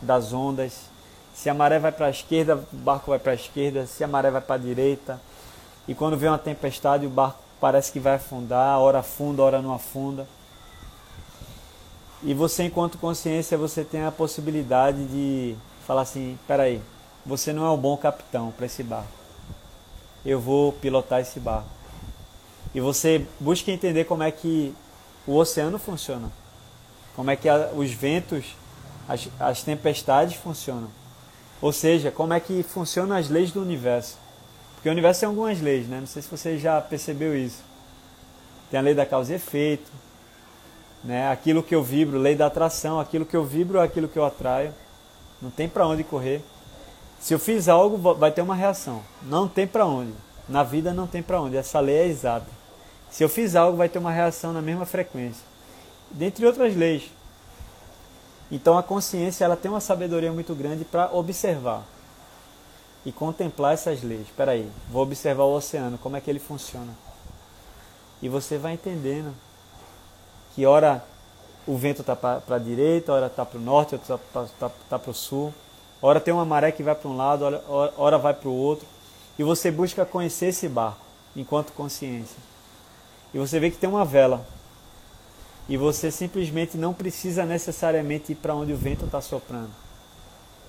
das 0.00 0.32
ondas. 0.32 0.90
Se 1.34 1.50
a 1.50 1.54
maré 1.54 1.78
vai 1.78 1.92
para 1.92 2.06
a 2.06 2.10
esquerda, 2.10 2.56
o 2.56 2.76
barco 2.76 3.10
vai 3.10 3.18
para 3.18 3.32
a 3.32 3.34
esquerda. 3.34 3.86
Se 3.86 4.04
a 4.04 4.08
maré 4.08 4.30
vai 4.30 4.40
para 4.40 4.54
a 4.54 4.58
direita. 4.58 5.20
E 5.88 5.94
quando 5.94 6.16
vem 6.16 6.28
uma 6.28 6.38
tempestade, 6.38 7.06
o 7.06 7.10
barco 7.10 7.40
parece 7.60 7.92
que 7.92 8.00
vai 8.00 8.14
afundar, 8.14 8.78
hora 8.78 9.00
afunda, 9.00 9.42
hora 9.42 9.60
não 9.60 9.72
afunda. 9.72 10.26
E 12.22 12.32
você, 12.34 12.64
enquanto 12.64 12.98
consciência, 12.98 13.58
você 13.58 13.84
tem 13.84 14.04
a 14.04 14.12
possibilidade 14.12 15.04
de 15.06 15.56
falar 15.86 16.02
assim: 16.02 16.38
peraí, 16.46 16.80
você 17.24 17.52
não 17.52 17.66
é 17.66 17.70
um 17.70 17.76
bom 17.76 17.96
capitão 17.96 18.52
para 18.56 18.66
esse 18.66 18.82
barco. 18.82 19.15
Eu 20.26 20.40
vou 20.40 20.72
pilotar 20.72 21.20
esse 21.20 21.38
barco. 21.38 21.68
E 22.74 22.80
você 22.80 23.24
busca 23.40 23.70
entender 23.70 24.04
como 24.04 24.22
é 24.22 24.30
que 24.30 24.74
o 25.26 25.36
oceano 25.36 25.78
funciona. 25.78 26.30
Como 27.14 27.30
é 27.30 27.36
que 27.36 27.48
a, 27.48 27.70
os 27.74 27.92
ventos, 27.92 28.44
as, 29.08 29.28
as 29.38 29.62
tempestades 29.62 30.34
funcionam. 30.36 30.90
Ou 31.62 31.72
seja, 31.72 32.10
como 32.10 32.34
é 32.34 32.40
que 32.40 32.62
funcionam 32.62 33.16
as 33.16 33.28
leis 33.30 33.52
do 33.52 33.62
universo. 33.62 34.18
Porque 34.74 34.88
o 34.88 34.92
universo 34.92 35.20
tem 35.20 35.28
algumas 35.28 35.60
leis, 35.60 35.86
né? 35.86 36.00
Não 36.00 36.06
sei 36.06 36.20
se 36.20 36.28
você 36.28 36.58
já 36.58 36.80
percebeu 36.80 37.36
isso. 37.36 37.62
Tem 38.70 38.78
a 38.78 38.82
lei 38.82 38.94
da 38.94 39.06
causa 39.06 39.32
e 39.32 39.36
efeito, 39.36 39.90
né? 41.02 41.30
Aquilo 41.30 41.62
que 41.62 41.74
eu 41.74 41.82
vibro, 41.82 42.18
lei 42.18 42.34
da 42.34 42.46
atração, 42.46 42.98
aquilo 42.98 43.24
que 43.24 43.36
eu 43.36 43.44
vibro 43.44 43.78
é 43.78 43.84
aquilo 43.84 44.08
que 44.08 44.18
eu 44.18 44.24
atraio. 44.24 44.74
Não 45.40 45.50
tem 45.50 45.68
para 45.68 45.86
onde 45.86 46.02
correr. 46.02 46.42
Se 47.20 47.34
eu 47.34 47.38
fiz 47.38 47.68
algo, 47.68 48.14
vai 48.14 48.30
ter 48.30 48.42
uma 48.42 48.54
reação. 48.54 49.02
Não 49.22 49.48
tem 49.48 49.66
para 49.66 49.86
onde. 49.86 50.12
Na 50.48 50.62
vida 50.62 50.92
não 50.94 51.06
tem 51.06 51.22
para 51.22 51.40
onde. 51.40 51.56
Essa 51.56 51.80
lei 51.80 51.96
é 51.96 52.06
exata. 52.06 52.46
Se 53.10 53.24
eu 53.24 53.28
fiz 53.28 53.56
algo, 53.56 53.76
vai 53.76 53.88
ter 53.88 53.98
uma 53.98 54.12
reação 54.12 54.52
na 54.52 54.62
mesma 54.62 54.86
frequência. 54.86 55.42
Dentre 56.10 56.46
outras 56.46 56.76
leis. 56.76 57.10
Então 58.50 58.78
a 58.78 58.82
consciência 58.82 59.44
ela 59.44 59.56
tem 59.56 59.70
uma 59.70 59.80
sabedoria 59.80 60.32
muito 60.32 60.54
grande 60.54 60.84
para 60.84 61.10
observar 61.12 61.82
e 63.04 63.10
contemplar 63.10 63.74
essas 63.74 64.02
leis. 64.02 64.22
Espera 64.22 64.52
aí, 64.52 64.70
vou 64.90 65.02
observar 65.02 65.44
o 65.44 65.54
oceano, 65.54 65.98
como 65.98 66.16
é 66.16 66.20
que 66.20 66.30
ele 66.30 66.38
funciona. 66.38 66.92
E 68.22 68.28
você 68.28 68.56
vai 68.56 68.74
entendendo 68.74 69.34
que 70.54 70.64
hora 70.64 71.04
o 71.66 71.76
vento 71.76 72.00
está 72.00 72.14
para 72.14 72.42
a 72.48 72.58
direita, 72.58 73.12
hora 73.12 73.26
está 73.26 73.44
para 73.44 73.58
o 73.58 73.60
norte, 73.60 73.94
hora 73.94 74.02
está 74.02 74.18
tá, 74.32 74.46
tá, 74.58 74.70
tá 74.88 74.98
para 74.98 75.10
o 75.10 75.14
sul. 75.14 75.52
Hora 76.00 76.20
tem 76.20 76.32
uma 76.32 76.44
maré 76.44 76.70
que 76.72 76.82
vai 76.82 76.94
para 76.94 77.08
um 77.08 77.16
lado, 77.16 77.44
hora, 77.44 77.94
hora 77.96 78.18
vai 78.18 78.34
para 78.34 78.48
o 78.48 78.54
outro. 78.54 78.86
E 79.38 79.42
você 79.42 79.70
busca 79.70 80.04
conhecer 80.04 80.46
esse 80.46 80.68
barco 80.68 81.04
enquanto 81.34 81.72
consciência 81.72 82.36
e 83.36 83.38
você 83.38 83.60
vê 83.60 83.70
que 83.70 83.76
tem 83.76 83.86
uma 83.86 84.02
vela. 84.02 84.46
E 85.68 85.76
você 85.76 86.10
simplesmente 86.10 86.78
não 86.78 86.94
precisa 86.94 87.44
necessariamente 87.44 88.32
ir 88.32 88.36
para 88.36 88.54
onde 88.54 88.72
o 88.72 88.76
vento 88.78 89.04
está 89.04 89.20
soprando. 89.20 89.70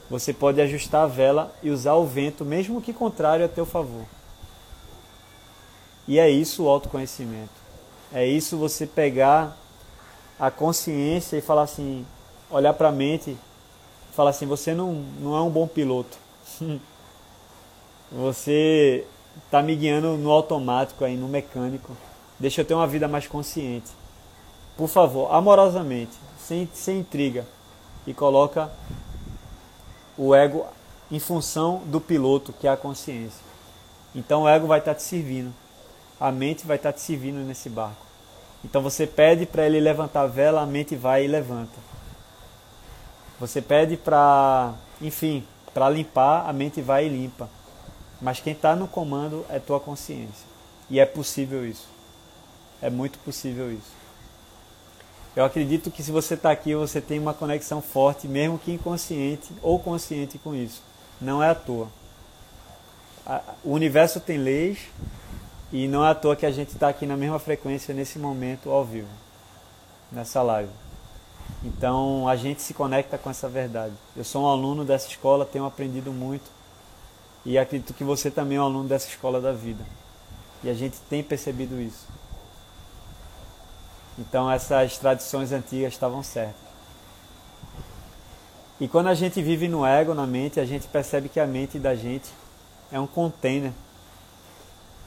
Você 0.09 0.33
pode 0.33 0.59
ajustar 0.59 1.03
a 1.03 1.07
vela 1.07 1.55
e 1.63 1.69
usar 1.69 1.93
o 1.93 2.05
vento, 2.05 2.43
mesmo 2.43 2.81
que 2.81 2.91
contrário, 2.91 3.45
a 3.45 3.47
teu 3.47 3.65
favor. 3.65 4.03
E 6.05 6.19
é 6.19 6.29
isso 6.29 6.63
o 6.63 6.69
autoconhecimento. 6.69 7.53
É 8.11 8.25
isso 8.25 8.57
você 8.57 8.85
pegar 8.85 9.55
a 10.37 10.51
consciência 10.51 11.37
e 11.37 11.41
falar 11.41 11.63
assim, 11.63 12.05
olhar 12.49 12.73
para 12.73 12.89
a 12.89 12.91
mente 12.91 13.37
falar 14.17 14.31
assim, 14.31 14.47
você 14.47 14.73
não, 14.73 14.93
não 15.21 15.37
é 15.37 15.41
um 15.41 15.49
bom 15.51 15.67
piloto. 15.67 16.17
você 18.11 19.05
está 19.45 19.61
me 19.61 19.75
guiando 19.75 20.17
no 20.17 20.31
automático 20.31 21.05
aí, 21.05 21.15
no 21.15 21.27
mecânico. 21.27 21.95
Deixa 22.39 22.61
eu 22.61 22.65
ter 22.65 22.73
uma 22.73 22.87
vida 22.87 23.07
mais 23.07 23.27
consciente. 23.27 23.91
Por 24.75 24.87
favor, 24.87 25.31
amorosamente, 25.31 26.13
sem, 26.39 26.67
sem 26.73 26.99
intriga. 27.01 27.45
E 28.07 28.13
coloca 28.13 28.71
o 30.17 30.33
ego 30.33 30.65
em 31.11 31.19
função 31.19 31.83
do 31.85 32.01
piloto, 32.01 32.51
que 32.51 32.67
é 32.67 32.71
a 32.71 32.77
consciência. 32.77 33.45
Então 34.15 34.43
o 34.43 34.49
ego 34.49 34.65
vai 34.65 34.79
estar 34.79 34.95
te 34.95 35.03
servindo. 35.03 35.53
A 36.19 36.31
mente 36.31 36.65
vai 36.65 36.77
estar 36.77 36.91
te 36.91 37.01
servindo 37.01 37.37
nesse 37.45 37.69
barco. 37.69 38.03
Então 38.65 38.81
você 38.81 39.05
pede 39.05 39.45
para 39.45 39.67
ele 39.67 39.79
levantar 39.79 40.21
a 40.21 40.27
vela, 40.27 40.61
a 40.61 40.65
mente 40.65 40.95
vai 40.95 41.25
e 41.25 41.27
levanta. 41.27 41.86
Você 43.39 43.61
pede 43.61 43.95
para, 43.97 44.73
enfim, 45.01 45.45
para 45.73 45.89
limpar, 45.89 46.49
a 46.49 46.53
mente 46.53 46.81
vai 46.81 47.05
e 47.05 47.09
limpa. 47.09 47.49
Mas 48.19 48.39
quem 48.39 48.53
está 48.53 48.75
no 48.75 48.87
comando 48.87 49.45
é 49.49 49.59
tua 49.59 49.79
consciência. 49.79 50.47
E 50.89 50.99
é 50.99 51.05
possível 51.05 51.67
isso. 51.67 51.87
É 52.81 52.89
muito 52.89 53.19
possível 53.19 53.71
isso. 53.71 53.97
Eu 55.35 55.45
acredito 55.45 55.91
que 55.91 56.01
se 56.01 56.11
você 56.11 56.33
está 56.33 56.49
aqui, 56.49 56.73
você 56.73 56.99
tem 56.99 57.19
uma 57.19 57.33
conexão 57.33 57.79
forte, 57.79 58.27
mesmo 58.27 58.57
que 58.57 58.71
inconsciente 58.71 59.53
ou 59.61 59.77
consciente 59.77 60.39
com 60.39 60.55
isso. 60.55 60.81
Não 61.21 61.43
é 61.43 61.49
à 61.49 61.55
toa. 61.55 61.89
O 63.63 63.73
universo 63.73 64.19
tem 64.19 64.39
leis 64.39 64.79
e 65.71 65.87
não 65.87 66.03
é 66.03 66.09
à 66.09 66.15
toa 66.15 66.35
que 66.35 66.45
a 66.45 66.51
gente 66.51 66.69
está 66.69 66.89
aqui 66.89 67.05
na 67.05 67.15
mesma 67.15 67.37
frequência 67.37 67.93
nesse 67.93 68.17
momento 68.17 68.71
ao 68.71 68.83
vivo, 68.83 69.09
nessa 70.11 70.41
live. 70.41 70.71
Então 71.63 72.27
a 72.27 72.35
gente 72.35 72.61
se 72.61 72.73
conecta 72.73 73.17
com 73.17 73.29
essa 73.29 73.49
verdade. 73.49 73.93
Eu 74.15 74.23
sou 74.23 74.43
um 74.43 74.47
aluno 74.47 74.85
dessa 74.85 75.07
escola, 75.07 75.45
tenho 75.45 75.65
aprendido 75.65 76.11
muito 76.11 76.49
e 77.45 77.57
acredito 77.57 77.93
que 77.93 78.03
você 78.03 78.29
também 78.29 78.57
é 78.57 78.61
um 78.61 78.65
aluno 78.65 78.87
dessa 78.87 79.07
escola 79.07 79.39
da 79.39 79.51
vida. 79.51 79.83
E 80.63 80.69
a 80.69 80.73
gente 80.73 80.97
tem 81.09 81.23
percebido 81.23 81.79
isso. 81.79 82.07
Então 84.17 84.49
essas 84.49 84.97
tradições 84.97 85.51
antigas 85.51 85.93
estavam 85.93 86.23
certas. 86.23 86.67
E 88.79 88.87
quando 88.87 89.07
a 89.07 89.13
gente 89.13 89.41
vive 89.41 89.67
no 89.67 89.85
ego, 89.85 90.13
na 90.13 90.27
mente, 90.27 90.59
a 90.59 90.65
gente 90.65 90.87
percebe 90.87 91.29
que 91.29 91.39
a 91.39 91.47
mente 91.47 91.79
da 91.79 91.95
gente 91.95 92.29
é 92.91 92.99
um 92.99 93.07
container. 93.07 93.71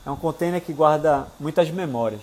É 0.04 0.10
um 0.10 0.16
container 0.16 0.60
que 0.60 0.72
guarda 0.72 1.28
muitas 1.38 1.70
memórias. 1.70 2.22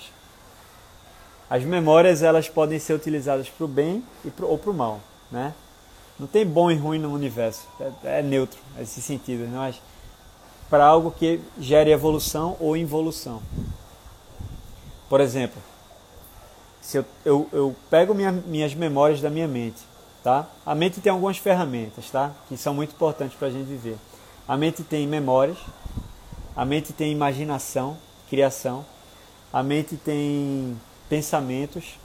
As 1.49 1.63
memórias 1.63 2.21
elas 2.21 2.49
podem 2.49 2.77
ser 2.77 2.93
utilizadas 2.93 3.49
para 3.49 3.65
o 3.65 3.67
bem 3.67 4.03
e 4.25 4.29
pro, 4.29 4.47
ou 4.47 4.57
para 4.57 4.71
o 4.71 4.73
mal, 4.73 4.99
né? 5.31 5.53
Não 6.19 6.27
tem 6.27 6.45
bom 6.45 6.69
e 6.71 6.75
ruim 6.75 6.99
no 6.99 7.13
universo, 7.13 7.67
é, 7.79 8.19
é 8.19 8.21
neutro 8.21 8.59
nesse 8.75 9.01
sentido, 9.01 9.43
né? 9.43 9.51
mas 9.53 9.81
para 10.69 10.85
algo 10.85 11.11
que 11.11 11.39
gere 11.59 11.91
evolução 11.91 12.57
ou 12.59 12.75
involução. 12.75 13.41
Por 15.07 15.21
exemplo, 15.21 15.61
se 16.81 16.97
eu, 16.97 17.05
eu, 17.23 17.49
eu 17.53 17.75
pego 17.89 18.13
minha, 18.13 18.31
minhas 18.31 18.73
memórias 18.73 19.21
da 19.21 19.29
minha 19.29 19.47
mente, 19.47 19.81
tá? 20.23 20.47
A 20.65 20.75
mente 20.75 20.99
tem 20.99 21.11
algumas 21.11 21.37
ferramentas, 21.37 22.09
tá? 22.09 22.31
Que 22.49 22.57
são 22.57 22.73
muito 22.73 22.93
importantes 22.93 23.37
para 23.37 23.47
a 23.47 23.51
gente 23.51 23.67
viver. 23.67 23.97
A 24.47 24.57
mente 24.57 24.83
tem 24.83 25.07
memórias, 25.07 25.57
a 26.55 26.65
mente 26.65 26.91
tem 26.91 27.11
imaginação, 27.11 27.97
criação, 28.29 28.85
a 29.53 29.63
mente 29.63 29.95
tem 29.95 30.77
pensamentos, 31.09 31.99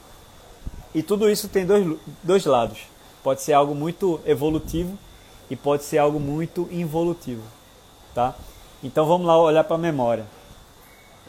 e 0.93 1.01
tudo 1.01 1.29
isso 1.29 1.47
tem 1.47 1.65
dois, 1.65 1.97
dois 2.21 2.45
lados. 2.45 2.79
Pode 3.23 3.41
ser 3.41 3.53
algo 3.53 3.73
muito 3.73 4.19
evolutivo 4.25 4.97
e 5.49 5.55
pode 5.55 5.83
ser 5.83 5.97
algo 5.97 6.19
muito 6.19 6.67
involutivo, 6.71 7.43
tá? 8.13 8.35
Então 8.83 9.05
vamos 9.05 9.25
lá 9.25 9.37
olhar 9.37 9.63
para 9.63 9.75
a 9.75 9.79
memória. 9.79 10.25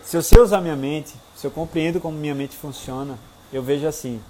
Se 0.02 0.16
eu 0.16 0.22
sei 0.22 0.40
usar 0.40 0.60
minha 0.60 0.76
mente, 0.76 1.14
se 1.34 1.46
eu 1.46 1.50
compreendo 1.50 2.00
como 2.00 2.18
minha 2.18 2.34
mente 2.34 2.56
funciona, 2.56 3.18
eu 3.52 3.62
vejo 3.62 3.86
assim: 3.86 4.20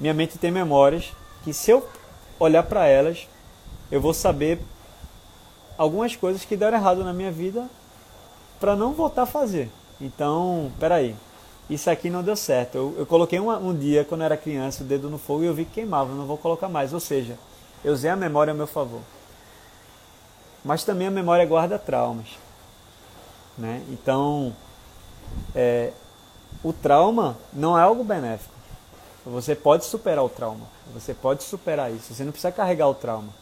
minha 0.00 0.14
mente 0.14 0.38
tem 0.38 0.50
memórias 0.50 1.12
que, 1.44 1.52
se 1.52 1.70
eu 1.70 1.86
olhar 2.38 2.62
para 2.62 2.86
elas, 2.86 3.28
eu 3.90 4.00
vou 4.00 4.14
saber 4.14 4.60
algumas 5.76 6.16
coisas 6.16 6.44
que 6.44 6.56
deram 6.56 6.78
errado 6.78 7.04
na 7.04 7.12
minha 7.12 7.30
vida 7.30 7.68
para 8.58 8.76
não 8.76 8.92
voltar 8.92 9.22
a 9.22 9.26
fazer. 9.26 9.70
Então, 10.00 10.72
peraí, 10.78 11.14
isso 11.70 11.88
aqui 11.90 12.10
não 12.10 12.22
deu 12.22 12.36
certo. 12.36 12.76
Eu, 12.76 12.94
eu 12.98 13.06
coloquei 13.06 13.38
uma, 13.38 13.58
um 13.58 13.76
dia, 13.76 14.04
quando 14.04 14.22
eu 14.22 14.26
era 14.26 14.36
criança, 14.36 14.82
o 14.82 14.86
dedo 14.86 15.08
no 15.08 15.18
fogo 15.18 15.42
e 15.42 15.46
eu 15.46 15.54
vi 15.54 15.64
que 15.64 15.74
queimava, 15.74 16.12
não 16.14 16.26
vou 16.26 16.36
colocar 16.36 16.68
mais. 16.68 16.92
Ou 16.92 17.00
seja, 17.00 17.38
eu 17.84 17.92
usei 17.92 18.10
a 18.10 18.16
memória 18.16 18.52
a 18.52 18.54
meu 18.54 18.66
favor. 18.66 19.00
Mas 20.64 20.84
também 20.84 21.08
a 21.08 21.10
memória 21.10 21.44
guarda 21.46 21.78
traumas. 21.78 22.28
Né? 23.56 23.82
Então, 23.88 24.54
é, 25.54 25.92
o 26.62 26.72
trauma 26.72 27.36
não 27.52 27.78
é 27.78 27.82
algo 27.82 28.04
benéfico. 28.04 28.52
Você 29.24 29.54
pode 29.54 29.84
superar 29.84 30.24
o 30.24 30.28
trauma. 30.28 30.66
Você 30.92 31.14
pode 31.14 31.42
superar 31.44 31.92
isso. 31.92 32.12
Você 32.12 32.24
não 32.24 32.32
precisa 32.32 32.52
carregar 32.52 32.88
o 32.88 32.94
trauma. 32.94 33.32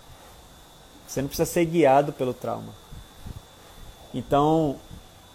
Você 1.07 1.21
não 1.21 1.29
precisa 1.29 1.51
ser 1.51 1.65
guiado 1.65 2.13
pelo 2.13 2.35
trauma. 2.35 2.73
Então, 4.15 4.77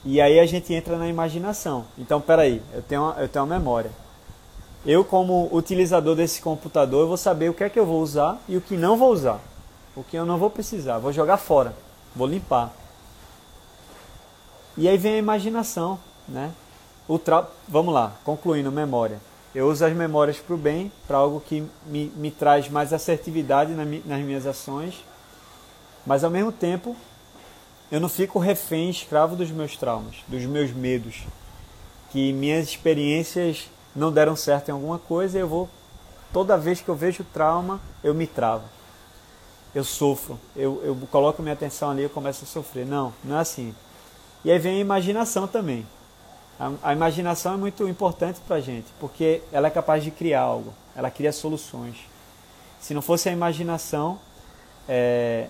e 0.05 0.21
aí 0.21 0.39
a 0.39 0.45
gente 0.45 0.71
entra 0.71 0.97
na 0.97 1.07
imaginação. 1.07 1.85
Então, 1.97 2.21
peraí, 2.21 2.61
eu 2.73 2.81
tenho 2.83 3.01
uma, 3.01 3.13
eu 3.19 3.27
tenho 3.27 3.43
uma 3.43 3.57
memória. 3.57 3.89
Eu, 4.85 5.03
como 5.03 5.49
utilizador 5.51 6.15
desse 6.15 6.39
computador, 6.39 7.01
eu 7.01 7.07
vou 7.07 7.17
saber 7.17 7.49
o 7.49 7.55
que 7.55 7.63
é 7.63 7.69
que 7.69 7.79
eu 7.79 7.87
vou 7.87 8.01
usar 8.03 8.39
e 8.47 8.55
o 8.55 8.61
que 8.61 8.77
não 8.77 8.95
vou 8.97 9.11
usar. 9.11 9.39
O 9.95 10.03
que 10.03 10.15
eu 10.15 10.23
não 10.23 10.37
vou 10.37 10.51
precisar. 10.51 10.99
Vou 10.99 11.11
jogar 11.11 11.37
fora. 11.37 11.73
Vou 12.15 12.27
limpar. 12.27 12.71
E 14.77 14.87
aí 14.87 14.95
vem 14.95 15.15
a 15.15 15.17
imaginação, 15.17 15.97
né? 16.27 16.51
O 17.07 17.17
tra... 17.17 17.47
Vamos 17.67 17.91
lá, 17.91 18.13
concluindo, 18.23 18.71
memória. 18.71 19.19
Eu 19.55 19.69
uso 19.69 19.83
as 19.85 19.93
memórias 19.93 20.37
para 20.37 20.53
o 20.53 20.57
bem, 20.57 20.91
para 21.07 21.17
algo 21.17 21.39
que 21.39 21.67
me, 21.87 22.11
me 22.15 22.29
traz 22.29 22.69
mais 22.69 22.93
assertividade 22.93 23.71
na, 23.73 23.85
nas 23.85 24.23
minhas 24.23 24.45
ações, 24.45 25.03
mas 26.05 26.23
ao 26.23 26.29
mesmo 26.29 26.51
tempo 26.51 26.95
eu 27.95 28.01
não 28.01 28.09
fico 28.09 28.39
refém, 28.39 28.89
escravo 28.89 29.37
dos 29.37 29.49
meus 29.51 29.77
traumas, 29.77 30.17
dos 30.27 30.43
meus 30.43 30.69
medos, 30.71 31.23
que 32.11 32.33
minhas 32.33 32.67
experiências 32.67 33.69
não 33.95 34.11
deram 34.11 34.35
certo 34.35 34.67
em 34.67 34.73
alguma 34.73 34.99
coisa 34.99 35.39
eu 35.39 35.47
vou, 35.47 35.69
toda 36.33 36.57
vez 36.57 36.81
que 36.81 36.89
eu 36.89 36.95
vejo 36.95 37.23
trauma, 37.23 37.79
eu 38.03 38.13
me 38.13 38.27
travo. 38.27 38.65
Eu 39.73 39.85
sofro, 39.85 40.37
eu, 40.57 40.81
eu 40.83 41.07
coloco 41.09 41.41
minha 41.41 41.53
atenção 41.53 41.89
ali 41.89 42.03
e 42.03 42.09
começo 42.09 42.43
a 42.43 42.47
sofrer. 42.47 42.85
Não, 42.85 43.13
não 43.23 43.37
é 43.37 43.39
assim. 43.39 43.73
E 44.43 44.51
aí 44.51 44.59
vem 44.59 44.75
a 44.75 44.81
imaginação 44.81 45.47
também. 45.47 45.87
A, 46.59 46.71
a 46.83 46.91
imaginação 46.91 47.53
é 47.53 47.57
muito 47.57 47.87
importante 47.87 48.41
para 48.45 48.57
a 48.57 48.61
gente, 48.61 48.87
porque 48.99 49.41
ela 49.53 49.67
é 49.67 49.71
capaz 49.71 50.03
de 50.03 50.11
criar 50.11 50.41
algo, 50.41 50.73
ela 50.97 51.09
cria 51.09 51.31
soluções. 51.31 51.95
Se 52.77 52.93
não 52.93 53.01
fosse 53.01 53.29
a 53.29 53.31
imaginação, 53.31 54.19
é, 54.85 55.47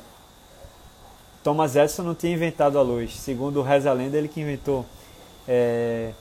Thomas 1.46 1.78
Edison 1.78 2.04
não 2.04 2.16
tinha 2.16 2.34
inventado 2.34 2.78
a 2.78 2.82
luz. 2.82 3.16
Segundo 3.16 3.62
reza 3.62 3.94
lenda, 3.94 4.18
ele 4.18 4.28
que 4.28 4.42
inventou 4.42 4.86
é, 5.48 6.12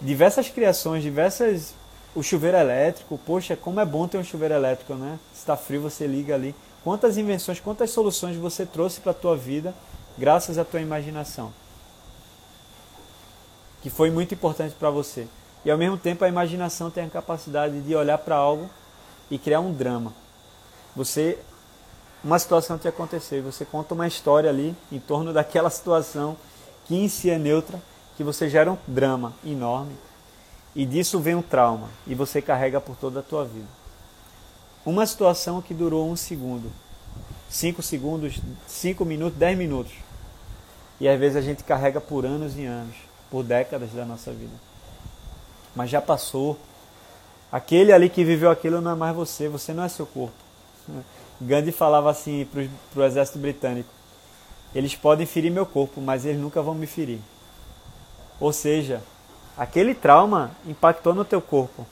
diversas 0.00 0.48
criações, 0.48 1.02
diversas. 1.02 1.74
O 2.14 2.22
chuveiro 2.22 2.56
elétrico, 2.56 3.18
poxa, 3.26 3.56
como 3.56 3.80
é 3.80 3.84
bom 3.84 4.06
ter 4.06 4.16
um 4.16 4.24
chuveiro 4.24 4.54
elétrico, 4.54 4.94
né? 4.94 5.18
Está 5.34 5.54
frio, 5.56 5.82
você 5.82 6.06
liga 6.06 6.34
ali. 6.34 6.54
Quantas 6.84 7.18
invenções, 7.18 7.60
quantas 7.60 7.90
soluções 7.90 8.36
você 8.36 8.64
trouxe 8.64 9.00
para 9.00 9.10
a 9.10 9.14
tua 9.14 9.36
vida 9.36 9.74
graças 10.16 10.56
à 10.56 10.64
tua 10.64 10.80
imaginação? 10.80 11.52
que 13.86 13.90
foi 13.90 14.10
muito 14.10 14.34
importante 14.34 14.74
para 14.74 14.90
você. 14.90 15.28
E 15.64 15.70
ao 15.70 15.78
mesmo 15.78 15.96
tempo 15.96 16.24
a 16.24 16.28
imaginação 16.28 16.90
tem 16.90 17.04
a 17.04 17.08
capacidade 17.08 17.80
de 17.82 17.94
olhar 17.94 18.18
para 18.18 18.34
algo 18.34 18.68
e 19.30 19.38
criar 19.38 19.60
um 19.60 19.72
drama. 19.72 20.12
Você 20.96 21.38
uma 22.26 22.40
situação 22.40 22.76
te 22.76 22.88
aconteceu, 22.88 23.40
você 23.40 23.64
conta 23.64 23.94
uma 23.94 24.08
história 24.08 24.50
ali 24.50 24.74
em 24.90 24.98
torno 24.98 25.32
daquela 25.32 25.70
situação 25.70 26.36
que 26.84 26.96
em 26.96 27.08
si 27.08 27.30
é 27.30 27.38
neutra, 27.38 27.80
que 28.16 28.24
você 28.24 28.50
gera 28.50 28.72
um 28.72 28.76
drama 28.84 29.32
enorme 29.44 29.92
e 30.74 30.84
disso 30.84 31.20
vem 31.20 31.36
um 31.36 31.42
trauma 31.42 31.88
e 32.04 32.16
você 32.16 32.42
carrega 32.42 32.80
por 32.80 32.96
toda 32.96 33.20
a 33.20 33.22
tua 33.22 33.44
vida. 33.44 33.68
Uma 34.84 35.06
situação 35.06 35.62
que 35.62 35.72
durou 35.72 36.10
um 36.10 36.16
segundo, 36.16 36.72
cinco 37.48 37.80
segundos, 37.80 38.40
cinco 38.66 39.04
minutos, 39.04 39.38
dez 39.38 39.56
minutos. 39.56 39.92
E 40.98 41.08
às 41.08 41.20
vezes 41.20 41.36
a 41.36 41.40
gente 41.40 41.62
carrega 41.62 42.00
por 42.00 42.26
anos 42.26 42.58
e 42.58 42.64
anos 42.64 42.96
por 43.30 43.44
décadas 43.44 43.92
da 43.92 44.04
nossa 44.04 44.32
vida. 44.32 44.54
Mas 45.76 45.90
já 45.90 46.02
passou. 46.02 46.58
Aquele 47.52 47.92
ali 47.92 48.10
que 48.10 48.24
viveu 48.24 48.50
aquilo 48.50 48.80
não 48.80 48.90
é 48.90 48.94
mais 48.96 49.14
você, 49.14 49.48
você 49.48 49.72
não 49.72 49.84
é 49.84 49.88
seu 49.88 50.06
corpo. 50.06 50.34
Gandhi 51.40 51.72
falava 51.72 52.10
assim 52.10 52.46
para 52.92 53.02
o 53.02 53.04
exército 53.04 53.38
britânico: 53.38 53.88
eles 54.74 54.94
podem 54.94 55.26
ferir 55.26 55.50
meu 55.50 55.66
corpo, 55.66 56.00
mas 56.00 56.24
eles 56.24 56.40
nunca 56.40 56.62
vão 56.62 56.74
me 56.74 56.86
ferir. 56.86 57.20
Ou 58.38 58.52
seja, 58.52 59.02
aquele 59.56 59.94
trauma 59.94 60.50
impactou 60.66 61.14
no 61.14 61.24
teu 61.24 61.40
corpo. 61.40 61.86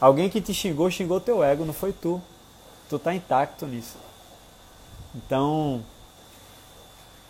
Alguém 0.00 0.30
que 0.30 0.40
te 0.40 0.54
xingou, 0.54 0.90
xingou 0.90 1.20
teu 1.20 1.42
ego, 1.42 1.64
não 1.64 1.72
foi 1.72 1.92
tu. 1.92 2.20
Tu 2.88 2.96
está 2.96 3.14
intacto 3.14 3.66
nisso. 3.66 3.96
Então, 5.14 5.84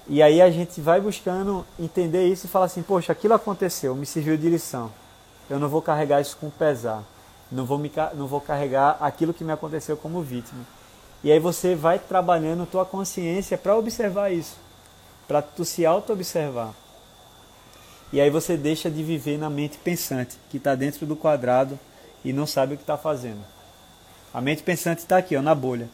e 0.09 0.23
aí 0.23 0.43
a 0.43 0.51
gente 0.51 0.81
vai 0.81 1.01
buscando 1.01 1.65
entender 1.79 2.27
isso 2.27 2.47
e 2.47 2.49
fala 2.49 2.67
assim, 2.67 2.83
poxa, 2.83 3.13
aquilo 3.13 3.35
aconteceu, 3.35 3.95
me 3.95 4.05
serviu 4.07 4.37
de 4.37 4.49
lição. 4.49 4.91
Eu 5.49 5.59
não 5.59 5.69
vou 5.69 5.81
carregar 5.83 6.21
isso 6.21 6.37
com 6.37 6.51
pesar. 6.51 7.03
Não 7.51 7.65
vou, 7.65 7.79
me, 7.79 7.91
não 8.15 8.27
vou 8.27 8.41
carregar 8.41 8.97
aquilo 9.01 9.35
que 9.35 9.45
me 9.45 9.53
aconteceu 9.53 9.97
como 9.97 10.23
vítima. 10.23 10.65
E 11.23 11.31
aí 11.31 11.39
você 11.39 11.75
vai 11.75 11.99
trabalhando 11.99 12.67
tua 12.67 12.85
consciência 12.85 13.59
para 13.59 13.77
observar 13.77 14.33
isso. 14.33 14.57
Para 15.29 15.43
tu 15.43 15.65
se 15.65 15.85
auto-observar. 15.85 16.75
E 18.13 18.21
aí 18.21 18.31
você 18.31 18.57
deixa 18.57 18.91
de 18.91 19.03
viver 19.03 19.39
na 19.39 19.49
mente 19.49 19.79
pensante, 19.79 20.37
que 20.51 20.57
está 20.57 20.75
dentro 20.75 21.07
do 21.07 21.15
quadrado 21.15 21.79
e 22.25 22.33
não 22.33 22.47
sabe 22.47 22.75
o 22.75 22.77
que 22.77 22.83
está 22.83 22.97
fazendo. 22.97 23.45
A 24.33 24.41
mente 24.41 24.63
pensante 24.63 24.99
está 24.99 25.19
aqui, 25.19 25.37
ó, 25.37 25.43
na 25.43 25.55
bolha. 25.55 25.89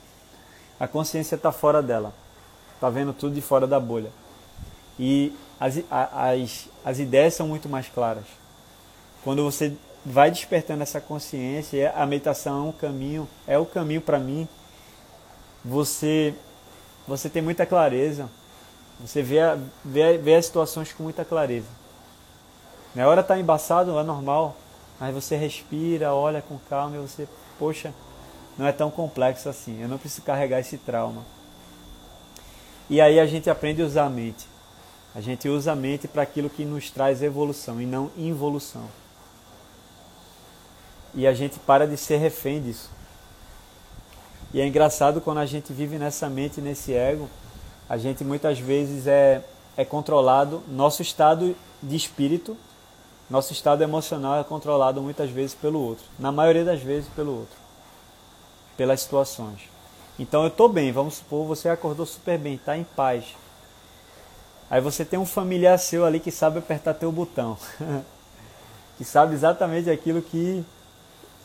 A 0.79 0.87
consciência 0.87 1.35
está 1.35 1.53
fora 1.53 1.83
dela 1.83 2.15
está 2.77 2.91
vendo 2.91 3.13
tudo 3.13 3.35
de 3.35 3.41
fora 3.41 3.67
da 3.67 3.81
bolha. 3.81 4.11
E 4.99 5.35
as, 5.59 5.79
as, 5.91 6.69
as 6.85 6.99
ideias 6.99 7.35
são 7.35 7.49
muito 7.49 7.69
mais 7.69 7.89
claras. 7.89 8.25
Quando 9.25 9.43
você 9.43 9.75
vai 10.05 10.31
despertando 10.31 10.83
essa 10.83 11.01
consciência, 11.01 11.93
a 11.97 12.07
meditação 12.07 12.67
é 12.67 12.69
um 12.69 12.73
caminho, 12.73 13.29
é 13.47 13.59
o 13.59 13.67
caminho 13.67 14.01
para 14.01 14.19
mim. 14.19 14.47
Você 15.67 16.35
você 17.07 17.29
tem 17.29 17.41
muita 17.41 17.65
clareza, 17.65 18.29
você 18.99 19.23
vê, 19.23 19.39
vê, 19.85 20.19
vê 20.19 20.35
as 20.35 20.47
situações 20.47 20.93
com 20.93 21.05
muita 21.05 21.25
clareza. 21.25 21.69
Na 22.95 23.07
hora 23.07 23.23
tá 23.23 23.39
embaçado, 23.39 23.97
é 23.97 24.03
normal, 24.03 24.57
mas 24.99 25.15
você 25.15 25.37
respira, 25.37 26.13
olha 26.15 26.43
com 26.43 26.59
calma 26.69 26.97
e 26.97 26.99
você, 26.99 27.29
poxa, 27.59 27.93
não 28.59 28.67
é 28.67 28.73
tão 28.73 28.91
complexo 28.91 29.49
assim. 29.49 29.81
Eu 29.81 29.89
não 29.89 29.99
preciso 29.99 30.23
carregar 30.23 30.59
esse 30.59 30.79
trauma. 30.79 31.23
E 32.91 33.01
aí 33.01 33.21
a 33.21 33.27
gente 33.27 33.49
aprende 33.51 33.83
a 33.83 33.85
usar 33.85 34.07
a 34.07 34.11
mente. 34.11 34.49
A 35.15 35.21
gente 35.21 35.49
usa 35.49 35.73
a 35.73 35.77
mente 35.77 36.09
para 36.09 36.23
aquilo 36.23 36.51
que 36.51 36.65
nos 36.65 36.91
traz 36.91 37.23
evolução 37.23 37.81
e 37.81 37.87
não 37.87 38.11
involução. 38.17 38.89
E 41.15 41.27
a 41.27 41.33
gente 41.33 41.59
para 41.61 41.87
de 41.87 41.97
ser 41.97 42.17
refém 42.17 42.61
disso. 42.61 42.96
E 44.57 44.61
é 44.63 44.67
engraçado 44.67 45.21
quando 45.21 45.37
a 45.37 45.45
gente 45.45 45.71
vive 45.71 45.99
nessa 45.99 46.31
mente, 46.31 46.63
nesse 46.63 46.95
ego, 46.95 47.29
a 47.87 47.99
gente 47.99 48.25
muitas 48.25 48.59
vezes 48.59 49.07
é, 49.07 49.45
é 49.77 49.85
controlado, 49.85 50.63
nosso 50.67 51.03
estado 51.03 51.55
de 51.83 51.95
espírito, 51.95 52.57
nosso 53.29 53.53
estado 53.53 53.83
emocional 53.83 54.41
é 54.41 54.43
controlado 54.43 55.03
muitas 55.03 55.29
vezes 55.29 55.55
pelo 55.55 55.79
outro. 55.79 56.07
Na 56.19 56.33
maioria 56.33 56.65
das 56.65 56.81
vezes 56.81 57.07
pelo 57.15 57.41
outro. 57.41 57.55
Pelas 58.79 59.03
situações. 59.03 59.69
Então 60.19 60.41
eu 60.41 60.49
estou 60.49 60.71
bem, 60.71 60.91
vamos 60.91 61.17
supor, 61.17 61.47
você 61.47 61.69
acordou 61.69 62.07
super 62.07 62.39
bem, 62.39 62.55
está 62.55 62.79
em 62.79 62.85
paz. 62.85 63.37
Aí 64.71 64.81
você 64.81 65.05
tem 65.05 65.19
um 65.19 65.27
familiar 65.27 65.79
seu 65.79 66.07
ali 66.07 66.19
que 66.19 66.31
sabe 66.31 66.61
apertar 66.61 66.95
teu 66.95 67.13
botão. 67.13 67.59
que 68.97 69.05
sabe 69.05 69.35
exatamente 69.35 69.91
aquilo 69.91 70.23
que 70.23 70.65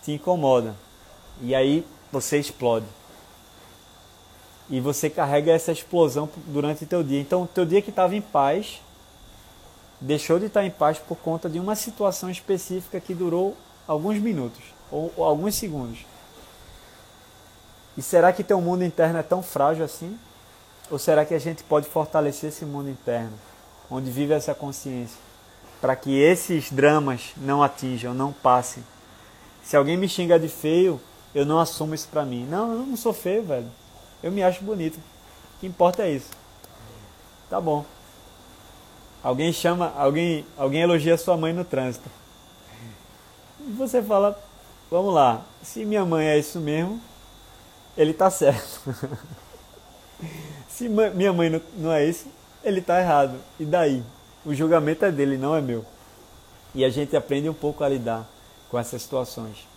te 0.01 0.13
incomoda. 0.13 0.73
E 1.41 1.53
aí 1.53 1.85
você 2.09 2.37
explode. 2.39 2.85
E 4.71 4.79
você 4.79 5.09
carrega 5.09 5.51
essa 5.51 5.71
explosão 5.71 6.27
durante 6.47 6.85
o 6.85 6.87
teu 6.87 7.03
dia. 7.03 7.19
Então, 7.19 7.43
o 7.43 7.47
teu 7.47 7.65
dia 7.65 7.81
que 7.81 7.89
estava 7.91 8.15
em 8.15 8.21
paz, 8.21 8.81
deixou 10.01 10.39
de 10.39 10.47
estar 10.47 10.65
em 10.65 10.71
paz 10.71 10.97
por 10.97 11.17
conta 11.17 11.47
de 11.47 11.59
uma 11.59 11.75
situação 11.75 12.29
específica 12.29 12.99
que 12.99 13.13
durou 13.13 13.55
alguns 13.87 14.17
minutos 14.17 14.63
ou, 14.89 15.13
ou 15.15 15.23
alguns 15.23 15.55
segundos. 15.55 15.99
E 17.95 18.01
será 18.01 18.33
que 18.33 18.43
teu 18.43 18.59
mundo 18.59 18.83
interno 18.83 19.19
é 19.19 19.23
tão 19.23 19.43
frágil 19.43 19.85
assim? 19.85 20.17
Ou 20.89 20.97
será 20.97 21.23
que 21.23 21.33
a 21.33 21.39
gente 21.39 21.63
pode 21.63 21.87
fortalecer 21.87 22.49
esse 22.49 22.65
mundo 22.65 22.89
interno, 22.89 23.33
onde 23.89 24.09
vive 24.09 24.33
essa 24.33 24.55
consciência, 24.55 25.17
para 25.79 25.95
que 25.95 26.19
esses 26.19 26.71
dramas 26.71 27.31
não 27.37 27.61
atinjam, 27.61 28.13
não 28.13 28.33
passem? 28.33 28.83
Se 29.63 29.77
alguém 29.77 29.95
me 29.95 30.09
xinga 30.09 30.39
de 30.39 30.47
feio, 30.47 30.99
eu 31.35 31.45
não 31.45 31.59
assumo 31.59 31.93
isso 31.93 32.07
pra 32.09 32.25
mim. 32.25 32.45
Não, 32.49 32.71
eu 32.73 32.79
não 32.79 32.97
sou 32.97 33.13
feio, 33.13 33.43
velho. 33.43 33.71
Eu 34.23 34.31
me 34.31 34.43
acho 34.43 34.63
bonito. 34.63 34.97
O 34.97 35.59
que 35.59 35.67
importa 35.67 36.03
é 36.03 36.11
isso. 36.11 36.29
Tá 37.49 37.59
bom. 37.59 37.85
Alguém 39.23 39.53
chama, 39.53 39.93
alguém, 39.95 40.45
alguém 40.57 40.81
elogia 40.81 41.17
sua 41.17 41.37
mãe 41.37 41.53
no 41.53 41.63
trânsito. 41.63 42.09
E 43.59 43.71
você 43.73 44.01
fala, 44.01 44.41
vamos 44.89 45.13
lá, 45.13 45.45
se 45.61 45.85
minha 45.85 46.03
mãe 46.03 46.27
é 46.27 46.39
isso 46.39 46.59
mesmo, 46.59 46.99
ele 47.95 48.13
tá 48.13 48.31
certo. 48.31 48.81
se 50.67 50.89
minha 50.89 51.31
mãe 51.31 51.61
não 51.75 51.91
é 51.91 52.05
isso, 52.05 52.25
ele 52.63 52.81
tá 52.81 52.99
errado. 52.99 53.37
E 53.59 53.65
daí? 53.65 54.03
O 54.43 54.55
julgamento 54.55 55.05
é 55.05 55.11
dele, 55.11 55.37
não 55.37 55.55
é 55.55 55.61
meu. 55.61 55.85
E 56.73 56.83
a 56.83 56.89
gente 56.89 57.15
aprende 57.15 57.47
um 57.47 57.53
pouco 57.53 57.83
a 57.83 57.89
lidar 57.89 58.27
com 58.69 58.79
essas 58.79 59.01
situações. 59.01 59.67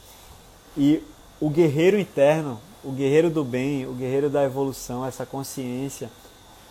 E 0.76 1.02
o 1.40 1.50
guerreiro 1.50 1.98
interno, 1.98 2.58
o 2.84 2.92
guerreiro 2.92 3.30
do 3.30 3.42
bem, 3.42 3.86
o 3.86 3.94
guerreiro 3.94 4.28
da 4.28 4.44
evolução, 4.44 5.04
essa 5.06 5.24
consciência, 5.24 6.10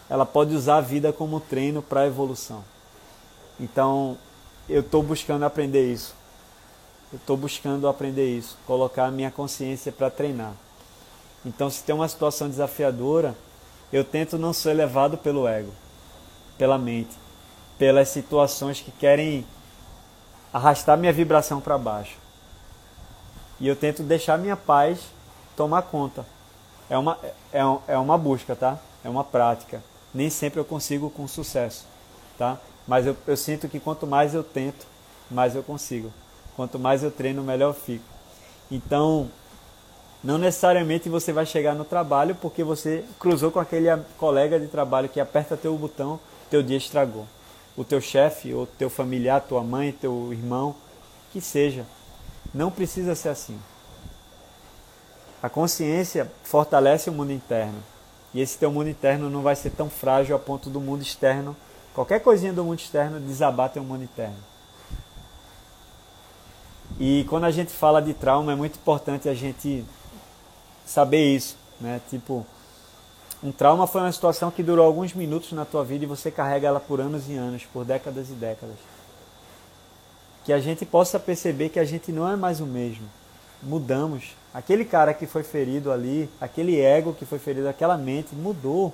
ela 0.09 0.25
pode 0.25 0.55
usar 0.55 0.77
a 0.77 0.81
vida 0.81 1.11
como 1.11 1.39
treino 1.39 1.81
para 1.81 2.01
a 2.01 2.07
evolução. 2.07 2.63
Então, 3.59 4.17
eu 4.69 4.81
estou 4.81 5.01
buscando 5.01 5.43
aprender 5.43 5.91
isso. 5.91 6.13
Eu 7.11 7.17
estou 7.17 7.35
buscando 7.35 7.87
aprender 7.87 8.37
isso, 8.37 8.57
colocar 8.65 9.05
a 9.05 9.11
minha 9.11 9.31
consciência 9.31 9.91
para 9.91 10.09
treinar. 10.09 10.53
Então, 11.45 11.69
se 11.69 11.83
tem 11.83 11.93
uma 11.93 12.07
situação 12.07 12.49
desafiadora, 12.49 13.35
eu 13.91 14.03
tento 14.03 14.37
não 14.37 14.53
ser 14.53 14.73
levado 14.73 15.17
pelo 15.17 15.47
ego, 15.47 15.71
pela 16.57 16.77
mente, 16.77 17.15
pelas 17.77 18.09
situações 18.09 18.79
que 18.79 18.91
querem 18.91 19.45
arrastar 20.51 20.97
minha 20.97 21.13
vibração 21.13 21.59
para 21.59 21.77
baixo. 21.77 22.17
E 23.59 23.67
eu 23.67 23.75
tento 23.75 24.03
deixar 24.03 24.37
minha 24.37 24.55
paz 24.55 24.99
tomar 25.55 25.83
conta. 25.83 26.25
É 26.89 26.97
uma, 26.97 27.17
é, 27.51 27.61
é 27.87 27.97
uma 27.97 28.17
busca, 28.17 28.55
tá? 28.55 28.77
É 29.03 29.09
uma 29.09 29.23
prática. 29.23 29.83
Nem 30.13 30.29
sempre 30.29 30.59
eu 30.59 30.65
consigo 30.65 31.09
com 31.09 31.27
sucesso, 31.27 31.85
tá? 32.37 32.57
Mas 32.87 33.07
eu, 33.07 33.15
eu 33.25 33.37
sinto 33.37 33.67
que 33.67 33.79
quanto 33.79 34.05
mais 34.05 34.33
eu 34.33 34.43
tento, 34.43 34.85
mais 35.31 35.55
eu 35.55 35.63
consigo. 35.63 36.11
Quanto 36.55 36.77
mais 36.77 37.03
eu 37.03 37.11
treino, 37.11 37.43
melhor 37.43 37.69
eu 37.69 37.73
fico. 37.73 38.05
Então, 38.69 39.29
não 40.23 40.37
necessariamente 40.37 41.09
você 41.09 41.33
vai 41.33 41.45
chegar 41.45 41.73
no 41.73 41.85
trabalho 41.85 42.35
porque 42.35 42.63
você 42.63 43.03
cruzou 43.19 43.51
com 43.51 43.59
aquele 43.59 43.87
colega 44.17 44.59
de 44.59 44.67
trabalho 44.67 45.09
que 45.09 45.19
aperta 45.19 45.57
teu 45.57 45.75
botão, 45.77 46.19
teu 46.49 46.61
dia 46.61 46.77
estragou 46.77 47.25
o 47.75 47.83
teu 47.83 47.99
chefe, 47.99 48.53
ou 48.53 48.65
teu 48.65 48.89
familiar, 48.89 49.41
tua 49.41 49.63
mãe, 49.63 49.91
teu 49.91 50.31
irmão, 50.31 50.75
que 51.31 51.41
seja. 51.41 51.85
Não 52.53 52.69
precisa 52.69 53.15
ser 53.15 53.29
assim. 53.29 53.59
A 55.43 55.49
consciência 55.49 56.31
fortalece 56.41 57.09
o 57.09 57.13
mundo 57.13 57.33
interno. 57.33 57.83
E 58.33 58.39
esse 58.39 58.57
teu 58.57 58.71
mundo 58.71 58.89
interno 58.89 59.29
não 59.29 59.41
vai 59.41 59.57
ser 59.57 59.71
tão 59.71 59.89
frágil 59.89 60.33
a 60.37 60.39
ponto 60.39 60.69
do 60.69 60.79
mundo 60.79 61.01
externo, 61.01 61.53
qualquer 61.93 62.21
coisinha 62.21 62.53
do 62.53 62.63
mundo 62.63 62.79
externo, 62.79 63.19
desabar 63.19 63.69
teu 63.69 63.83
mundo 63.83 64.05
interno. 64.05 64.37
E 66.97 67.25
quando 67.29 67.43
a 67.43 67.51
gente 67.51 67.73
fala 67.73 68.01
de 68.01 68.13
trauma, 68.13 68.53
é 68.53 68.55
muito 68.55 68.77
importante 68.77 69.27
a 69.27 69.33
gente 69.33 69.83
saber 70.85 71.35
isso, 71.35 71.57
né? 71.81 71.99
Tipo, 72.09 72.45
um 73.43 73.51
trauma 73.51 73.85
foi 73.85 73.99
uma 73.99 74.11
situação 74.13 74.49
que 74.49 74.63
durou 74.63 74.85
alguns 74.85 75.13
minutos 75.13 75.51
na 75.51 75.65
tua 75.65 75.83
vida 75.83 76.05
e 76.05 76.07
você 76.07 76.31
carrega 76.31 76.69
ela 76.69 76.79
por 76.79 77.01
anos 77.01 77.27
e 77.27 77.35
anos, 77.35 77.65
por 77.65 77.83
décadas 77.83 78.29
e 78.29 78.33
décadas. 78.33 78.77
Que 80.45 80.53
a 80.53 80.59
gente 80.59 80.85
possa 80.85 81.19
perceber 81.19 81.67
que 81.67 81.79
a 81.79 81.85
gente 81.85 82.13
não 82.13 82.31
é 82.31 82.37
mais 82.37 82.61
o 82.61 82.65
mesmo. 82.65 83.05
Mudamos. 83.63 84.35
Aquele 84.53 84.85
cara 84.85 85.13
que 85.13 85.25
foi 85.25 85.43
ferido 85.43 85.91
ali, 85.91 86.29
aquele 86.39 86.79
ego 86.79 87.13
que 87.13 87.25
foi 87.25 87.39
ferido, 87.39 87.67
aquela 87.67 87.97
mente 87.97 88.35
mudou. 88.35 88.93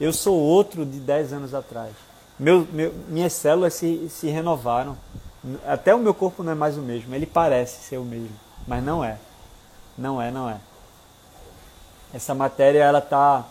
Eu 0.00 0.12
sou 0.12 0.38
outro 0.38 0.84
de 0.84 0.98
10 0.98 1.32
anos 1.32 1.54
atrás. 1.54 1.92
Meu, 2.38 2.66
meu, 2.72 2.92
minhas 3.08 3.32
células 3.32 3.74
se, 3.74 4.08
se 4.08 4.28
renovaram. 4.28 4.96
Até 5.66 5.94
o 5.94 5.98
meu 5.98 6.12
corpo 6.12 6.42
não 6.42 6.52
é 6.52 6.54
mais 6.54 6.76
o 6.76 6.82
mesmo. 6.82 7.14
Ele 7.14 7.26
parece 7.26 7.82
ser 7.82 7.98
o 7.98 8.04
mesmo, 8.04 8.34
mas 8.66 8.82
não 8.84 9.04
é. 9.04 9.18
Não 9.96 10.20
é, 10.20 10.30
não 10.30 10.48
é. 10.48 10.58
Essa 12.12 12.34
matéria 12.34 12.80
ela 12.82 12.98
está 12.98 13.46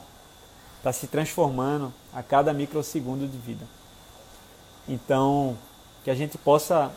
está 0.80 0.94
se 0.94 1.08
transformando 1.08 1.94
a 2.14 2.24
cada 2.24 2.54
microsegundo 2.54 3.28
de 3.28 3.38
vida. 3.38 3.66
Então, 4.88 5.58
que 6.04 6.10
a 6.10 6.16
gente 6.16 6.38
possa 6.38 6.92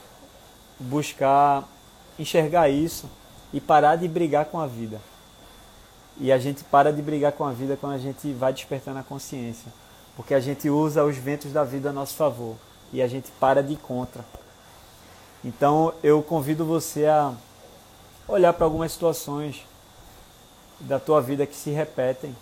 buscar 0.79 1.65
enxergar 2.19 2.69
isso 2.69 3.09
e 3.53 3.61
parar 3.61 3.97
de 3.97 4.09
brigar 4.09 4.47
com 4.47 4.59
a 4.59 4.67
vida. 4.67 5.01
E 6.19 6.31
a 6.31 6.39
gente 6.39 6.63
para 6.65 6.93
de 6.93 7.03
brigar 7.03 7.33
com 7.33 7.45
a 7.45 7.53
vida 7.53 7.77
quando 7.77 7.95
a 7.95 7.99
gente 7.99 8.33
vai 8.33 8.53
despertando 8.53 8.99
a 8.99 9.03
consciência, 9.03 9.73
porque 10.17 10.35
a 10.35 10.41
gente 10.41 10.69
usa 10.69 11.05
os 11.05 11.17
ventos 11.17 11.53
da 11.53 11.65
vida 11.65 11.91
a 11.91 11.93
nosso 11.93 12.15
favor 12.15 12.57
e 12.93 13.01
a 13.03 13.09
gente 13.09 13.31
para 13.41 13.63
de 13.63 13.77
contra. 13.77 14.25
Então, 15.45 15.93
eu 16.03 16.23
convido 16.23 16.65
você 16.65 17.07
a 17.07 17.33
olhar 18.29 18.53
para 18.53 18.65
algumas 18.65 18.93
situações 18.93 19.67
da 20.79 20.99
tua 21.01 21.21
vida 21.21 21.47
que 21.47 21.57
se 21.57 21.71
repetem 21.71 22.35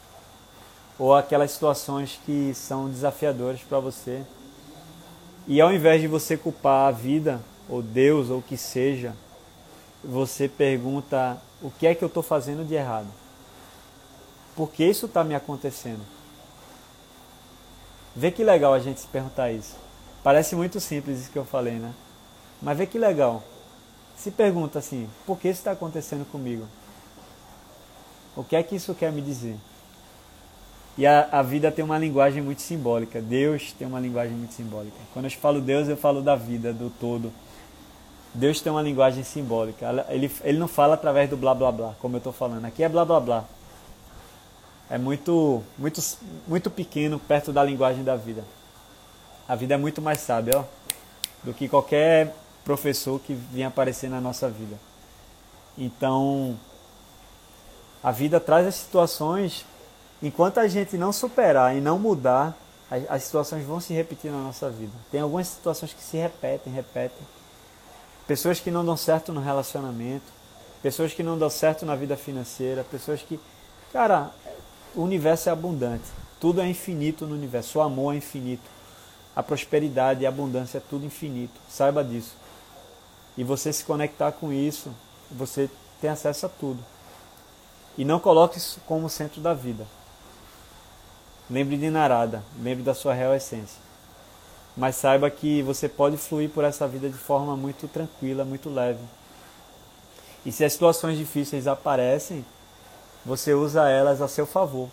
ou 0.99 1.15
aquelas 1.15 1.53
situações 1.53 2.21
que 2.27 2.53
são 2.55 2.91
desafiadoras 2.91 3.63
para 3.63 3.81
você. 3.81 4.23
E 5.47 5.59
ao 5.59 5.73
invés 5.73 6.03
de 6.03 6.07
você 6.07 6.37
culpar 6.37 6.89
a 6.89 6.91
vida, 6.91 7.41
ou 7.67 7.81
Deus, 7.81 8.29
ou 8.29 8.41
o 8.41 8.43
que 8.43 8.57
seja, 8.57 9.15
você 10.03 10.49
pergunta: 10.49 11.41
o 11.63 11.71
que 11.71 11.87
é 11.87 11.95
que 11.95 12.03
eu 12.03 12.09
estou 12.09 12.23
fazendo 12.23 12.67
de 12.67 12.75
errado? 12.75 13.09
Por 14.57 14.71
que 14.71 14.85
isso 14.85 15.07
está 15.07 15.23
me 15.23 15.35
acontecendo? 15.35 16.01
Vê 18.15 18.31
que 18.31 18.43
legal 18.43 18.75
a 18.75 18.79
gente 18.79 19.01
se 19.01 19.07
perguntar 19.07 19.53
isso. 19.53 19.77
Parece 20.23 20.55
muito 20.57 20.81
simples 20.81 21.21
isso 21.21 21.31
que 21.31 21.39
eu 21.39 21.45
falei, 21.45 21.75
né? 21.75 21.93
Mas 22.61 22.77
vê 22.77 22.87
que 22.87 22.99
legal. 22.99 23.43
Se 24.17 24.31
pergunta 24.31 24.79
assim: 24.79 25.09
por 25.27 25.39
que 25.39 25.49
isso 25.49 25.61
está 25.61 25.73
acontecendo 25.73 26.31
comigo? 26.31 26.67
O 28.37 28.45
que 28.45 28.57
é 28.57 28.63
que 28.63 28.77
isso 28.77 28.95
quer 28.95 29.13
me 29.13 29.23
dizer? 29.23 29.57
E 30.99 31.07
a, 31.07 31.29
a 31.33 31.43
vida 31.43 31.71
tem 31.71 31.85
uma 31.85 31.99
linguagem 31.99 32.43
muito 32.43 32.61
simbólica. 32.61 33.21
Deus 33.21 33.73
tem 33.73 33.87
uma 33.87 34.01
linguagem 34.01 34.37
muito 34.37 34.53
simbólica. 34.53 34.97
Quando 35.13 35.25
eu 35.25 35.31
falo 35.31 35.61
Deus, 35.61 35.89
eu 35.89 35.97
falo 35.97 36.21
da 36.21 36.37
vida, 36.37 36.73
do 36.73 36.91
todo. 36.91 37.33
Deus 38.33 38.61
tem 38.61 38.71
uma 38.71 38.83
linguagem 38.83 39.25
simbólica. 39.25 39.87
Ele, 40.09 40.31
ele 40.43 40.59
não 40.59 40.69
fala 40.69 40.95
através 40.95 41.29
do 41.29 41.37
blá 41.37 41.55
blá 41.55 41.73
blá, 41.73 41.95
como 42.01 42.17
eu 42.17 42.19
estou 42.19 42.33
falando. 42.33 42.65
Aqui 42.65 42.83
é 42.83 42.89
blá 42.89 43.05
blá 43.05 43.19
blá. 43.19 43.45
É 44.89 44.99
muito, 44.99 45.63
muito, 45.77 46.01
muito 46.47 46.71
pequeno 46.71 47.19
perto 47.19 47.53
da 47.53 47.63
linguagem 47.63 48.05
da 48.05 48.17
vida. 48.17 48.45
A 49.49 49.55
vida 49.55 49.75
é 49.75 49.77
muito 49.77 50.01
mais 50.01 50.21
sábia 50.21 50.61
ó, 50.61 50.65
do 51.43 51.53
que 51.53 51.69
qualquer 51.69 52.35
professor 52.65 53.19
que 53.21 53.35
vinha 53.35 53.69
aparecer 53.69 54.09
na 54.09 54.21
nossa 54.21 54.49
vida. 54.49 54.77
Então, 55.77 56.57
a 58.03 58.13
vida 58.13 58.39
traz 58.39 58.67
as 58.67 58.77
situações, 58.77 59.65
enquanto 60.23 60.59
a 60.59 60.69
gente 60.69 60.97
não 60.97 61.13
superar 61.13 61.77
e 61.77 61.81
não 61.81 61.99
mudar, 61.99 62.57
as, 62.89 63.11
as 63.11 63.23
situações 63.25 63.65
vão 63.65 63.81
se 63.81 63.93
repetir 63.93 64.31
na 64.31 64.39
nossa 64.39 64.71
vida. 64.71 64.93
Tem 65.11 65.21
algumas 65.21 65.49
situações 65.49 65.93
que 65.93 66.03
se 66.03 66.17
repetem, 66.17 66.73
repetem 66.73 67.27
pessoas 68.31 68.61
que 68.61 68.71
não 68.71 68.85
dão 68.85 68.97
certo 68.97 69.33
no 69.33 69.41
relacionamento, 69.41 70.33
pessoas 70.81 71.13
que 71.13 71.21
não 71.21 71.37
dão 71.37 71.51
certo 71.51 71.85
na 71.85 71.97
vida 71.97 72.17
financeira, 72.17 72.85
pessoas 72.85 73.21
que. 73.21 73.41
Cara, 73.93 74.31
o 74.95 75.03
universo 75.03 75.49
é 75.49 75.53
abundante. 75.53 76.05
Tudo 76.39 76.61
é 76.61 76.69
infinito 76.69 77.27
no 77.27 77.35
universo. 77.35 77.81
O 77.81 77.83
amor 77.83 78.15
é 78.15 78.19
infinito. 78.19 78.63
A 79.35 79.43
prosperidade 79.43 80.23
e 80.23 80.27
a 80.27 80.29
abundância 80.29 80.79
é 80.79 80.81
tudo 80.81 81.05
infinito. 81.05 81.61
Saiba 81.69 82.05
disso. 82.05 82.37
E 83.37 83.43
você 83.43 83.73
se 83.73 83.85
conectar 83.85 84.31
com 84.31 84.53
isso, 84.53 84.95
você 85.29 85.69
tem 86.01 86.09
acesso 86.09 86.47
a 86.47 86.49
tudo. 86.49 86.79
E 87.99 88.05
não 88.05 88.21
coloque 88.21 88.59
isso 88.59 88.81
como 88.87 89.11
centro 89.11 89.41
da 89.41 89.55
vida. 89.55 89.85
Lembre 91.51 91.77
de 91.77 91.91
Narada, 91.91 92.45
lembre 92.63 92.85
da 92.85 92.95
sua 92.95 93.13
real 93.13 93.35
essência 93.35 93.90
mas 94.77 94.97
saiba 94.97 95.31
que 95.31 95.63
você 95.63 95.89
pode 95.89 96.17
fluir 96.17 96.51
por 96.51 96.65
essa 96.65 96.87
vida 96.87 97.09
de 97.09 97.17
forma 97.17 97.57
muito 97.57 97.89
tranquila, 97.89 98.45
muito 98.45 98.71
leve. 98.71 99.01
E 100.45 100.53
se 100.53 100.65
as 100.65 100.73
situações 100.73 101.19
difíceis 101.19 101.67
aparecem, 101.67 102.45
você 103.25 103.53
usa 103.53 103.89
elas 103.89 104.23
a 104.23 104.29
seu 104.29 104.47
favor. 104.47 104.89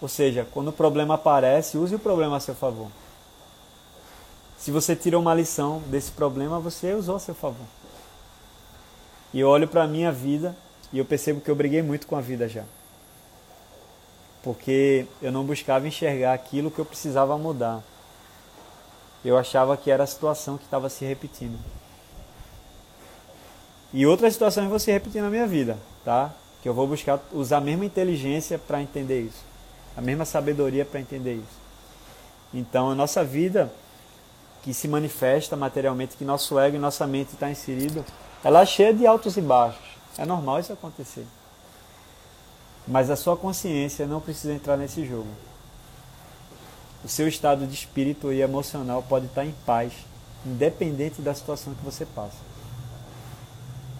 Ou 0.00 0.08
seja, 0.08 0.46
quando 0.52 0.68
o 0.68 0.72
problema 0.72 1.14
aparece, 1.14 1.78
use 1.78 1.94
o 1.94 1.98
problema 1.98 2.36
a 2.36 2.40
seu 2.40 2.54
favor. 2.54 2.88
Se 4.58 4.70
você 4.70 4.96
tira 4.96 5.18
uma 5.18 5.34
lição 5.34 5.82
desse 5.86 6.10
problema, 6.10 6.58
você 6.58 6.94
usou 6.94 7.16
a 7.16 7.20
seu 7.20 7.34
favor. 7.34 7.66
E 9.32 9.40
eu 9.40 9.48
olho 9.48 9.68
para 9.68 9.84
a 9.84 9.86
minha 9.86 10.10
vida 10.10 10.56
e 10.92 10.98
eu 10.98 11.04
percebo 11.04 11.40
que 11.40 11.50
eu 11.50 11.54
briguei 11.54 11.82
muito 11.82 12.06
com 12.06 12.16
a 12.16 12.20
vida 12.20 12.48
já. 12.48 12.64
Porque 14.42 15.06
eu 15.22 15.30
não 15.30 15.44
buscava 15.44 15.86
enxergar 15.86 16.32
aquilo 16.32 16.70
que 16.70 16.78
eu 16.78 16.84
precisava 16.84 17.36
mudar 17.38 17.82
eu 19.24 19.38
achava 19.38 19.76
que 19.76 19.90
era 19.90 20.04
a 20.04 20.06
situação 20.06 20.58
que 20.58 20.64
estava 20.64 20.88
se 20.90 21.04
repetindo. 21.04 21.58
E 23.92 24.06
outras 24.06 24.34
situações 24.34 24.68
vão 24.68 24.78
se 24.78 24.92
repetir 24.92 25.22
na 25.22 25.30
minha 25.30 25.46
vida, 25.46 25.78
tá? 26.04 26.32
Que 26.62 26.68
eu 26.68 26.74
vou 26.74 26.86
buscar 26.86 27.20
usar 27.32 27.58
a 27.58 27.60
mesma 27.60 27.84
inteligência 27.84 28.58
para 28.58 28.82
entender 28.82 29.22
isso, 29.22 29.42
a 29.96 30.00
mesma 30.00 30.24
sabedoria 30.24 30.84
para 30.84 31.00
entender 31.00 31.34
isso. 31.34 31.64
Então, 32.52 32.90
a 32.90 32.94
nossa 32.94 33.24
vida 33.24 33.72
que 34.62 34.74
se 34.74 34.88
manifesta 34.88 35.56
materialmente, 35.56 36.16
que 36.16 36.24
nosso 36.24 36.58
ego 36.58 36.76
e 36.76 36.78
nossa 36.78 37.06
mente 37.06 37.34
está 37.34 37.50
inserido, 37.50 38.04
ela 38.42 38.62
é 38.62 38.66
cheia 38.66 38.92
de 38.92 39.06
altos 39.06 39.36
e 39.36 39.40
baixos. 39.40 39.94
É 40.18 40.24
normal 40.24 40.60
isso 40.60 40.72
acontecer. 40.72 41.26
Mas 42.86 43.10
a 43.10 43.16
sua 43.16 43.36
consciência 43.36 44.06
não 44.06 44.20
precisa 44.20 44.52
entrar 44.52 44.76
nesse 44.76 45.04
jogo 45.06 45.28
o 47.04 47.08
seu 47.08 47.28
estado 47.28 47.66
de 47.66 47.74
espírito 47.74 48.32
e 48.32 48.40
emocional 48.40 49.04
pode 49.06 49.26
estar 49.26 49.44
em 49.44 49.54
paz, 49.66 49.92
independente 50.44 51.20
da 51.20 51.34
situação 51.34 51.74
que 51.74 51.84
você 51.84 52.06
passa. 52.06 52.38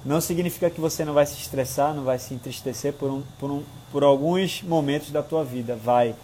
Não 0.03 0.21
significa 0.21 0.71
que 0.71 0.81
você 0.81 1.05
não 1.05 1.13
vai 1.13 1.27
se 1.27 1.35
estressar, 1.35 1.95
não 1.95 2.05
vai 2.05 2.19
se 2.19 2.33
entristecer 2.33 2.95
por, 2.95 3.11
um, 3.11 3.23
por, 3.39 3.51
um, 3.51 3.63
por 3.93 4.03
alguns 4.03 4.63
momentos 4.63 5.11
da 5.11 5.23
tua 5.23 5.45
vida, 5.45 5.77
vai. 5.77 6.15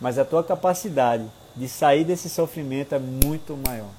Mas 0.00 0.18
a 0.18 0.24
tua 0.24 0.44
capacidade 0.44 1.24
de 1.56 1.68
sair 1.68 2.04
desse 2.04 2.28
sofrimento 2.28 2.94
é 2.94 2.98
muito 2.98 3.58
maior. 3.66 3.90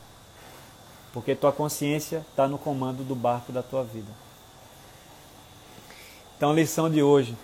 Porque 1.14 1.36
tua 1.36 1.52
consciência 1.52 2.24
está 2.30 2.48
no 2.48 2.58
comando 2.58 3.04
do 3.04 3.16
barco 3.16 3.52
da 3.52 3.62
tua 3.64 3.84
vida. 3.84 4.12
Então, 6.38 6.54
lição 6.54 6.90
de 6.90 7.04
hoje. 7.04 7.36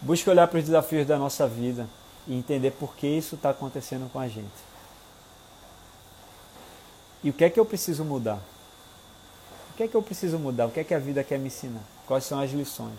Busque 0.00 0.28
olhar 0.30 0.48
para 0.48 0.58
os 0.58 0.64
desafios 0.64 1.06
da 1.06 1.16
nossa 1.16 1.46
vida 1.46 1.88
e 2.26 2.34
entender 2.34 2.70
por 2.72 2.94
que 2.94 3.06
isso 3.06 3.34
está 3.34 3.50
acontecendo 3.50 4.10
com 4.12 4.18
a 4.18 4.28
gente. 4.28 4.72
E 7.22 7.30
o 7.30 7.32
que 7.32 7.44
é 7.44 7.50
que 7.50 7.58
eu 7.58 7.64
preciso 7.64 8.04
mudar? 8.04 8.40
O 9.70 9.74
que 9.76 9.84
é 9.84 9.88
que 9.88 9.94
eu 9.94 10.02
preciso 10.02 10.38
mudar? 10.38 10.66
O 10.66 10.70
que 10.70 10.80
é 10.80 10.84
que 10.84 10.94
a 10.94 10.98
vida 10.98 11.22
quer 11.24 11.38
me 11.38 11.46
ensinar? 11.46 11.82
Quais 12.06 12.24
são 12.24 12.40
as 12.40 12.50
lições? 12.50 12.98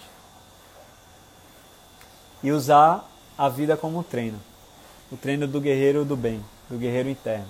E 2.42 2.52
usar 2.52 3.08
a 3.38 3.48
vida 3.50 3.78
como 3.78 4.00
um 4.00 4.04
treino. 4.04 4.40
O 5.12 5.18
treino 5.18 5.48
do 5.48 5.62
guerreiro 5.62 6.04
do 6.04 6.16
bem, 6.16 6.44
do 6.70 6.78
guerreiro 6.78 7.10
interno. 7.10 7.48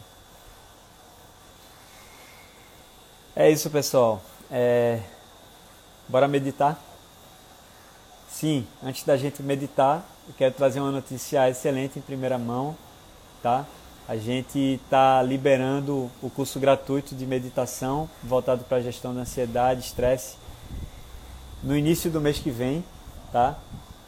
É 3.35 3.49
isso, 3.49 3.69
pessoal. 3.69 4.21
É... 4.51 5.01
Bora 6.07 6.27
meditar? 6.27 6.79
Sim, 8.29 8.67
antes 8.83 9.03
da 9.03 9.15
gente 9.15 9.41
meditar, 9.41 10.05
eu 10.27 10.33
quero 10.37 10.53
trazer 10.53 10.79
uma 10.79 10.91
notícia 10.91 11.49
excelente 11.49 11.99
em 11.99 12.01
primeira 12.01 12.37
mão, 12.37 12.75
tá? 13.41 13.65
A 14.07 14.15
gente 14.15 14.79
está 14.83 15.21
liberando 15.21 16.09
o 16.21 16.29
curso 16.29 16.59
gratuito 16.59 17.15
de 17.15 17.25
meditação 17.25 18.09
voltado 18.21 18.63
para 18.63 18.77
a 18.77 18.81
gestão 18.81 19.13
da 19.13 19.21
ansiedade, 19.21 19.81
estresse, 19.81 20.37
no 21.61 21.75
início 21.75 22.09
do 22.11 22.21
mês 22.21 22.39
que 22.39 22.51
vem, 22.51 22.83
tá? 23.31 23.57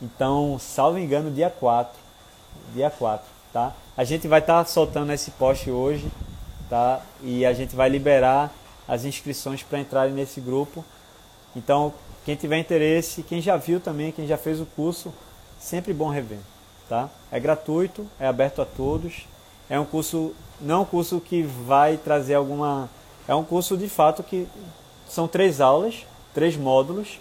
Então, 0.02 0.58
salvo 0.60 1.00
engano, 1.00 1.32
dia 1.32 1.50
4. 1.50 1.98
Dia 2.74 2.90
4, 2.90 3.26
tá? 3.52 3.74
A 3.96 4.04
gente 4.04 4.28
vai 4.28 4.40
estar 4.40 4.64
tá 4.64 4.70
soltando 4.70 5.12
esse 5.12 5.32
post 5.32 5.70
hoje, 5.70 6.10
tá? 6.70 7.02
E 7.22 7.46
a 7.46 7.54
gente 7.54 7.76
vai 7.76 7.90
liberar 7.90 8.54
as 8.88 9.06
inscrições 9.06 9.64
para 9.64 9.80
entrarem 9.80 10.14
nesse 10.14 10.40
grupo. 10.42 10.84
Então, 11.56 11.94
quem 12.26 12.36
tiver 12.36 12.58
interesse, 12.58 13.24
quem 13.24 13.42
já 13.42 13.56
viu 13.56 13.80
também, 13.80 14.12
quem 14.12 14.28
já 14.28 14.38
fez 14.38 14.60
o 14.60 14.66
curso, 14.66 15.14
sempre 15.66 15.94
bom 15.94 16.10
rever, 16.10 16.38
tá? 16.88 17.10
É 17.32 17.40
gratuito, 17.40 18.08
é 18.20 18.28
aberto 18.28 18.62
a 18.62 18.66
todos. 18.66 19.26
É 19.68 19.80
um 19.80 19.86
curso, 19.86 20.36
não 20.62 20.76
é 20.76 20.78
um 20.80 20.86
curso 20.86 21.20
que 21.20 21.42
vai 21.42 21.98
trazer 21.98 22.36
alguma, 22.36 22.88
é 23.28 23.34
um 23.34 23.44
curso 23.44 23.76
de 23.76 23.90
fato 23.90 24.22
que 24.22 24.48
são 25.10 25.28
três 25.28 25.60
aulas, 25.60 26.06
três 26.36 26.56
módulos 26.56 27.20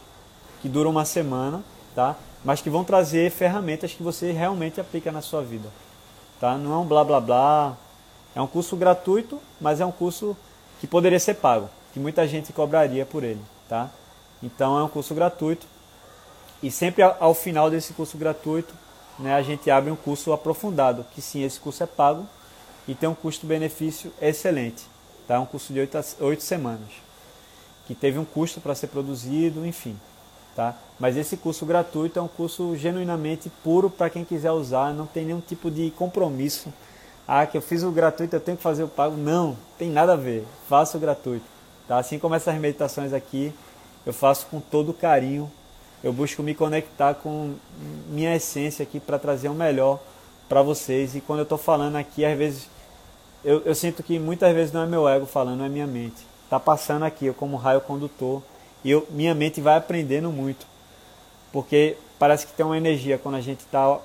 que 0.61 0.68
duram 0.68 0.90
uma 0.90 1.07
semana, 1.07 1.64
tá? 1.94 2.16
Mas 2.44 2.61
que 2.61 2.68
vão 2.68 2.85
trazer 2.85 3.30
ferramentas 3.30 3.94
que 3.94 4.02
você 4.02 4.30
realmente 4.30 4.78
aplica 4.78 5.11
na 5.11 5.22
sua 5.22 5.40
vida, 5.40 5.70
tá? 6.38 6.59
Não 6.59 6.74
é 6.74 6.76
um 6.76 6.85
blá 6.85 7.02
blá 7.02 7.20
blá. 7.20 7.76
É 8.37 8.42
um 8.42 8.46
curso 8.46 8.76
gratuito, 8.76 9.40
mas 9.59 9.80
é 9.80 9.87
um 9.87 9.92
curso 9.92 10.37
que 10.80 10.87
poderia 10.87 11.20
ser 11.20 11.35
pago, 11.35 11.70
que 11.94 12.00
muita 12.00 12.28
gente 12.28 12.52
cobraria 12.52 13.07
por 13.07 13.24
ele, 13.24 13.40
tá? 13.70 13.88
Então 14.42 14.78
é 14.78 14.83
um 14.83 14.88
curso 14.88 15.14
gratuito 15.14 15.66
e 16.64 16.70
sempre 16.70 17.03
ao 17.03 17.35
final 17.35 17.68
desse 17.68 17.92
curso 17.92 18.16
gratuito, 18.16 18.72
né, 19.18 19.35
a 19.35 19.42
gente 19.42 19.70
abre 19.70 19.90
um 19.90 19.96
curso 19.96 20.33
aprofundado, 20.33 21.05
que 21.14 21.20
sim, 21.20 21.42
esse 21.42 21.61
curso 21.61 21.83
é 21.83 21.87
pago 21.87 22.27
e 22.88 22.94
tem 22.94 23.07
um 23.07 23.14
custo-benefício 23.14 24.11
excelente. 24.18 24.87
Tá? 25.29 25.38
Um 25.38 25.44
curso 25.44 25.74
de 25.74 25.81
oito 26.20 26.42
semanas, 26.42 26.88
que 27.87 27.94
teve 27.94 28.18
um 28.18 28.24
custo 28.24 28.62
para 28.62 28.74
ser 28.74 28.87
produzido, 28.87 29.66
enfim. 29.66 29.94
Tá? 30.57 30.74
Mas 30.98 31.18
esse 31.18 31.37
curso 31.37 31.66
gratuito 31.66 32.18
é 32.18 32.22
um 32.22 32.29
curso 32.29 32.74
genuinamente 32.79 33.53
puro 33.62 33.90
para 33.90 34.09
quem 34.09 34.24
quiser 34.24 34.53
usar, 34.53 34.94
não 34.94 35.05
tem 35.05 35.27
nenhum 35.27 35.42
tipo 35.42 35.70
de 35.70 35.90
compromisso. 35.90 36.72
Ah, 37.29 37.44
que 37.44 37.59
eu 37.59 37.62
fiz 37.62 37.83
o 37.83 37.90
gratuito, 37.90 38.37
eu 38.37 38.40
tenho 38.40 38.57
que 38.57 38.62
fazer 38.62 38.85
o 38.85 38.88
pago. 38.88 39.18
Não, 39.18 39.55
tem 39.79 39.90
nada 39.90 40.15
a 40.15 40.17
ver. 40.17 40.46
Faça 40.67 40.96
o 40.96 41.00
gratuito. 41.00 41.44
Tá? 41.87 41.98
Assim 41.98 42.19
como 42.19 42.35
essas 42.35 42.54
meditações 42.58 43.12
aqui, 43.12 43.52
eu 44.06 44.15
faço 44.15 44.46
com 44.46 44.60
todo 44.60 44.94
carinho 44.94 45.52
eu 46.05 46.13
busco 46.13 46.42
me 46.42 46.55
conectar 46.55 47.15
com 47.15 47.55
minha 48.09 48.37
essência 48.37 48.83
aqui 48.83 49.00
para 49.00 49.19
trazer 49.19 49.48
o 49.48 49.55
melhor 49.55 49.98
para 50.46 50.61
vocês. 50.61 51.17
E 51.17 51.21
quando 51.23 51.38
eu 51.38 51.44
estou 51.44 51.57
falando 51.57 51.96
aqui, 51.96 52.27
às 52.27 52.37
vezes 52.37 52.69
eu, 53.42 53.63
eu, 53.65 53.75
sinto 53.75 54.02
que 54.02 54.19
muitas 54.19 54.55
vezes 54.55 54.71
não 54.71 54.83
é 54.83 54.87
meu 54.87 55.09
ego 55.09 55.25
falando, 55.25 55.65
é 55.65 55.69
minha 55.69 55.87
mente. 55.87 56.27
Está 56.44 56.61
passando 56.61 57.05
aqui, 57.07 57.25
eu 57.25 57.33
como 57.33 57.57
raio 57.57 57.81
condutor, 57.81 58.42
e 58.85 58.90
eu, 58.90 59.07
minha 59.09 59.35
mente 59.35 59.63
vai 59.63 59.79
aprendendo 59.79 60.31
muito. 60.31 60.67
Porque 61.50 61.96
parece 62.19 62.46
que 62.46 62.52
tem 62.52 62.67
uma 62.67 62.77
energia 62.77 63.17
quando 63.17 63.37
a 63.37 63.40
gente 63.40 63.61
está 63.61 63.98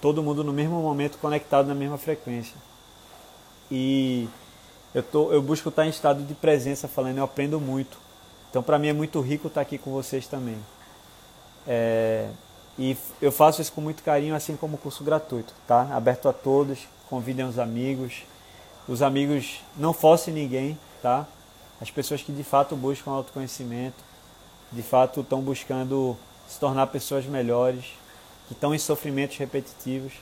todo 0.00 0.24
mundo 0.24 0.42
no 0.42 0.52
mesmo 0.52 0.82
momento 0.82 1.18
conectado 1.18 1.68
na 1.68 1.74
mesma 1.74 1.96
frequência. 1.96 2.56
E 3.70 4.28
eu, 4.92 5.04
tô, 5.04 5.32
eu 5.32 5.40
busco 5.40 5.68
estar 5.68 5.86
em 5.86 5.90
estado 5.90 6.20
de 6.24 6.34
presença 6.34 6.88
falando, 6.88 7.18
eu 7.18 7.24
aprendo 7.24 7.60
muito. 7.60 7.96
Então 8.50 8.60
para 8.60 8.76
mim 8.76 8.88
é 8.88 8.92
muito 8.92 9.20
rico 9.20 9.46
estar 9.46 9.60
aqui 9.60 9.78
com 9.78 9.92
vocês 9.92 10.26
também. 10.26 10.58
É, 11.66 12.28
e 12.78 12.96
eu 13.22 13.30
faço 13.30 13.62
isso 13.62 13.72
com 13.72 13.80
muito 13.80 14.02
carinho, 14.02 14.34
assim 14.34 14.56
como 14.56 14.74
o 14.76 14.78
curso 14.78 15.04
gratuito, 15.04 15.54
tá? 15.66 15.88
Aberto 15.92 16.28
a 16.28 16.32
todos, 16.32 16.86
convidem 17.08 17.44
os 17.44 17.58
amigos. 17.58 18.24
Os 18.86 19.00
amigos, 19.00 19.62
não 19.76 19.92
forcem 19.94 20.34
ninguém, 20.34 20.78
tá? 21.00 21.26
as 21.80 21.90
pessoas 21.90 22.22
que 22.22 22.32
de 22.32 22.42
fato 22.42 22.76
buscam 22.76 23.10
autoconhecimento, 23.10 24.02
de 24.72 24.82
fato 24.82 25.20
estão 25.20 25.40
buscando 25.40 26.16
se 26.48 26.58
tornar 26.58 26.86
pessoas 26.88 27.26
melhores, 27.26 27.84
que 28.46 28.54
estão 28.54 28.74
em 28.74 28.78
sofrimentos 28.78 29.36
repetitivos, 29.36 30.12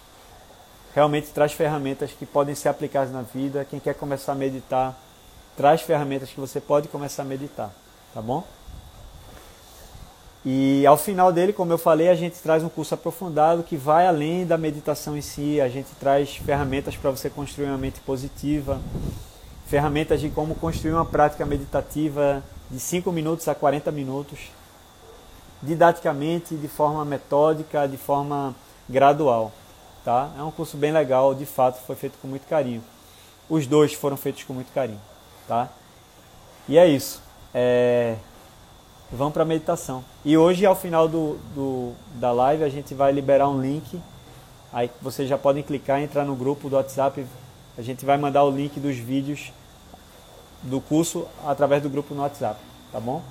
realmente 0.94 1.28
traz 1.28 1.52
ferramentas 1.52 2.12
que 2.12 2.26
podem 2.26 2.54
ser 2.54 2.68
aplicadas 2.68 3.12
na 3.12 3.22
vida. 3.22 3.64
Quem 3.64 3.80
quer 3.80 3.94
começar 3.94 4.32
a 4.32 4.34
meditar, 4.34 4.98
traz 5.56 5.82
ferramentas 5.82 6.30
que 6.30 6.40
você 6.40 6.60
pode 6.60 6.88
começar 6.88 7.22
a 7.22 7.26
meditar, 7.26 7.72
tá 8.14 8.20
bom? 8.20 8.44
E 10.44 10.84
ao 10.86 10.96
final 10.96 11.32
dele, 11.32 11.52
como 11.52 11.72
eu 11.72 11.78
falei, 11.78 12.08
a 12.08 12.16
gente 12.16 12.36
traz 12.40 12.64
um 12.64 12.68
curso 12.68 12.94
aprofundado 12.94 13.62
que 13.62 13.76
vai 13.76 14.08
além 14.08 14.44
da 14.44 14.58
meditação 14.58 15.16
em 15.16 15.20
si, 15.20 15.60
a 15.60 15.68
gente 15.68 15.88
traz 16.00 16.34
ferramentas 16.36 16.96
para 16.96 17.10
você 17.10 17.30
construir 17.30 17.66
uma 17.66 17.78
mente 17.78 18.00
positiva, 18.00 18.80
ferramentas 19.66 20.20
de 20.20 20.28
como 20.30 20.56
construir 20.56 20.94
uma 20.94 21.04
prática 21.04 21.46
meditativa 21.46 22.42
de 22.68 22.80
5 22.80 23.12
minutos 23.12 23.46
a 23.46 23.54
40 23.54 23.92
minutos, 23.92 24.50
didaticamente, 25.62 26.56
de 26.56 26.66
forma 26.66 27.04
metódica, 27.04 27.86
de 27.86 27.96
forma 27.96 28.52
gradual. 28.88 29.52
Tá? 30.04 30.28
É 30.36 30.42
um 30.42 30.50
curso 30.50 30.76
bem 30.76 30.90
legal, 30.90 31.36
de 31.36 31.46
fato 31.46 31.80
foi 31.86 31.94
feito 31.94 32.18
com 32.20 32.26
muito 32.26 32.48
carinho. 32.48 32.82
Os 33.48 33.68
dois 33.68 33.92
foram 33.94 34.16
feitos 34.16 34.42
com 34.42 34.52
muito 34.52 34.72
carinho. 34.72 35.00
Tá? 35.46 35.68
E 36.68 36.76
é 36.76 36.88
isso. 36.88 37.22
É 37.54 38.16
vão 39.12 39.30
para 39.30 39.42
a 39.42 39.46
meditação. 39.46 40.02
E 40.24 40.36
hoje, 40.36 40.64
ao 40.64 40.74
final 40.74 41.06
do, 41.06 41.38
do, 41.54 41.92
da 42.14 42.32
live, 42.32 42.64
a 42.64 42.68
gente 42.68 42.94
vai 42.94 43.12
liberar 43.12 43.48
um 43.48 43.60
link. 43.60 44.00
Aí 44.72 44.90
vocês 45.02 45.28
já 45.28 45.36
podem 45.36 45.62
clicar 45.62 46.00
entrar 46.00 46.24
no 46.24 46.34
grupo 46.34 46.70
do 46.70 46.76
WhatsApp. 46.76 47.26
A 47.76 47.82
gente 47.82 48.06
vai 48.06 48.16
mandar 48.16 48.42
o 48.44 48.50
link 48.50 48.80
dos 48.80 48.96
vídeos 48.96 49.52
do 50.62 50.80
curso 50.80 51.26
através 51.44 51.82
do 51.82 51.90
grupo 51.90 52.14
no 52.14 52.22
WhatsApp, 52.22 52.58
tá 52.90 52.98
bom? 52.98 53.22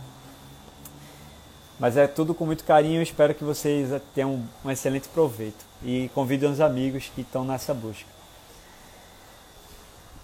Mas 1.79 1.97
é 1.97 2.05
tudo 2.05 2.35
com 2.35 2.45
muito 2.45 2.63
carinho. 2.63 3.01
Espero 3.01 3.33
que 3.33 3.43
vocês 3.43 3.89
tenham 4.13 4.43
um 4.63 4.69
excelente 4.69 5.07
proveito. 5.07 5.65
E 5.83 6.11
convidem 6.13 6.49
os 6.49 6.61
amigos 6.61 7.11
que 7.15 7.21
estão 7.21 7.43
nessa 7.43 7.73
busca. 7.73 8.05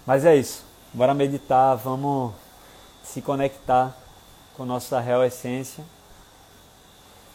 Mas 0.06 0.24
é 0.24 0.36
isso. 0.36 0.64
Bora 0.94 1.12
meditar, 1.12 1.74
vamos 1.76 2.32
se 3.02 3.20
conectar 3.20 3.96
com 4.58 4.66
nossa 4.66 4.98
real 4.98 5.24
essência 5.24 5.84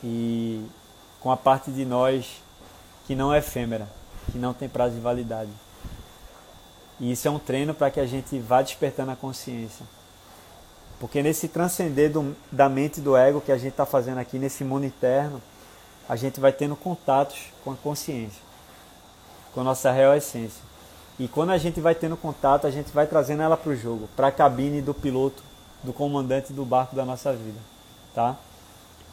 e 0.03 0.61
com 1.21 1.31
a 1.31 1.37
parte 1.37 1.71
de 1.71 1.85
nós 1.85 2.43
que 3.07 3.15
não 3.15 3.33
é 3.33 3.37
efêmera, 3.37 3.87
que 4.29 4.37
não 4.37 4.53
tem 4.53 4.67
prazo 4.67 4.95
de 4.95 4.99
validade. 4.99 5.49
E 6.99 7.13
isso 7.13 7.25
é 7.25 7.31
um 7.31 7.39
treino 7.39 7.73
para 7.73 7.89
que 7.89 8.01
a 8.01 8.05
gente 8.05 8.37
vá 8.39 8.61
despertando 8.61 9.11
a 9.11 9.15
consciência. 9.15 9.85
Porque 10.99 11.23
nesse 11.23 11.47
transcender 11.47 12.11
do, 12.11 12.35
da 12.51 12.67
mente 12.67 12.99
do 12.99 13.15
ego 13.15 13.39
que 13.39 13.53
a 13.53 13.57
gente 13.57 13.71
está 13.71 13.85
fazendo 13.85 14.17
aqui, 14.17 14.37
nesse 14.37 14.65
mundo 14.65 14.85
interno, 14.85 15.41
a 16.09 16.17
gente 16.17 16.41
vai 16.41 16.51
tendo 16.51 16.75
contatos 16.75 17.39
com 17.63 17.71
a 17.71 17.75
consciência, 17.75 18.41
com 19.53 19.61
a 19.61 19.63
nossa 19.63 19.91
real 19.91 20.13
essência. 20.13 20.61
E 21.17 21.29
quando 21.29 21.51
a 21.51 21.57
gente 21.57 21.79
vai 21.79 21.95
tendo 21.95 22.17
contato, 22.17 22.67
a 22.67 22.71
gente 22.71 22.91
vai 22.91 23.07
trazendo 23.07 23.43
ela 23.43 23.55
para 23.55 23.71
o 23.71 23.75
jogo, 23.75 24.09
para 24.13 24.27
a 24.27 24.31
cabine 24.31 24.81
do 24.81 24.93
piloto 24.93 25.41
do 25.83 25.91
comandante 25.91 26.53
do 26.53 26.63
barco 26.63 26.95
da 26.95 27.05
nossa 27.05 27.33
vida, 27.33 27.59
tá? 28.15 28.35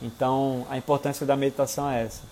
Então, 0.00 0.66
a 0.70 0.78
importância 0.78 1.26
da 1.26 1.36
meditação 1.36 1.90
é 1.90 2.04
essa. 2.04 2.22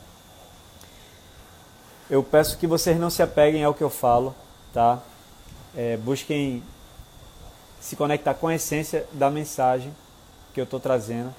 Eu 2.09 2.22
peço 2.22 2.57
que 2.57 2.66
vocês 2.66 2.99
não 2.99 3.11
se 3.11 3.22
apeguem 3.22 3.64
ao 3.64 3.74
que 3.74 3.82
eu 3.82 3.91
falo, 3.91 4.34
tá? 4.72 4.99
É, 5.76 5.97
busquem 5.99 6.62
se 7.80 7.97
conectar 7.97 8.34
com 8.34 8.49
a 8.49 8.55
essência 8.55 9.07
da 9.12 9.30
mensagem 9.30 9.95
que 10.55 10.61
eu 10.61 10.64
estou 10.64 10.80
trazendo. 10.80 11.34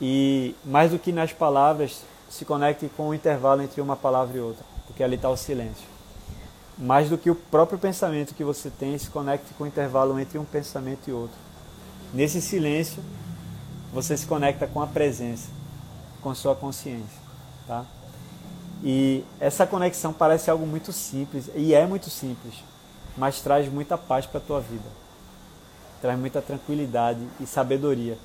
E 0.00 0.54
mais 0.64 0.90
do 0.90 0.98
que 0.98 1.12
nas 1.12 1.32
palavras, 1.32 2.02
se 2.30 2.44
conecte 2.44 2.88
com 2.96 3.08
o 3.08 3.14
intervalo 3.14 3.62
entre 3.62 3.80
uma 3.80 3.96
palavra 3.96 4.36
e 4.36 4.40
outra, 4.40 4.64
porque 4.86 5.02
ali 5.02 5.16
está 5.16 5.28
o 5.28 5.36
silêncio. 5.36 5.86
Mais 6.78 7.10
do 7.10 7.18
que 7.18 7.30
o 7.30 7.34
próprio 7.34 7.78
pensamento 7.78 8.34
que 8.34 8.44
você 8.44 8.70
tem, 8.70 8.96
se 8.96 9.10
conecte 9.10 9.52
com 9.54 9.64
o 9.64 9.66
intervalo 9.66 10.18
entre 10.18 10.38
um 10.38 10.44
pensamento 10.44 11.08
e 11.08 11.12
outro. 11.12 11.47
Nesse 12.12 12.40
silêncio, 12.40 13.02
você 13.92 14.16
se 14.16 14.26
conecta 14.26 14.66
com 14.66 14.80
a 14.80 14.86
presença, 14.86 15.48
com 16.22 16.34
sua 16.34 16.54
consciência, 16.54 17.18
tá? 17.66 17.84
E 18.82 19.24
essa 19.40 19.66
conexão 19.66 20.12
parece 20.12 20.50
algo 20.50 20.66
muito 20.66 20.92
simples, 20.92 21.50
e 21.54 21.74
é 21.74 21.86
muito 21.86 22.08
simples, 22.08 22.54
mas 23.16 23.40
traz 23.40 23.70
muita 23.70 23.98
paz 23.98 24.24
para 24.24 24.38
a 24.38 24.42
tua 24.42 24.60
vida. 24.60 24.88
Traz 26.00 26.18
muita 26.18 26.40
tranquilidade 26.40 27.20
e 27.40 27.46
sabedoria. 27.46 28.16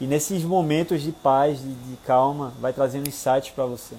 E 0.00 0.06
nesses 0.06 0.44
momentos 0.44 1.02
de 1.02 1.10
paz, 1.10 1.58
de, 1.58 1.74
de 1.74 1.96
calma, 2.06 2.52
vai 2.60 2.72
trazendo 2.72 3.08
insights 3.08 3.50
para 3.50 3.66
você. 3.66 3.96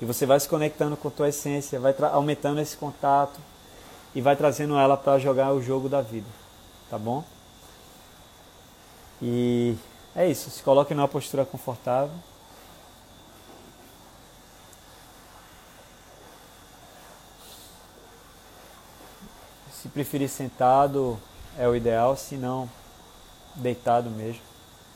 E 0.00 0.04
você 0.04 0.24
vai 0.24 0.38
se 0.38 0.48
conectando 0.48 0.96
com 0.96 1.08
a 1.08 1.10
tua 1.10 1.28
essência, 1.28 1.80
vai 1.80 1.94
aumentando 2.12 2.60
esse 2.60 2.76
contato 2.76 3.40
e 4.14 4.20
vai 4.20 4.36
trazendo 4.36 4.78
ela 4.78 4.96
para 4.96 5.18
jogar 5.18 5.52
o 5.52 5.60
jogo 5.60 5.88
da 5.88 6.00
vida. 6.00 6.26
Tá 6.88 6.96
bom? 6.96 7.24
E 9.20 9.76
é 10.14 10.28
isso, 10.28 10.50
se 10.50 10.62
coloque 10.62 10.94
numa 10.94 11.08
postura 11.08 11.44
confortável. 11.44 12.14
Se 19.72 19.88
preferir 19.88 20.28
sentado 20.28 21.18
é 21.58 21.68
o 21.68 21.74
ideal, 21.74 22.16
se 22.16 22.36
não 22.36 22.70
deitado 23.54 24.10
mesmo, 24.10 24.42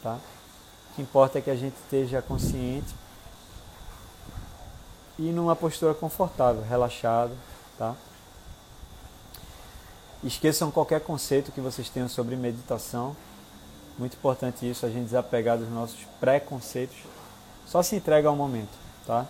tá? 0.02 0.18
O 0.90 0.94
que 0.96 1.02
importa 1.02 1.38
é 1.38 1.42
que 1.42 1.50
a 1.50 1.56
gente 1.56 1.76
esteja 1.76 2.20
consciente 2.20 2.94
e 5.18 5.32
numa 5.32 5.56
postura 5.56 5.94
confortável, 5.94 6.62
relaxado, 6.62 7.36
tá? 7.76 7.94
Esqueçam 10.22 10.70
qualquer 10.70 11.00
conceito 11.00 11.52
que 11.52 11.60
vocês 11.60 11.88
tenham 11.88 12.08
sobre 12.08 12.36
meditação. 12.36 13.16
Muito 13.98 14.16
importante 14.16 14.68
isso, 14.70 14.86
a 14.86 14.88
gente 14.88 15.06
desapegar 15.06 15.58
dos 15.58 15.68
nossos 15.68 16.04
preconceitos. 16.20 16.96
Só 17.66 17.82
se 17.82 17.96
entrega 17.96 18.28
ao 18.28 18.36
momento, 18.36 18.78
tá? 19.04 19.26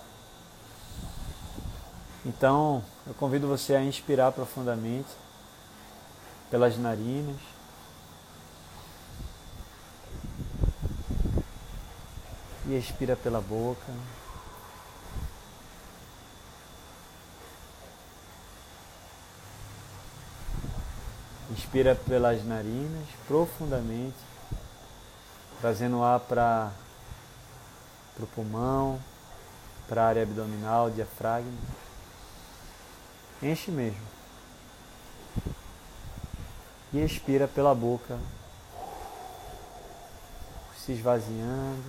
Então, 2.24 2.84
eu 3.06 3.14
convido 3.14 3.48
você 3.48 3.74
a 3.74 3.82
inspirar 3.82 4.30
profundamente 4.30 5.08
pelas 6.50 6.76
narinas. 6.76 7.36
E 12.66 12.76
expira 12.76 13.16
pela 13.16 13.40
boca. 13.40 13.90
Inspira 21.50 21.94
pelas 21.94 22.44
narinas 22.44 23.06
profundamente 23.26 24.16
trazendo 25.60 26.02
ar 26.02 26.20
para 26.20 26.72
o 28.20 28.26
pulmão, 28.26 29.00
para 29.88 30.02
a 30.02 30.06
área 30.06 30.22
abdominal, 30.22 30.90
diafragma. 30.90 31.52
Enche 33.42 33.70
mesmo. 33.70 34.06
E 36.92 36.98
expira 36.98 37.46
pela 37.46 37.74
boca, 37.74 38.18
se 40.76 40.92
esvaziando. 40.92 41.84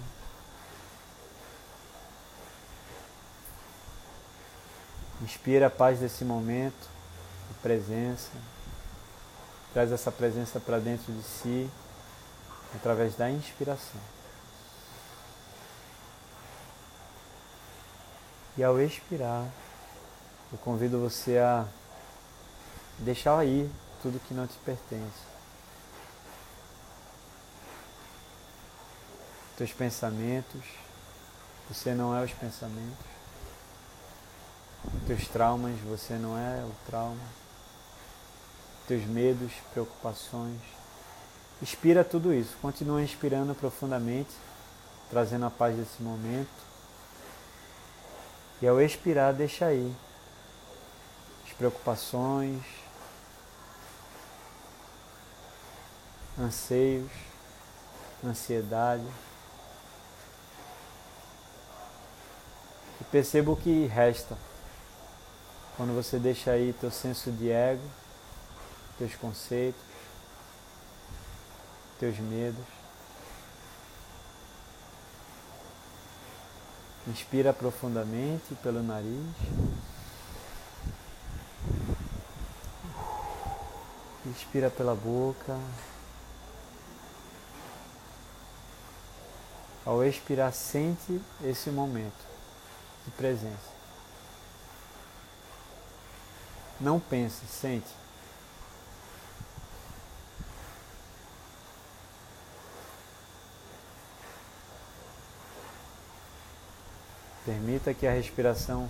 Inspira 5.21 5.67
a 5.67 5.69
paz 5.69 5.99
desse 5.99 6.23
momento, 6.23 6.87
a 7.51 7.61
presença. 7.61 8.31
Traz 9.73 9.91
essa 9.91 10.11
presença 10.11 10.59
para 10.59 10.79
dentro 10.79 11.13
de 11.13 11.23
si 11.23 11.69
através 12.75 13.15
da 13.15 13.29
inspiração. 13.29 13.99
E 18.57 18.63
ao 18.63 18.79
expirar, 18.79 19.45
eu 20.51 20.57
convido 20.57 20.99
você 20.99 21.37
a 21.37 21.65
deixar 22.97 23.37
aí 23.37 23.71
tudo 24.01 24.19
que 24.19 24.33
não 24.33 24.45
te 24.47 24.57
pertence. 24.59 25.29
Teus 29.55 29.71
pensamentos, 29.71 30.63
você 31.69 31.93
não 31.93 32.15
é 32.15 32.23
os 32.23 32.33
pensamentos. 32.33 33.05
Teus 35.05 35.27
traumas, 35.27 35.77
você 35.81 36.13
não 36.15 36.37
é 36.37 36.63
o 36.63 36.71
trauma. 36.85 37.21
Teus 38.87 39.05
medos, 39.05 39.51
preocupações, 39.71 40.61
Inspira 41.61 42.03
tudo 42.03 42.33
isso. 42.33 42.55
Continua 42.61 43.01
inspirando 43.01 43.53
profundamente, 43.53 44.31
trazendo 45.09 45.45
a 45.45 45.49
paz 45.49 45.75
desse 45.75 46.01
momento. 46.01 46.49
E 48.61 48.67
ao 48.67 48.81
expirar, 48.81 49.33
deixa 49.33 49.65
aí 49.65 49.95
as 51.45 51.53
preocupações, 51.53 52.61
anseios, 56.37 57.11
ansiedade. 58.23 59.05
E 63.01 63.03
perceba 63.05 63.51
o 63.51 63.55
que 63.55 63.85
resta 63.85 64.37
quando 65.75 65.95
você 65.95 66.19
deixa 66.19 66.51
aí 66.51 66.73
teu 66.73 66.91
senso 66.91 67.31
de 67.31 67.49
ego, 67.49 67.81
teus 68.97 69.15
conceitos, 69.15 69.88
teus 71.99 72.17
medos. 72.17 72.65
Inspira 77.07 77.51
profundamente 77.51 78.55
pelo 78.63 78.81
nariz. 78.81 79.35
Inspira 84.25 84.69
pela 84.69 84.95
boca. 84.95 85.57
Ao 89.85 90.03
expirar, 90.03 90.53
sente 90.53 91.19
esse 91.43 91.69
momento 91.69 92.27
de 93.05 93.11
presença. 93.11 93.79
Não 96.79 96.99
pense, 96.99 97.45
sente. 97.47 97.89
Permita 107.49 107.95
que 107.95 108.05
a 108.05 108.11
respiração 108.11 108.87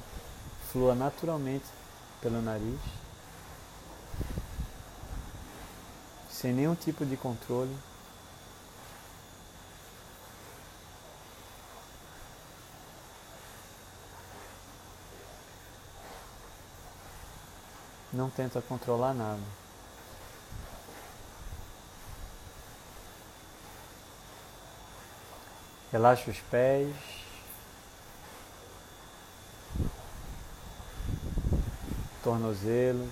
flua 0.69 0.93
naturalmente 0.93 1.63
pelo 2.19 2.41
nariz, 2.41 2.77
sem 6.29 6.51
nenhum 6.51 6.75
tipo 6.75 7.05
de 7.05 7.15
controle. 7.15 7.73
Não 18.11 18.29
tenta 18.29 18.61
controlar 18.61 19.13
nada. 19.13 19.39
Relaxa 25.93 26.29
os 26.29 26.39
pés. 26.41 27.18
Tornozelo. 32.23 33.09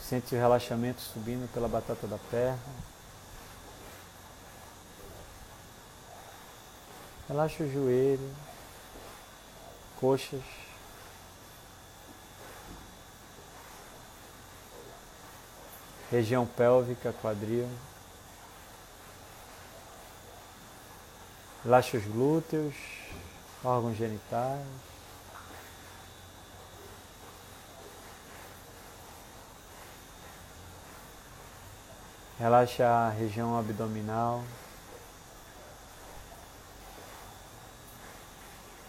Sente 0.00 0.34
o 0.34 0.38
relaxamento 0.38 1.00
subindo 1.00 1.52
pela 1.52 1.68
batata 1.68 2.06
da 2.06 2.18
perna. 2.30 2.58
Relaxa 7.28 7.62
o 7.62 7.70
joelho, 7.70 8.34
coxas. 10.00 10.42
região 16.10 16.46
pélvica, 16.46 17.14
quadril. 17.20 17.68
Relaxa 21.64 21.98
os 21.98 22.04
glúteos, 22.04 22.74
órgãos 23.62 23.96
genitais. 23.96 24.66
Relaxa 32.38 32.86
a 32.86 33.10
região 33.10 33.58
abdominal. 33.58 34.44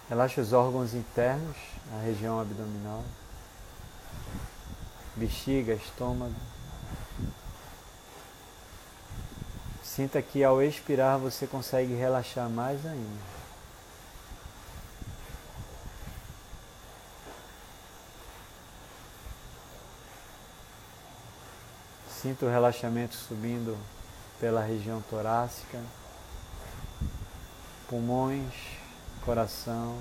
Relaxa 0.08 0.42
os 0.42 0.54
órgãos 0.54 0.94
internos, 0.94 1.58
a 1.98 2.04
região 2.04 2.40
abdominal. 2.40 3.04
Bexiga, 5.16 5.74
estômago. 5.74 6.36
Sinta 9.84 10.22
que 10.22 10.44
ao 10.44 10.62
expirar 10.62 11.18
você 11.18 11.48
consegue 11.48 11.96
relaxar 11.96 12.48
mais 12.50 12.86
ainda. 12.86 13.39
Sinta 22.22 22.46
o 22.46 22.50
relaxamento 22.50 23.16
subindo 23.16 23.78
pela 24.42 24.62
região 24.62 25.02
torácica, 25.10 25.82
pulmões, 27.88 28.54
coração. 29.24 29.98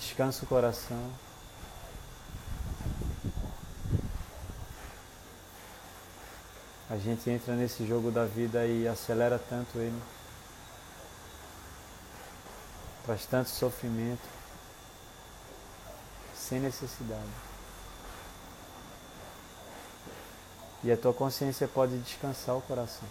Descansa 0.00 0.46
o 0.46 0.48
coração. 0.48 1.10
A 6.88 6.96
gente 6.96 7.28
entra 7.28 7.54
nesse 7.54 7.86
jogo 7.86 8.10
da 8.10 8.24
vida 8.24 8.64
e 8.64 8.88
acelera 8.88 9.38
tanto 9.38 9.76
ele. 9.76 10.17
Traz 13.08 13.24
tanto 13.24 13.48
sofrimento. 13.48 14.20
Sem 16.36 16.60
necessidade. 16.60 17.22
E 20.84 20.92
a 20.92 20.96
tua 20.96 21.14
consciência 21.14 21.66
pode 21.66 21.96
descansar 22.00 22.54
o 22.54 22.60
coração. 22.60 23.08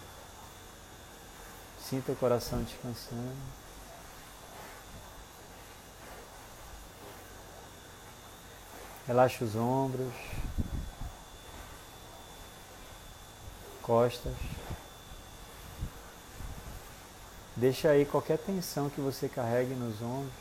Sinta 1.82 2.12
o 2.12 2.14
coração 2.14 2.62
descansando. 2.62 3.36
Relaxa 9.04 9.44
os 9.44 9.56
ombros, 9.56 10.14
costas. 13.82 14.36
Deixa 17.60 17.90
aí 17.90 18.04
qualquer 18.04 18.38
tensão 18.38 18.88
que 18.88 19.00
você 19.00 19.28
carregue 19.28 19.74
nos 19.74 20.00
ombros, 20.00 20.32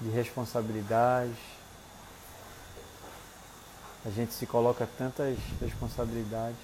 de 0.00 0.08
responsabilidade. 0.10 1.36
A 4.04 4.10
gente 4.10 4.34
se 4.34 4.44
coloca 4.44 4.88
tantas 4.98 5.38
responsabilidades, 5.60 6.58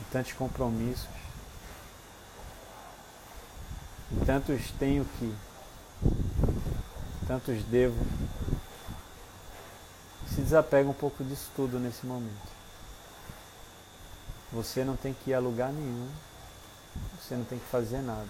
e 0.00 0.04
tantos 0.10 0.32
compromissos, 0.32 1.06
e 4.12 4.24
tantos 4.24 4.70
tenho 4.78 5.04
que 5.18 5.34
tantos 7.28 7.62
devo. 7.64 8.02
Se 10.26 10.40
desapega 10.40 10.88
um 10.88 10.94
pouco 10.94 11.22
disso 11.22 11.50
tudo 11.54 11.78
nesse 11.78 12.06
momento. 12.06 12.53
Você 14.54 14.84
não 14.84 14.96
tem 14.96 15.12
que 15.12 15.30
ir 15.30 15.34
a 15.34 15.38
lugar 15.38 15.72
nenhum. 15.72 16.10
Você 17.20 17.34
não 17.34 17.44
tem 17.44 17.58
que 17.58 17.66
fazer 17.66 18.00
nada. 18.00 18.28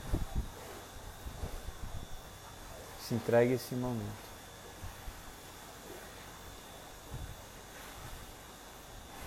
Se 3.00 3.14
entregue 3.14 3.52
a 3.52 3.56
esse 3.56 3.74
momento. 3.74 4.24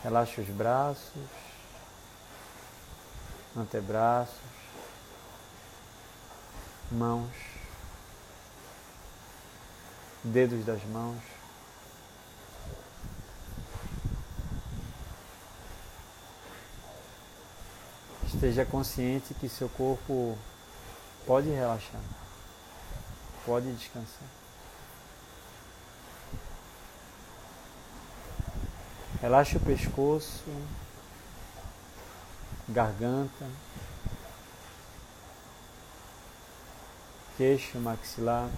Relaxa 0.03 0.41
os 0.41 0.49
braços, 0.49 1.11
antebraços, 3.55 4.35
mãos 6.91 7.57
dedos 10.23 10.65
das 10.65 10.83
mãos. 10.85 11.36
Esteja 18.37 18.63
consciente 18.63 19.33
que 19.33 19.49
seu 19.49 19.67
corpo 19.67 20.37
pode 21.25 21.49
relaxar, 21.49 21.99
pode 23.43 23.73
descansar. 23.73 24.27
Relaxe 29.19 29.57
o 29.57 29.59
pescoço, 29.59 30.43
garganta, 32.69 33.49
queixo, 37.37 37.79
maxilar. 37.79 38.51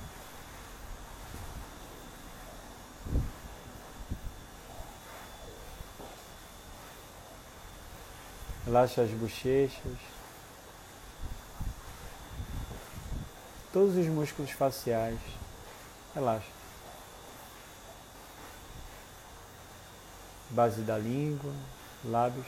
Relaxa 8.70 9.02
as 9.02 9.10
bochechas. 9.10 9.98
Todos 13.74 13.96
os 13.96 14.06
músculos 14.06 14.52
faciais. 14.52 15.20
Relaxa. 16.14 16.52
Base 20.52 20.82
da 20.82 21.00
língua, 21.00 21.52
lábios. 22.06 22.46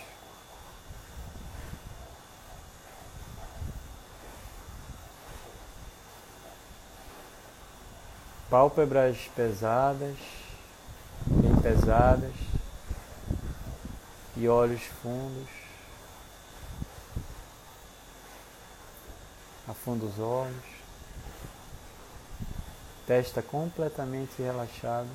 Pálpebras 8.48 9.18
pesadas, 9.36 10.18
bem 11.26 11.56
pesadas 11.64 12.36
e 14.38 14.48
olhos 14.48 14.84
fundos. 15.02 15.71
Afunda 19.72 20.06
os 20.06 20.20
olhos, 20.20 20.66
testa 23.08 23.42
completamente 23.42 24.42
relaxada, 24.42 25.08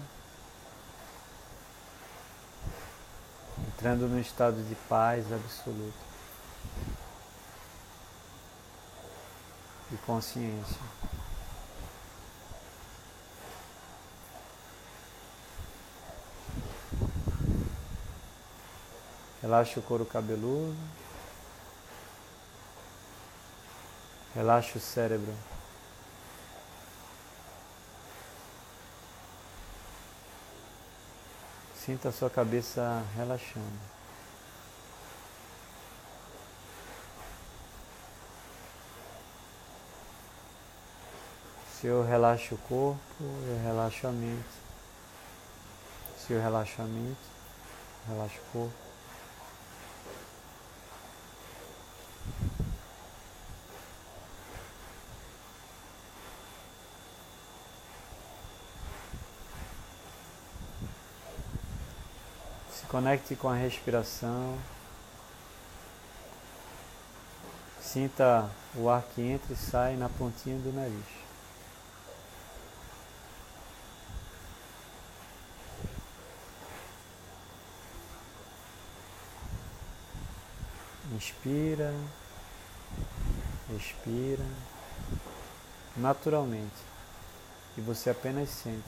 entrando 3.69 4.09
no 4.09 4.19
estado 4.19 4.67
de 4.67 4.75
paz 4.89 5.31
absoluta 5.31 5.99
e 9.93 9.97
consciência. 9.99 10.81
Relaxa 19.43 19.81
o 19.81 19.83
couro 19.83 20.07
cabeludo. 20.07 20.75
Relaxa 24.37 24.77
o 24.77 24.81
cérebro. 24.83 25.35
Sinta 31.75 32.11
a 32.11 32.13
sua 32.13 32.29
cabeça 32.29 33.03
relaxando. 33.17 33.65
Se 41.81 41.87
eu 41.87 42.05
relaxo 42.05 42.57
o 42.57 42.59
corpo, 42.59 43.01
eu 43.21 43.63
relaxo 43.65 44.07
a 44.07 44.13
mente. 44.13 44.45
Se 46.19 46.35
eu 46.35 46.43
relaxo 46.43 46.83
a 46.83 46.85
mente, 46.85 47.17
relaxo 48.07 48.37
o 48.37 48.53
corpo. 48.53 48.86
Conecte 63.07 63.37
com 63.37 63.49
a 63.49 63.55
respiração. 63.55 64.59
Sinta 67.81 68.51
o 68.75 68.91
ar 68.91 69.01
que 69.01 69.23
entra 69.23 69.53
e 69.53 69.57
sai 69.57 69.97
na 69.97 70.09
pontinha 70.09 70.59
do 70.59 70.73
nariz. 70.73 71.07
Inspira, 81.13 81.95
expira, 83.79 84.45
naturalmente. 85.97 86.75
E 87.79 87.81
você 87.81 88.11
apenas 88.11 88.49
sente, 88.49 88.83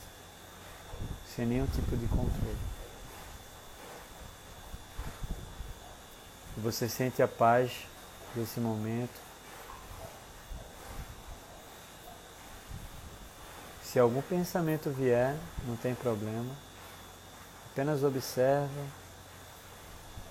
sem 1.33 1.45
nenhum 1.45 1.67
tipo 1.67 1.95
de 1.95 2.05
controle. 2.07 2.78
E 6.59 6.61
você 6.61 6.89
sente 6.89 7.23
a 7.23 7.27
paz 7.27 7.71
desse 8.35 8.59
momento. 8.59 9.17
Se 13.81 13.97
algum 13.97 14.21
pensamento 14.21 14.89
vier, 14.89 15.37
não 15.65 15.77
tem 15.77 15.95
problema. 15.95 16.53
Apenas 17.71 18.03
observa 18.03 18.85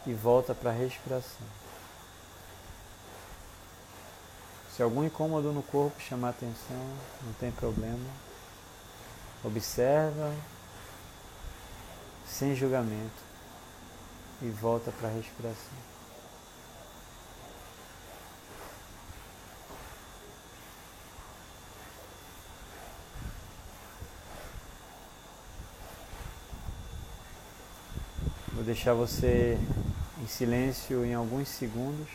e 0.06 0.12
volta 0.12 0.54
para 0.54 0.68
a 0.68 0.74
respiração. 0.74 1.46
Se 4.76 4.82
algum 4.82 5.04
incômodo 5.04 5.50
no 5.50 5.62
corpo 5.62 5.98
chamar 5.98 6.28
atenção, 6.28 6.86
não 7.22 7.32
tem 7.40 7.50
problema. 7.50 8.06
Observa 9.42 10.34
sem 12.26 12.54
julgamento 12.54 13.22
e 14.42 14.50
volta 14.50 14.92
para 14.92 15.08
a 15.08 15.12
respiração. 15.12 15.97
Deixar 28.68 28.92
você 28.92 29.58
em 30.22 30.26
silêncio 30.26 31.02
em 31.02 31.14
alguns 31.14 31.48
segundos. 31.48 32.06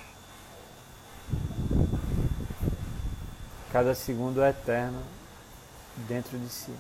Cada 3.71 3.95
segundo 3.95 4.43
é 4.43 4.51
eterno 4.51 5.01
dentro 6.07 6.37
de 6.37 6.47
si. 6.47 6.71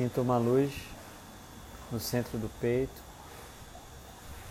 Sinta 0.00 0.22
uma 0.22 0.38
luz 0.38 0.72
no 1.92 2.00
centro 2.00 2.38
do 2.38 2.48
peito. 2.58 3.02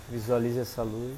Visualize 0.08 0.60
essa 0.60 0.84
luz. 0.84 1.18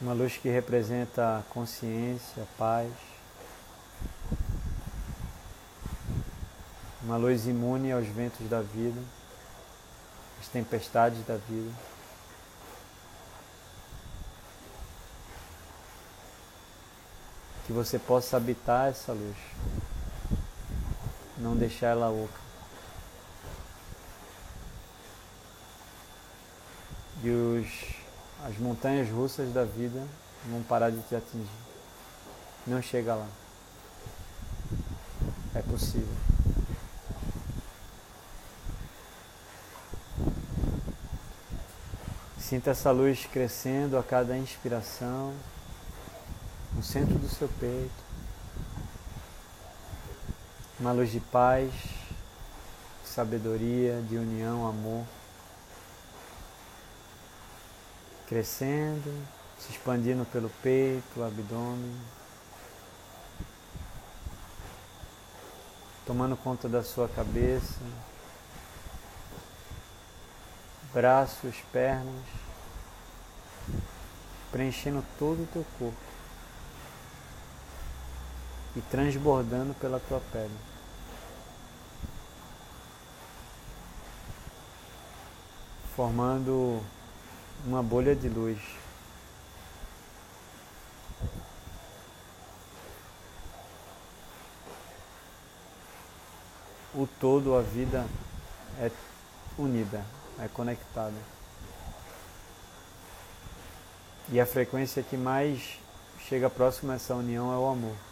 Uma 0.00 0.14
luz 0.14 0.38
que 0.38 0.48
representa 0.48 1.40
a 1.40 1.42
consciência, 1.52 2.44
a 2.44 2.46
paz. 2.56 2.90
Uma 7.02 7.18
luz 7.18 7.46
imune 7.46 7.92
aos 7.92 8.06
ventos 8.06 8.48
da 8.48 8.62
vida, 8.62 9.02
às 10.40 10.48
tempestades 10.48 11.22
da 11.26 11.36
vida. 11.36 11.91
Que 17.66 17.72
você 17.72 17.98
possa 17.98 18.36
habitar 18.36 18.88
essa 18.88 19.12
luz, 19.12 19.36
não 21.38 21.56
deixar 21.56 21.88
ela 21.88 22.10
oca. 22.10 22.40
E 27.22 27.30
os, 27.30 27.66
as 28.44 28.58
montanhas 28.58 29.08
russas 29.08 29.52
da 29.52 29.64
vida 29.64 30.04
vão 30.50 30.62
parar 30.62 30.90
de 30.90 31.00
te 31.02 31.14
atingir. 31.14 31.48
Não 32.66 32.82
chega 32.82 33.14
lá. 33.14 33.28
É 35.54 35.62
possível. 35.62 36.16
Sinta 42.40 42.70
essa 42.70 42.90
luz 42.90 43.24
crescendo 43.32 43.96
a 43.96 44.02
cada 44.02 44.36
inspiração, 44.36 45.32
no 46.74 46.82
centro 46.82 47.18
do 47.18 47.28
seu 47.28 47.48
peito. 47.60 48.12
Uma 50.80 50.92
luz 50.92 51.10
de 51.10 51.20
paz, 51.20 51.70
de 53.02 53.08
sabedoria, 53.08 54.02
de 54.08 54.16
união, 54.16 54.66
amor. 54.66 55.04
Crescendo, 58.26 59.26
se 59.58 59.70
expandindo 59.70 60.24
pelo 60.26 60.50
peito, 60.62 61.22
abdômen. 61.22 62.00
Tomando 66.06 66.36
conta 66.36 66.68
da 66.68 66.82
sua 66.82 67.08
cabeça, 67.08 67.78
braços, 70.92 71.54
pernas, 71.72 72.24
preenchendo 74.50 75.04
todo 75.16 75.44
o 75.44 75.48
teu 75.52 75.64
corpo 75.78 76.11
e 78.74 78.80
transbordando 78.80 79.74
pela 79.74 80.00
tua 80.00 80.20
pele. 80.32 80.56
Formando 85.94 86.82
uma 87.66 87.82
bolha 87.82 88.16
de 88.16 88.28
luz. 88.28 88.58
O 96.94 97.06
todo, 97.06 97.56
a 97.56 97.62
vida 97.62 98.06
é 98.78 98.90
unida, 99.58 100.04
é 100.38 100.48
conectada. 100.48 101.16
E 104.30 104.40
a 104.40 104.46
frequência 104.46 105.02
que 105.02 105.16
mais 105.16 105.78
chega 106.28 106.48
próxima 106.48 106.94
a 106.94 106.96
essa 106.96 107.14
união 107.14 107.52
é 107.52 107.56
o 107.56 107.66
amor. 107.66 108.11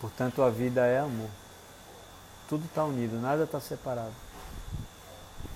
Portanto, 0.00 0.42
a 0.42 0.48
vida 0.48 0.86
é 0.86 0.98
amor. 0.98 1.28
Tudo 2.48 2.64
está 2.64 2.82
unido, 2.84 3.20
nada 3.20 3.44
está 3.44 3.60
separado. 3.60 4.14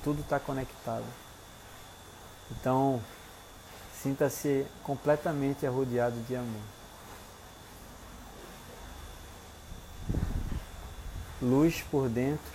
Tudo 0.02 0.20
está 0.20 0.38
conectado. 0.38 1.06
Então, 2.50 3.00
sinta-se 4.02 4.66
completamente 4.82 5.66
arrodeado 5.66 6.20
de 6.28 6.36
amor. 6.36 6.62
Luz 11.40 11.82
por 11.90 12.08
dentro 12.08 12.52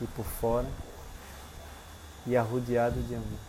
e 0.00 0.06
por 0.06 0.24
fora 0.24 0.68
e 2.26 2.36
arrodeado 2.36 3.00
de 3.02 3.14
amor. 3.14 3.47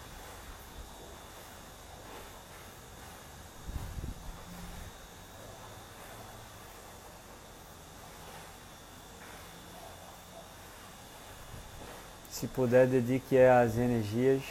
Se 12.40 12.48
puder, 12.48 12.88
dedique 12.88 13.38
as 13.38 13.76
energias 13.76 14.42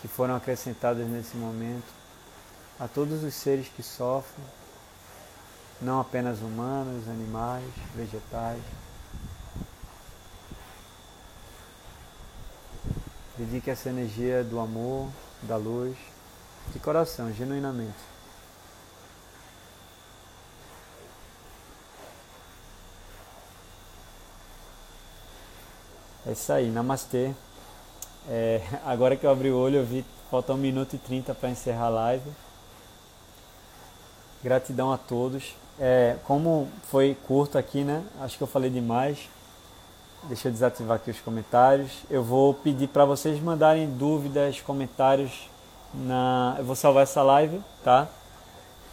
que 0.00 0.08
foram 0.08 0.34
acrescentadas 0.34 1.06
nesse 1.06 1.36
momento 1.36 1.84
a 2.78 2.88
todos 2.88 3.22
os 3.22 3.34
seres 3.34 3.68
que 3.68 3.82
sofrem, 3.82 4.42
não 5.78 6.00
apenas 6.00 6.38
humanos, 6.38 7.06
animais, 7.06 7.70
vegetais. 7.94 8.62
Dedique 13.36 13.68
essa 13.68 13.90
energia 13.90 14.42
do 14.42 14.58
amor, 14.58 15.10
da 15.42 15.58
luz, 15.58 15.94
de 16.72 16.78
coração, 16.78 17.30
genuinamente. 17.34 17.98
É 26.26 26.32
isso 26.32 26.52
aí, 26.52 26.68
namastê. 26.70 27.32
É, 28.28 28.60
agora 28.84 29.16
que 29.16 29.24
eu 29.24 29.30
abri 29.30 29.50
o 29.50 29.56
olho, 29.56 29.76
eu 29.76 29.84
vi 29.84 30.04
falta 30.30 30.52
1 30.52 30.56
minuto 30.56 30.94
e 30.94 30.98
30 30.98 31.34
para 31.34 31.48
encerrar 31.48 31.86
a 31.86 31.88
live. 31.88 32.30
Gratidão 34.44 34.92
a 34.92 34.98
todos. 34.98 35.54
É, 35.78 36.16
como 36.24 36.68
foi 36.90 37.16
curto 37.26 37.56
aqui, 37.56 37.82
né? 37.82 38.04
Acho 38.20 38.36
que 38.36 38.42
eu 38.42 38.46
falei 38.46 38.68
demais. 38.70 39.30
Deixa 40.24 40.48
eu 40.48 40.52
desativar 40.52 40.96
aqui 40.96 41.10
os 41.10 41.20
comentários. 41.20 41.90
Eu 42.10 42.22
vou 42.22 42.52
pedir 42.52 42.88
para 42.88 43.06
vocês 43.06 43.40
mandarem 43.40 43.88
dúvidas, 43.88 44.60
comentários 44.60 45.48
na. 45.94 46.56
Eu 46.58 46.64
vou 46.64 46.76
salvar 46.76 47.04
essa 47.04 47.22
live, 47.22 47.62
tá? 47.82 48.06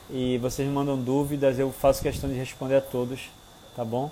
E 0.09 0.37
vocês 0.37 0.69
mandam 0.69 0.97
dúvidas, 0.97 1.59
eu 1.59 1.69
faço 1.73 2.01
questão 2.01 2.29
de 2.29 2.35
responder 2.37 2.77
a 2.77 2.81
todos, 2.81 3.29
tá 3.75 3.83
bom? 3.83 4.09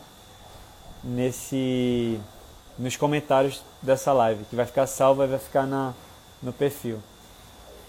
Nesse 1.01 2.19
nos 2.77 2.95
comentários 2.95 3.63
dessa 3.81 4.11
live, 4.11 4.43
que 4.45 4.55
vai 4.55 4.65
ficar 4.65 4.87
salva 4.87 5.25
e 5.25 5.27
vai 5.27 5.39
ficar 5.39 5.65
na, 5.65 5.93
no 6.41 6.51
perfil. 6.51 6.99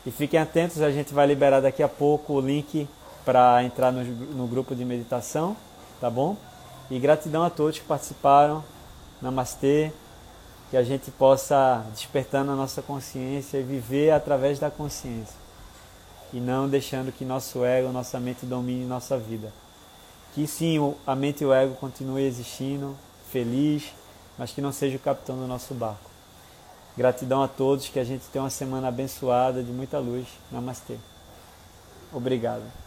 E 0.04 0.10
fiquem 0.10 0.38
atentos, 0.38 0.80
a 0.80 0.90
gente 0.90 1.12
vai 1.12 1.26
liberar 1.26 1.60
daqui 1.60 1.82
a 1.82 1.88
pouco 1.88 2.34
o 2.34 2.40
link 2.40 2.88
para 3.24 3.64
entrar 3.64 3.90
no, 3.90 4.04
no 4.04 4.46
grupo 4.46 4.74
de 4.74 4.84
meditação, 4.84 5.56
tá 6.00 6.08
bom? 6.08 6.36
E 6.88 6.98
gratidão 6.98 7.42
a 7.42 7.50
todos 7.50 7.78
que 7.78 7.84
participaram. 7.84 8.62
Namastê. 9.20 9.90
Que 10.70 10.76
a 10.76 10.82
gente 10.82 11.10
possa 11.12 11.84
despertando 11.92 12.50
a 12.50 12.56
nossa 12.56 12.82
consciência 12.82 13.58
e 13.58 13.62
viver 13.62 14.10
através 14.10 14.58
da 14.58 14.70
consciência. 14.70 15.36
E 16.32 16.40
não 16.40 16.68
deixando 16.68 17.12
que 17.12 17.24
nosso 17.24 17.64
ego, 17.64 17.92
nossa 17.92 18.18
mente 18.18 18.44
domine 18.44 18.84
nossa 18.84 19.16
vida. 19.16 19.52
Que 20.34 20.46
sim, 20.46 20.94
a 21.06 21.14
mente 21.14 21.42
e 21.42 21.46
o 21.46 21.52
ego 21.52 21.74
continuem 21.76 22.26
existindo, 22.26 22.96
feliz, 23.30 23.92
mas 24.38 24.52
que 24.52 24.60
não 24.60 24.72
seja 24.72 24.96
o 24.96 25.00
capitão 25.00 25.36
do 25.36 25.46
nosso 25.46 25.74
barco. 25.74 26.10
Gratidão 26.96 27.42
a 27.42 27.48
todos, 27.48 27.88
que 27.88 27.98
a 27.98 28.04
gente 28.04 28.24
tenha 28.32 28.42
uma 28.42 28.50
semana 28.50 28.88
abençoada, 28.88 29.62
de 29.62 29.70
muita 29.70 29.98
luz. 29.98 30.26
Namastê. 30.50 30.96
Obrigado. 32.12 32.85